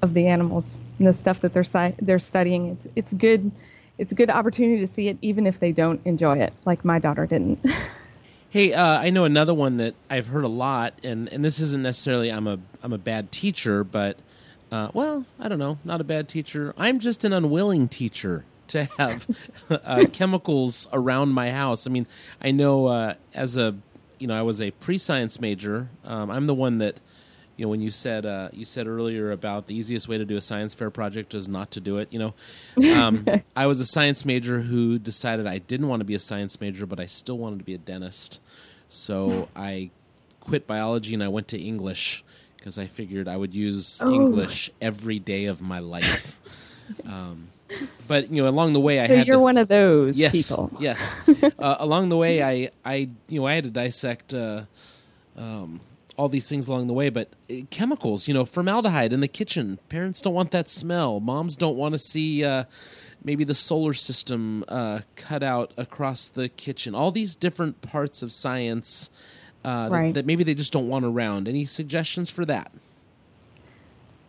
of 0.02 0.16
the 0.16 0.26
animals 0.28 0.78
and 0.98 1.08
the 1.08 1.14
stuff 1.14 1.42
that 1.42 1.54
they're 1.54 1.64
si- 1.64 1.96
they're 2.02 2.20
studying. 2.20 2.70
It's 2.70 2.88
it's 2.96 3.14
good. 3.14 3.52
It's 3.98 4.12
a 4.12 4.16
good 4.16 4.32
opportunity 4.32 4.84
to 4.84 4.92
see 4.92 5.10
it, 5.10 5.18
even 5.22 5.46
if 5.46 5.60
they 5.60 5.72
don't 5.72 6.02
enjoy 6.06 6.40
it, 6.40 6.54
like 6.66 6.84
my 6.84 6.98
daughter 6.98 7.28
didn't. 7.28 7.64
Hey, 8.52 8.74
uh, 8.74 9.00
I 9.00 9.12
know 9.12 9.24
another 9.24 9.54
one 9.54 9.78
that 9.78 9.96
I've 10.10 10.28
heard 10.28 10.44
a 10.44 10.50
lot, 10.50 10.96
and, 11.06 11.32
and 11.32 11.42
this 11.42 11.62
isn't 11.62 11.82
necessarily 11.84 12.30
I'm 12.30 12.48
a 12.48 12.60
I'm 12.84 12.92
a 12.92 12.98
bad 12.98 13.32
teacher, 13.32 13.86
but 13.86 14.20
uh, 14.70 14.90
well, 14.94 15.26
I 15.40 15.48
don't 15.48 15.58
know, 15.58 15.80
not 15.86 16.02
a 16.02 16.04
bad 16.04 16.28
teacher. 16.28 16.74
I'm 16.76 17.00
just 17.00 17.24
an 17.24 17.32
unwilling 17.32 17.88
teacher 17.88 18.44
to 18.68 18.90
have 18.98 19.26
uh, 19.70 20.04
chemicals 20.12 20.90
around 20.92 21.30
my 21.30 21.52
house. 21.52 21.88
I 21.88 21.92
mean, 21.92 22.06
I 22.42 22.52
know 22.52 22.88
uh, 22.88 23.14
as 23.34 23.56
a 23.56 23.74
you 24.20 24.28
know 24.28 24.38
I 24.38 24.42
was 24.42 24.60
a 24.60 24.72
pre 24.72 24.98
science 24.98 25.40
major. 25.40 25.88
Um, 26.04 26.30
I'm 26.30 26.46
the 26.46 26.54
one 26.54 26.80
that 26.80 27.00
you 27.62 27.68
know 27.68 27.70
when 27.70 27.82
you 27.82 27.92
said 27.92 28.26
uh, 28.26 28.50
you 28.52 28.66
said 28.66 28.88
earlier 28.88 29.30
about 29.32 29.68
the 29.68 29.76
easiest 29.76 30.08
way 30.08 30.18
to 30.18 30.26
do 30.26 30.36
a 30.36 30.42
science 30.42 30.74
fair 30.74 30.90
project 30.90 31.36
is 31.36 31.48
not 31.48 31.70
to 31.70 31.80
do 31.80 32.00
it. 32.00 32.08
You 32.12 32.34
know, 32.80 32.96
um, 32.96 33.24
I 33.56 33.68
was 33.68 33.80
a 33.80 33.86
science 33.86 34.26
major 34.26 34.62
who 34.62 34.98
decided 34.98 35.46
I 35.46 35.60
didn't 35.60 35.88
want 35.88 36.00
to 36.00 36.04
be 36.04 36.16
a 36.16 36.20
science 36.20 36.60
major, 36.60 36.88
but 36.88 37.00
I 37.00 37.06
still 37.06 37.38
wanted 37.38 37.60
to 37.60 37.64
be 37.64 37.76
a 37.76 37.78
dentist. 37.78 38.40
So 38.88 39.48
I 39.56 39.92
quit 40.40 40.66
biology 40.66 41.14
and 41.14 41.24
I 41.24 41.28
went 41.28 41.50
to 41.50 41.60
English 41.62 42.24
because 42.58 42.80
I 42.80 42.88
figured 42.88 43.28
I 43.28 43.38
would 43.38 43.54
use 43.54 44.02
Oh. 44.04 44.12
English 44.12 44.72
every 44.82 45.20
day 45.20 45.46
of 45.46 45.62
my 45.62 45.78
life. 45.78 46.40
Um, 47.06 47.48
but 48.06 48.30
you 48.32 48.44
know, 48.44 48.50
along 48.50 48.74
the 48.74 48.80
way, 48.82 49.00
I 49.00 49.08
so 49.08 49.16
had 49.16 49.28
you're 49.28 49.38
to, 49.38 49.40
one 49.42 49.58
of 49.58 49.70
those 49.70 50.18
yes, 50.18 50.34
people. 50.34 50.70
yes. 50.78 51.16
uh, 51.58 51.78
along 51.80 52.10
the 52.10 52.18
way, 52.18 52.44
I, 52.44 52.72
I, 52.84 53.08
you 53.30 53.40
know, 53.40 53.48
I 53.48 53.54
had 53.54 53.64
to 53.64 53.70
dissect 53.70 54.34
uh, 54.34 54.64
um, 55.38 55.80
all 56.22 56.30
these 56.30 56.48
things 56.48 56.68
along 56.68 56.86
the 56.86 56.94
way. 56.94 57.10
But 57.10 57.30
uh, 57.50 57.56
chemicals, 57.72 58.28
you 58.28 58.34
know, 58.36 58.46
formaldehyde 58.46 59.12
in 59.12 59.22
the 59.22 59.28
kitchen. 59.28 59.80
Parents 59.90 60.22
don't 60.22 60.36
want 60.36 60.52
that 60.52 60.70
smell. 60.70 61.20
Moms 61.20 61.56
don't 61.56 61.76
want 61.76 61.96
to 61.96 61.98
see 62.00 62.44
uh, 62.44 62.66
maybe 63.24 63.44
the 63.44 63.56
solar 63.56 63.96
system 63.96 64.64
uh, 64.68 65.00
cut 65.16 65.42
out 65.42 65.74
across 65.78 66.28
the 66.30 66.48
kitchen. 66.48 66.94
All 66.94 67.10
these 67.12 67.34
different 67.34 67.82
parts 67.82 68.22
of 68.22 68.32
science 68.32 69.10
uh, 69.66 69.90
that- 69.90 70.14
that 70.14 70.26
maybe 70.28 70.44
they 70.44 70.54
just 70.54 70.72
don't 70.72 70.88
want 70.88 71.06
around. 71.06 71.48
Any 71.48 71.66
suggestions 71.66 72.30
for 72.30 72.46
that? 72.46 72.72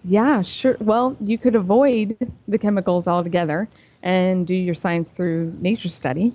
Yeah, 0.04 0.40
sure. 0.40 0.76
Well, 0.80 1.14
you 1.20 1.36
could 1.36 1.54
avoid 1.54 2.16
the 2.48 2.58
chemicals 2.58 3.06
altogether 3.06 3.68
and 4.02 4.46
do 4.46 4.54
your 4.54 4.74
science 4.74 5.12
through 5.12 5.54
nature 5.60 5.90
study. 5.90 6.32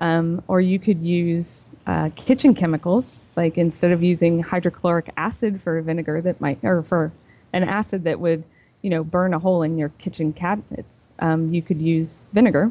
Um, 0.00 0.42
or 0.48 0.60
you 0.60 0.78
could 0.78 1.00
use 1.02 1.66
uh, 1.86 2.10
kitchen 2.14 2.54
chemicals, 2.54 3.20
like 3.36 3.58
instead 3.58 3.90
of 3.90 4.02
using 4.02 4.42
hydrochloric 4.42 5.10
acid 5.16 5.60
for 5.62 5.80
vinegar 5.82 6.20
that 6.20 6.40
might, 6.40 6.58
or 6.62 6.82
for 6.82 7.12
an 7.52 7.64
acid 7.64 8.04
that 8.04 8.20
would, 8.20 8.44
you 8.82 8.90
know, 8.90 9.02
burn 9.02 9.34
a 9.34 9.38
hole 9.38 9.62
in 9.62 9.76
your 9.78 9.88
kitchen 9.98 10.32
cabinets, 10.32 11.06
um, 11.18 11.52
you 11.52 11.62
could 11.62 11.80
use 11.80 12.20
vinegar. 12.32 12.70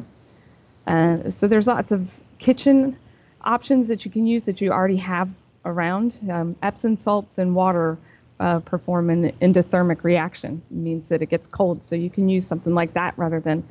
Uh, 0.86 1.30
so 1.30 1.46
there's 1.46 1.66
lots 1.66 1.92
of 1.92 2.08
kitchen 2.38 2.96
options 3.42 3.88
that 3.88 4.04
you 4.04 4.10
can 4.10 4.26
use 4.26 4.44
that 4.44 4.60
you 4.60 4.70
already 4.70 4.96
have 4.96 5.28
around. 5.64 6.16
Um, 6.30 6.56
Epsom 6.62 6.96
salts 6.96 7.38
and 7.38 7.54
water 7.54 7.98
uh, 8.38 8.60
perform 8.60 9.10
an 9.10 9.32
endothermic 9.42 10.02
reaction. 10.02 10.62
It 10.70 10.76
means 10.76 11.08
that 11.08 11.20
it 11.20 11.26
gets 11.26 11.46
cold, 11.46 11.84
so 11.84 11.94
you 11.94 12.10
can 12.10 12.28
use 12.28 12.46
something 12.46 12.74
like 12.74 12.94
that 12.94 13.12
rather 13.16 13.40
than 13.40 13.62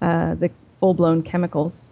uh, 0.00 0.34
the 0.34 0.50
full-blown 0.80 1.22
chemicals. 1.22 1.84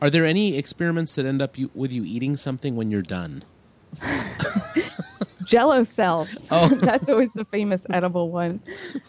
Are 0.00 0.10
there 0.10 0.24
any 0.24 0.56
experiments 0.56 1.14
that 1.16 1.26
end 1.26 1.42
up 1.42 1.58
you, 1.58 1.70
with 1.74 1.92
you 1.92 2.04
eating 2.04 2.36
something 2.36 2.76
when 2.76 2.90
you're 2.90 3.02
done? 3.02 3.44
Jello 5.44 5.82
cells. 5.82 6.28
Oh. 6.50 6.68
That's 6.74 7.08
always 7.08 7.32
the 7.32 7.44
famous 7.46 7.82
edible 7.90 8.30
one. 8.30 8.60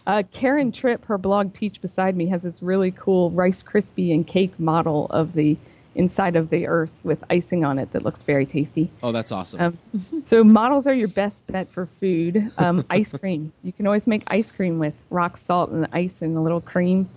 Uh, 0.06 0.22
Karyn 0.34 0.74
Tripp, 0.74 1.04
her 1.04 1.18
blog 1.18 1.54
Teach 1.54 1.80
Beside 1.80 2.16
Me, 2.16 2.26
has 2.28 2.42
this 2.42 2.62
really 2.62 2.90
cool 2.92 3.30
Rice 3.30 3.62
Krispie 3.62 4.12
and 4.12 4.26
cake 4.26 4.58
model 4.58 5.06
of 5.10 5.34
the 5.34 5.56
inside 5.94 6.36
of 6.36 6.50
the 6.50 6.66
earth 6.66 6.92
with 7.02 7.22
icing 7.30 7.64
on 7.64 7.78
it 7.78 7.92
that 7.92 8.02
looks 8.02 8.22
very 8.22 8.46
tasty. 8.46 8.90
Oh, 9.02 9.12
that's 9.12 9.32
awesome. 9.32 9.60
Um, 9.60 10.22
so 10.24 10.42
models 10.42 10.86
are 10.86 10.94
your 10.94 11.08
best 11.08 11.46
bet 11.46 11.70
for 11.70 11.88
food. 12.00 12.50
Um, 12.58 12.84
ice 12.90 13.12
cream. 13.12 13.52
You 13.62 13.72
can 13.72 13.86
always 13.86 14.06
make 14.06 14.22
ice 14.28 14.50
cream 14.50 14.78
with 14.78 14.94
rock 15.10 15.36
salt 15.36 15.70
and 15.70 15.86
ice 15.92 16.22
and 16.22 16.36
a 16.36 16.40
little 16.40 16.60
cream 16.60 17.08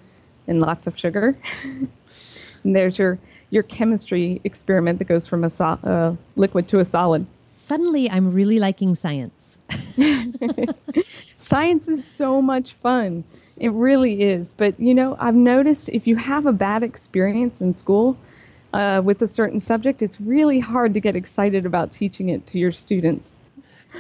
and 0.47 0.59
lots 0.59 0.85
of 0.85 0.97
sugar. 0.97 1.37
and 1.63 2.75
there's 2.75 2.99
your 2.99 3.19
your 3.53 3.63
chemistry 3.63 4.41
experiment 4.43 4.97
that 4.97 5.05
goes 5.05 5.27
from 5.27 5.43
a 5.43 5.49
so- 5.49 5.79
uh, 5.83 6.15
liquid 6.35 6.67
to 6.69 6.79
a 6.79 6.85
solid. 6.85 7.27
Suddenly, 7.53 8.09
I'm 8.09 8.33
really 8.33 8.57
liking 8.57 8.95
science. 8.95 9.59
Science 11.35 11.87
is 11.87 12.03
so 12.03 12.41
much 12.41 12.73
fun. 12.81 13.23
It 13.57 13.69
really 13.69 14.23
is. 14.23 14.53
But 14.57 14.79
you 14.79 14.95
know, 14.95 15.15
I've 15.19 15.35
noticed 15.35 15.87
if 15.89 16.07
you 16.07 16.15
have 16.15 16.47
a 16.47 16.51
bad 16.51 16.81
experience 16.81 17.61
in 17.61 17.75
school 17.75 18.17
uh, 18.73 19.01
with 19.05 19.21
a 19.21 19.27
certain 19.27 19.59
subject, 19.59 20.01
it's 20.01 20.19
really 20.19 20.59
hard 20.59 20.95
to 20.95 20.99
get 20.99 21.15
excited 21.15 21.67
about 21.67 21.93
teaching 21.93 22.29
it 22.29 22.47
to 22.47 22.57
your 22.57 22.71
students. 22.71 23.35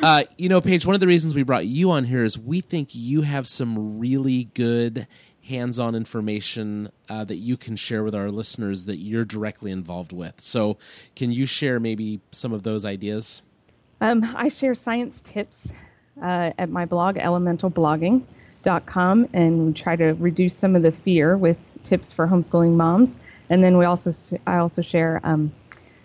Uh, 0.01 0.23
you 0.37 0.49
know, 0.49 0.59
Paige, 0.59 0.87
one 0.87 0.95
of 0.95 0.99
the 0.99 1.05
reasons 1.05 1.35
we 1.35 1.43
brought 1.43 1.67
you 1.67 1.91
on 1.91 2.05
here 2.05 2.23
is 2.25 2.39
we 2.39 2.61
think 2.61 2.89
you 2.93 3.21
have 3.21 3.45
some 3.45 3.99
really 3.99 4.45
good 4.55 5.05
hands 5.43 5.79
on 5.79 5.95
information 5.95 6.91
uh, 7.09 7.23
that 7.25 7.37
you 7.37 7.57
can 7.57 7.75
share 7.75 8.03
with 8.03 8.15
our 8.15 8.31
listeners 8.31 8.85
that 8.85 8.97
you're 8.97 9.25
directly 9.25 9.71
involved 9.71 10.13
with. 10.13 10.41
So, 10.41 10.77
can 11.15 11.31
you 11.31 11.45
share 11.45 11.79
maybe 11.79 12.19
some 12.31 12.53
of 12.53 12.63
those 12.63 12.85
ideas? 12.85 13.41
Um, 14.01 14.33
I 14.35 14.49
share 14.49 14.75
science 14.75 15.21
tips 15.21 15.67
uh, 16.21 16.51
at 16.57 16.69
my 16.69 16.85
blog, 16.85 17.15
elementalblogging.com, 17.15 19.29
and 19.33 19.67
we 19.67 19.73
try 19.73 19.95
to 19.95 20.13
reduce 20.13 20.55
some 20.55 20.75
of 20.75 20.81
the 20.81 20.91
fear 20.91 21.37
with 21.37 21.57
tips 21.83 22.11
for 22.11 22.27
homeschooling 22.27 22.73
moms. 22.73 23.15
And 23.49 23.63
then 23.63 23.77
we 23.77 23.85
also, 23.85 24.13
I 24.47 24.57
also 24.57 24.81
share 24.81 25.19
um, 25.23 25.53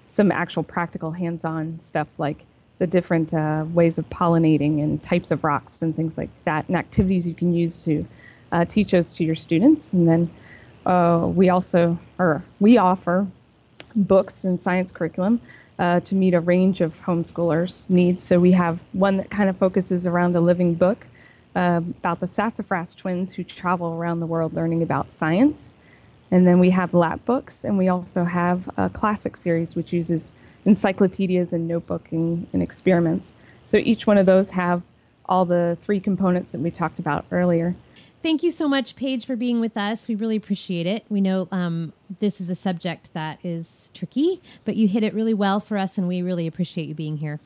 some 0.08 0.32
actual 0.32 0.62
practical 0.62 1.12
hands-on 1.12 1.78
stuff 1.80 2.08
like 2.18 2.44
the 2.78 2.86
different 2.86 3.34
uh, 3.34 3.64
ways 3.72 3.98
of 3.98 4.08
pollinating 4.10 4.82
and 4.82 5.02
types 5.02 5.30
of 5.30 5.44
rocks 5.44 5.78
and 5.80 5.94
things 5.94 6.16
like 6.16 6.30
that, 6.44 6.66
and 6.68 6.76
activities 6.76 7.26
you 7.26 7.34
can 7.34 7.52
use 7.52 7.76
to 7.78 8.06
uh, 8.52 8.64
teach 8.64 8.92
those 8.92 9.12
to 9.12 9.24
your 9.24 9.36
students. 9.36 9.92
And 9.92 10.08
then 10.08 10.30
uh, 10.86 11.26
we 11.26 11.48
also, 11.48 11.98
or 12.18 12.42
we 12.60 12.78
offer 12.78 13.26
books 13.94 14.44
and 14.44 14.60
science 14.60 14.92
curriculum 14.92 15.40
uh, 15.78 16.00
to 16.00 16.14
meet 16.14 16.34
a 16.34 16.40
range 16.40 16.80
of 16.80 16.92
homeschoolers' 17.00 17.88
needs. 17.88 18.22
So 18.22 18.40
we 18.40 18.52
have 18.52 18.80
one 18.92 19.16
that 19.18 19.30
kind 19.30 19.48
of 19.48 19.56
focuses 19.56 20.06
around 20.06 20.34
a 20.34 20.40
living 20.40 20.74
book 20.74 21.06
uh, 21.54 21.80
about 21.98 22.20
the 22.20 22.26
sassafras 22.26 22.94
twins 22.94 23.32
who 23.32 23.44
travel 23.44 23.92
around 23.92 24.20
the 24.20 24.26
world 24.26 24.54
learning 24.54 24.82
about 24.82 25.12
science. 25.12 25.70
And 26.30 26.46
then 26.46 26.58
we 26.58 26.70
have 26.70 26.92
lap 26.92 27.24
books, 27.24 27.64
and 27.64 27.78
we 27.78 27.88
also 27.88 28.24
have 28.24 28.68
a 28.76 28.90
classic 28.90 29.36
series 29.36 29.74
which 29.74 29.92
uses 29.92 30.30
encyclopedias 30.66 31.52
and 31.52 31.70
notebooking 31.70 32.46
and 32.52 32.62
experiments. 32.62 33.28
So 33.70 33.78
each 33.78 34.06
one 34.06 34.18
of 34.18 34.26
those 34.26 34.50
have 34.50 34.82
all 35.26 35.44
the 35.44 35.78
three 35.82 36.00
components 36.00 36.52
that 36.52 36.60
we 36.60 36.70
talked 36.70 36.98
about 36.98 37.24
earlier. 37.30 37.74
Thank 38.22 38.42
you 38.42 38.50
so 38.50 38.68
much, 38.68 38.96
Paige, 38.96 39.24
for 39.24 39.36
being 39.36 39.60
with 39.60 39.76
us. 39.76 40.08
We 40.08 40.16
really 40.16 40.36
appreciate 40.36 40.86
it. 40.86 41.04
We 41.08 41.20
know 41.20 41.46
um, 41.52 41.92
this 42.18 42.40
is 42.40 42.50
a 42.50 42.54
subject 42.56 43.10
that 43.14 43.38
is 43.44 43.90
tricky, 43.94 44.42
but 44.64 44.74
you 44.74 44.88
hit 44.88 45.04
it 45.04 45.14
really 45.14 45.34
well 45.34 45.60
for 45.60 45.78
us, 45.78 45.96
and 45.96 46.08
we 46.08 46.20
really 46.22 46.46
appreciate 46.46 46.88
you 46.88 46.94
being 46.94 47.18
here. 47.18 47.38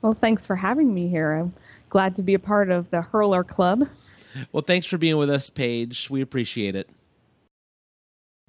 Well, 0.00 0.14
thanks 0.14 0.46
for 0.46 0.56
having 0.56 0.94
me 0.94 1.08
here. 1.08 1.32
I'm 1.32 1.54
glad 1.90 2.14
to 2.16 2.22
be 2.22 2.34
a 2.34 2.38
part 2.38 2.70
of 2.70 2.90
the 2.90 3.02
Hurler 3.02 3.42
Club. 3.42 3.88
Well, 4.52 4.62
thanks 4.62 4.86
for 4.86 4.96
being 4.96 5.16
with 5.16 5.28
us, 5.28 5.50
Paige. 5.50 6.08
We 6.08 6.20
appreciate 6.20 6.76
it. 6.76 6.88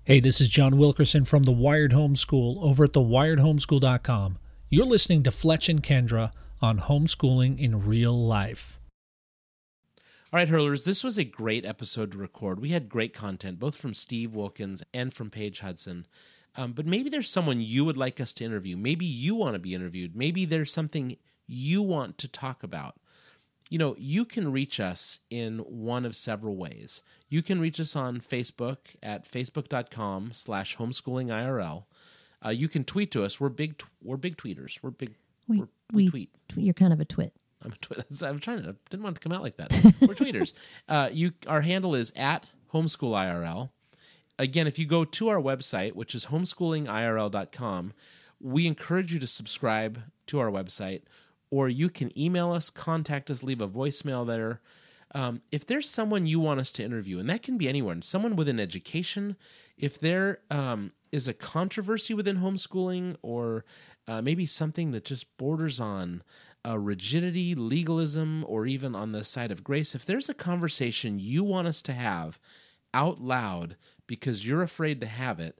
Hey, 0.05 0.19
this 0.19 0.41
is 0.41 0.49
John 0.49 0.77
Wilkerson 0.77 1.25
from 1.25 1.43
the 1.43 1.51
Wired 1.51 1.91
Homeschool 1.91 2.61
over 2.61 2.83
at 2.83 2.93
thewiredhomeschool.com. 2.93 4.37
You're 4.69 4.85
listening 4.85 5.23
to 5.23 5.31
Fletch 5.31 5.69
and 5.69 5.81
Kendra 5.81 6.31
on 6.61 6.79
homeschooling 6.79 7.59
in 7.59 7.85
real 7.85 8.17
life. 8.17 8.79
All 10.33 10.39
right, 10.39 10.49
hurlers, 10.49 10.83
this 10.83 11.03
was 11.03 11.19
a 11.19 11.23
great 11.23 11.63
episode 11.63 12.11
to 12.11 12.17
record. 12.17 12.59
We 12.59 12.69
had 12.69 12.89
great 12.89 13.13
content, 13.13 13.59
both 13.59 13.75
from 13.75 13.93
Steve 13.93 14.33
Wilkins 14.33 14.81
and 14.91 15.13
from 15.13 15.29
Paige 15.29 15.59
Hudson. 15.59 16.07
Um, 16.55 16.73
but 16.73 16.87
maybe 16.87 17.07
there's 17.07 17.29
someone 17.29 17.61
you 17.61 17.85
would 17.85 17.97
like 17.97 18.19
us 18.19 18.33
to 18.33 18.43
interview. 18.43 18.75
Maybe 18.75 19.05
you 19.05 19.35
want 19.35 19.53
to 19.53 19.59
be 19.59 19.75
interviewed. 19.75 20.15
Maybe 20.15 20.45
there's 20.45 20.73
something 20.73 21.17
you 21.45 21.83
want 21.83 22.17
to 22.17 22.27
talk 22.27 22.63
about. 22.63 22.95
You 23.69 23.77
know, 23.77 23.95
you 23.99 24.25
can 24.25 24.51
reach 24.51 24.79
us 24.79 25.19
in 25.29 25.59
one 25.59 26.03
of 26.03 26.15
several 26.15 26.55
ways. 26.55 27.03
You 27.29 27.43
can 27.43 27.59
reach 27.61 27.79
us 27.79 27.95
on 27.95 28.19
Facebook 28.19 28.77
at 29.03 29.31
facebook.com 29.31 30.31
slash 30.33 30.77
homeschoolingirl. 30.77 31.83
Uh, 32.43 32.49
you 32.49 32.67
can 32.67 32.83
tweet 32.85 33.11
to 33.11 33.23
us. 33.23 33.39
We're 33.39 33.49
big. 33.49 33.83
We're 34.01 34.17
big 34.17 34.37
tweeters. 34.37 34.79
We're 34.81 34.89
big. 34.89 35.13
We, 35.47 35.59
we're, 35.59 35.67
we, 35.93 36.09
we 36.09 36.29
tweet. 36.47 36.65
You're 36.65 36.73
kind 36.73 36.91
of 36.91 36.99
a 36.99 37.05
twit. 37.05 37.35
I'm 37.63 37.71
a 37.71 37.75
twit. 37.77 38.05
I'm 38.21 38.39
trying 38.39 38.63
to. 38.63 38.75
Didn't 38.89 39.03
want 39.03 39.15
to 39.15 39.21
come 39.21 39.31
out 39.31 39.41
like 39.41 39.57
that. 39.57 39.71
We're 40.01 40.15
tweeters. 40.15 40.53
Uh, 40.87 41.09
you. 41.11 41.31
Our 41.47 41.61
handle 41.61 41.95
is 41.95 42.11
at 42.15 42.49
homeschoolirl. 42.73 43.69
Again, 44.39 44.67
if 44.67 44.79
you 44.79 44.85
go 44.85 45.05
to 45.05 45.29
our 45.29 45.39
website, 45.39 45.93
which 45.93 46.15
is 46.15 46.27
homeschoolingirl.com, 46.27 47.93
we 48.39 48.67
encourage 48.67 49.13
you 49.13 49.19
to 49.19 49.27
subscribe 49.27 50.01
to 50.27 50.39
our 50.39 50.49
website, 50.49 51.03
or 51.51 51.69
you 51.69 51.89
can 51.89 52.17
email 52.19 52.51
us, 52.51 52.69
contact 52.69 53.29
us, 53.29 53.43
leave 53.43 53.61
a 53.61 53.67
voicemail 53.67 54.25
there. 54.25 54.59
Um, 55.15 55.41
if 55.51 55.67
there's 55.67 55.87
someone 55.87 56.25
you 56.25 56.39
want 56.39 56.59
us 56.59 56.71
to 56.73 56.83
interview, 56.83 57.19
and 57.19 57.29
that 57.29 57.43
can 57.43 57.57
be 57.57 57.69
anyone, 57.69 58.01
someone 58.01 58.35
within 58.35 58.59
education, 58.59 59.37
if 59.77 59.99
there 59.99 60.39
um, 60.49 60.91
is 61.11 61.27
a 61.27 61.33
controversy 61.33 62.15
within 62.15 62.37
homeschooling, 62.37 63.17
or 63.21 63.63
uh, 64.07 64.21
maybe 64.21 64.47
something 64.47 64.91
that 64.91 65.05
just 65.05 65.37
borders 65.37 65.79
on 65.79 66.23
uh, 66.67 66.77
rigidity, 66.79 67.55
legalism, 67.55 68.45
or 68.47 68.65
even 68.65 68.95
on 68.95 69.11
the 69.11 69.23
side 69.23 69.51
of 69.51 69.63
grace, 69.63 69.95
if 69.95 70.05
there's 70.05 70.29
a 70.29 70.33
conversation 70.33 71.19
you 71.19 71.43
want 71.43 71.67
us 71.67 71.81
to 71.83 71.93
have 71.93 72.39
out 72.93 73.19
loud 73.19 73.75
because 74.07 74.47
you're 74.47 74.61
afraid 74.61 75.01
to 75.01 75.07
have 75.07 75.39
it, 75.39 75.59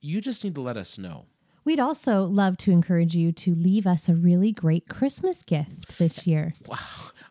you 0.00 0.20
just 0.20 0.44
need 0.44 0.54
to 0.54 0.60
let 0.60 0.76
us 0.76 0.98
know. 0.98 1.26
We'd 1.64 1.80
also 1.80 2.22
love 2.22 2.56
to 2.58 2.70
encourage 2.70 3.14
you 3.14 3.30
to 3.32 3.54
leave 3.54 3.86
us 3.86 4.08
a 4.08 4.14
really 4.14 4.52
great 4.52 4.88
Christmas 4.88 5.42
gift 5.42 5.98
this 5.98 6.26
year. 6.26 6.54
Wow, 6.66 6.78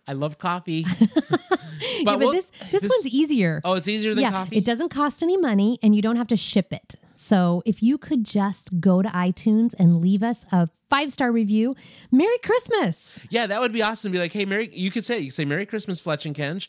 I 0.08 0.14
love 0.14 0.38
coffee. 0.38 0.86
but, 1.00 1.40
yeah, 1.80 2.04
but 2.06 2.20
we'll, 2.20 2.32
this, 2.34 2.52
this, 2.70 2.82
this 2.82 2.90
one's 2.90 3.08
easier. 3.08 3.62
Oh, 3.64 3.74
it's 3.74 3.88
easier 3.88 4.14
than 4.14 4.24
yeah, 4.24 4.32
coffee. 4.32 4.58
It 4.58 4.66
doesn't 4.66 4.90
cost 4.90 5.24
any 5.24 5.38
money, 5.38 5.80
and 5.82 5.96
you 5.96 6.04
don't 6.04 6.18
have 6.18 6.28
to 6.28 6.36
ship 6.36 6.72
it. 6.72 6.96
So 7.20 7.64
if 7.66 7.82
you 7.82 7.98
could 7.98 8.24
just 8.24 8.80
go 8.80 9.02
to 9.02 9.10
iTunes 9.10 9.74
and 9.80 10.00
leave 10.02 10.22
us 10.22 10.46
a 10.52 10.70
five 10.90 11.12
star 11.12 11.32
review, 11.32 11.76
Merry 12.12 12.38
Christmas. 12.44 13.20
Yeah, 13.30 13.48
that 13.48 13.60
would 13.60 13.74
be 13.74 13.82
awesome. 13.82 14.12
Be 14.12 14.20
like, 14.20 14.34
hey, 14.34 14.46
Merry. 14.46 14.70
You 14.72 14.92
could 14.92 15.04
say, 15.04 15.18
you 15.20 15.26
could 15.28 15.36
say, 15.36 15.46
Merry 15.46 15.66
Christmas, 15.66 16.00
Fletch 16.00 16.26
and 16.28 16.36
Kenj. 16.36 16.68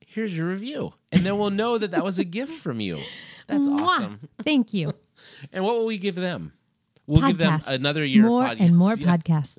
Here's 0.00 0.36
your 0.36 0.48
review, 0.48 0.92
and 1.12 1.22
then 1.24 1.36
we'll 1.38 1.50
know 1.50 1.76
that 1.78 1.90
that 1.90 2.04
was 2.04 2.18
a 2.18 2.24
gift 2.24 2.52
from 2.54 2.80
you. 2.80 2.98
That's 3.48 3.68
Mwah. 3.68 3.80
awesome. 3.80 4.20
Thank 4.42 4.72
you. 4.72 4.92
and 5.52 5.64
what 5.64 5.74
will 5.76 5.86
we 5.86 5.98
give 5.98 6.14
them? 6.14 6.52
We'll 7.06 7.20
podcasts. 7.20 7.26
give 7.28 7.38
them 7.38 7.60
another 7.66 8.04
year 8.04 8.22
more 8.24 8.44
of 8.44 8.50
podcasts. 8.58 8.60
and 8.60 8.76
more 8.76 8.94
Yeah. 8.98 9.16
podcasts. 9.16 9.58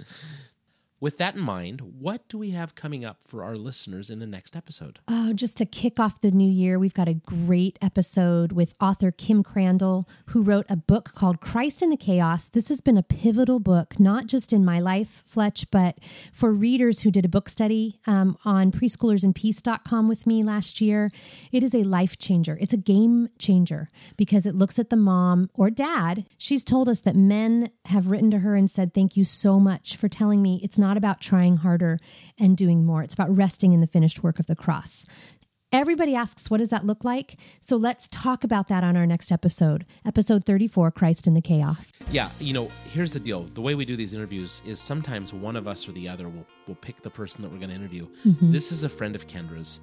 With 0.99 1.17
that 1.17 1.35
in 1.35 1.41
mind, 1.41 1.81
what 1.81 2.27
do 2.27 2.39
we 2.39 2.51
have 2.51 2.73
coming 2.73 3.05
up 3.05 3.19
for 3.23 3.43
our 3.43 3.55
listeners 3.55 4.09
in 4.09 4.17
the 4.17 4.25
next 4.25 4.55
episode? 4.55 4.97
Oh, 5.07 5.31
just 5.31 5.55
to 5.57 5.65
kick 5.65 5.99
off 5.99 6.21
the 6.21 6.31
new 6.31 6.49
year, 6.49 6.79
we've 6.79 6.93
got 6.93 7.07
a 7.07 7.13
great 7.13 7.77
episode 7.83 8.51
with 8.51 8.73
author 8.81 9.11
Kim 9.11 9.43
Crandall, 9.43 10.09
who 10.27 10.41
wrote 10.41 10.65
a 10.69 10.75
book 10.75 11.13
called 11.13 11.39
Christ 11.39 11.83
in 11.83 11.91
the 11.91 11.97
Chaos. 11.97 12.47
This 12.47 12.69
has 12.69 12.81
been 12.81 12.97
a 12.97 13.03
pivotal 13.03 13.59
book, 13.59 13.99
not 13.99 14.25
just 14.25 14.51
in 14.51 14.65
my 14.65 14.79
life, 14.79 15.21
Fletch, 15.27 15.69
but 15.69 15.99
for 16.33 16.51
readers 16.51 17.01
who 17.01 17.11
did 17.11 17.25
a 17.25 17.29
book 17.29 17.47
study 17.47 17.99
um, 18.07 18.35
on 18.43 18.71
preschoolersandpeace.com 18.71 20.07
with 20.07 20.25
me 20.25 20.41
last 20.41 20.81
year. 20.81 21.11
It 21.51 21.61
is 21.61 21.75
a 21.75 21.83
life 21.83 22.17
changer. 22.17 22.57
It's 22.59 22.73
a 22.73 22.77
game 22.77 23.29
changer 23.37 23.87
because 24.15 24.47
it 24.47 24.55
looks 24.55 24.79
at 24.79 24.89
the 24.89 24.95
mom 24.95 25.51
or 25.53 25.69
dad. 25.69 26.25
She's 26.39 26.63
told 26.63 26.89
us 26.89 27.01
that 27.01 27.15
men 27.15 27.69
have 27.85 28.07
written 28.07 28.31
to 28.31 28.39
her 28.39 28.55
and 28.55 28.67
said, 28.67 28.95
Thank 28.95 29.15
you 29.15 29.23
so 29.23 29.59
much 29.59 29.95
for 29.95 30.09
telling 30.09 30.41
me 30.41 30.59
it's 30.63 30.79
not 30.79 30.86
about 30.95 31.19
trying 31.19 31.55
harder 31.55 31.97
and 32.39 32.55
doing 32.55 32.85
more. 32.85 33.03
It's 33.03 33.13
about 33.13 33.35
resting 33.35 33.73
in 33.73 33.81
the 33.81 33.87
finished 33.87 34.23
work 34.23 34.39
of 34.39 34.47
the 34.47 34.55
cross. 34.55 35.05
Everybody 35.73 36.15
asks, 36.15 36.49
what 36.49 36.59
does 36.59 36.69
that 36.69 36.85
look 36.85 37.03
like? 37.03 37.35
So 37.59 37.75
let's 37.75 38.07
talk 38.07 38.45
about 38.45 38.69
that 38.69 38.85
on 38.85 38.95
our 38.95 39.05
next 39.05 39.33
episode, 39.33 39.85
episode 40.05 40.45
34 40.45 40.91
Christ 40.91 41.27
in 41.27 41.33
the 41.33 41.41
Chaos. 41.41 41.91
Yeah, 42.09 42.29
you 42.39 42.53
know, 42.53 42.71
here's 42.93 43.11
the 43.11 43.19
deal. 43.19 43.43
The 43.43 43.59
way 43.59 43.75
we 43.75 43.83
do 43.83 43.97
these 43.97 44.13
interviews 44.13 44.61
is 44.65 44.79
sometimes 44.79 45.33
one 45.33 45.57
of 45.57 45.67
us 45.67 45.85
or 45.89 45.91
the 45.91 46.07
other 46.07 46.29
will, 46.29 46.47
will 46.67 46.75
pick 46.75 47.01
the 47.01 47.09
person 47.09 47.41
that 47.41 47.51
we're 47.51 47.57
going 47.57 47.69
to 47.69 47.75
interview. 47.75 48.07
Mm-hmm. 48.25 48.53
This 48.53 48.71
is 48.71 48.85
a 48.85 48.89
friend 48.89 49.13
of 49.13 49.27
Kendra's. 49.27 49.81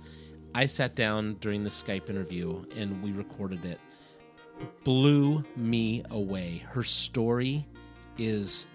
I 0.55 0.65
sat 0.65 0.95
down 0.95 1.35
during 1.41 1.65
the 1.65 1.71
Skype 1.71 2.09
interview 2.09 2.65
and 2.77 3.03
we 3.03 3.13
recorded 3.13 3.67
it. 3.67 3.79
Blew 4.85 5.45
me 5.55 6.03
away. 6.11 6.65
Her 6.71 6.83
story 6.83 7.67
is 8.17 8.67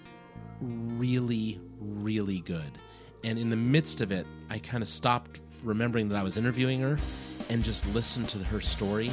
really, 0.62 1.60
really 1.80 2.40
good. 2.42 2.78
And 3.24 3.38
in 3.38 3.50
the 3.50 3.56
midst 3.56 4.02
of 4.02 4.12
it, 4.12 4.26
I 4.50 4.60
kind 4.60 4.82
of 4.82 4.90
stopped 4.90 5.42
remembering 5.64 6.10
that 6.10 6.18
I 6.18 6.24
was 6.24 6.38
interviewing 6.38 6.82
her 6.82 6.98
and 7.50 7.64
just 7.64 7.94
listened 7.94 8.30
to 8.30 8.38
her 8.40 8.62
story. 8.62 9.12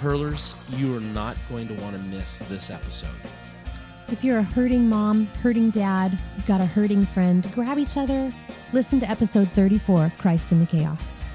Hurlers, 0.00 0.54
you 0.76 0.96
are 0.96 1.00
not 1.00 1.36
going 1.48 1.68
to 1.68 1.74
want 1.74 1.96
to 1.96 2.02
miss 2.04 2.38
this 2.50 2.70
episode. 2.70 3.08
If 4.08 4.22
you're 4.22 4.38
a 4.38 4.42
hurting 4.42 4.88
mom, 4.88 5.26
hurting 5.42 5.70
dad, 5.70 6.20
you've 6.36 6.46
got 6.46 6.60
a 6.60 6.66
hurting 6.66 7.04
friend, 7.04 7.50
grab 7.54 7.78
each 7.78 7.96
other, 7.96 8.32
listen 8.72 9.00
to 9.00 9.10
episode 9.10 9.50
34 9.52 10.12
Christ 10.18 10.52
in 10.52 10.60
the 10.60 10.66
Chaos. 10.66 11.25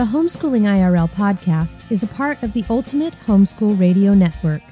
The 0.00 0.06
Homeschooling 0.06 0.62
IRL 0.62 1.10
podcast 1.10 1.92
is 1.92 2.02
a 2.02 2.06
part 2.06 2.42
of 2.42 2.54
the 2.54 2.64
Ultimate 2.70 3.12
Homeschool 3.26 3.78
Radio 3.78 4.14
Network. 4.14 4.62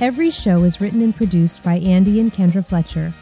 Every 0.00 0.30
show 0.30 0.64
is 0.64 0.80
written 0.80 1.00
and 1.00 1.14
produced 1.14 1.62
by 1.62 1.76
Andy 1.76 2.18
and 2.18 2.34
Kendra 2.34 2.66
Fletcher. 2.66 3.14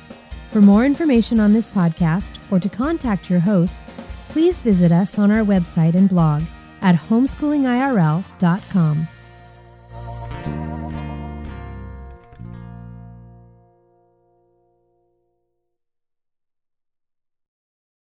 For 0.49 0.63
more 0.63 0.87
information 0.87 1.39
on 1.39 1.53
this 1.53 1.67
podcast 1.67 2.39
or 2.51 2.59
to 2.59 2.71
contact 2.71 3.29
your 3.29 3.41
hosts, 3.41 4.01
please 4.31 4.63
visit 4.63 4.91
us 4.91 5.19
on 5.19 5.31
our 5.31 5.45
website 5.45 5.95
and 5.95 6.09
blog 6.09 6.43
at 6.81 6.95
homeschoolingirl.com. 6.95 9.09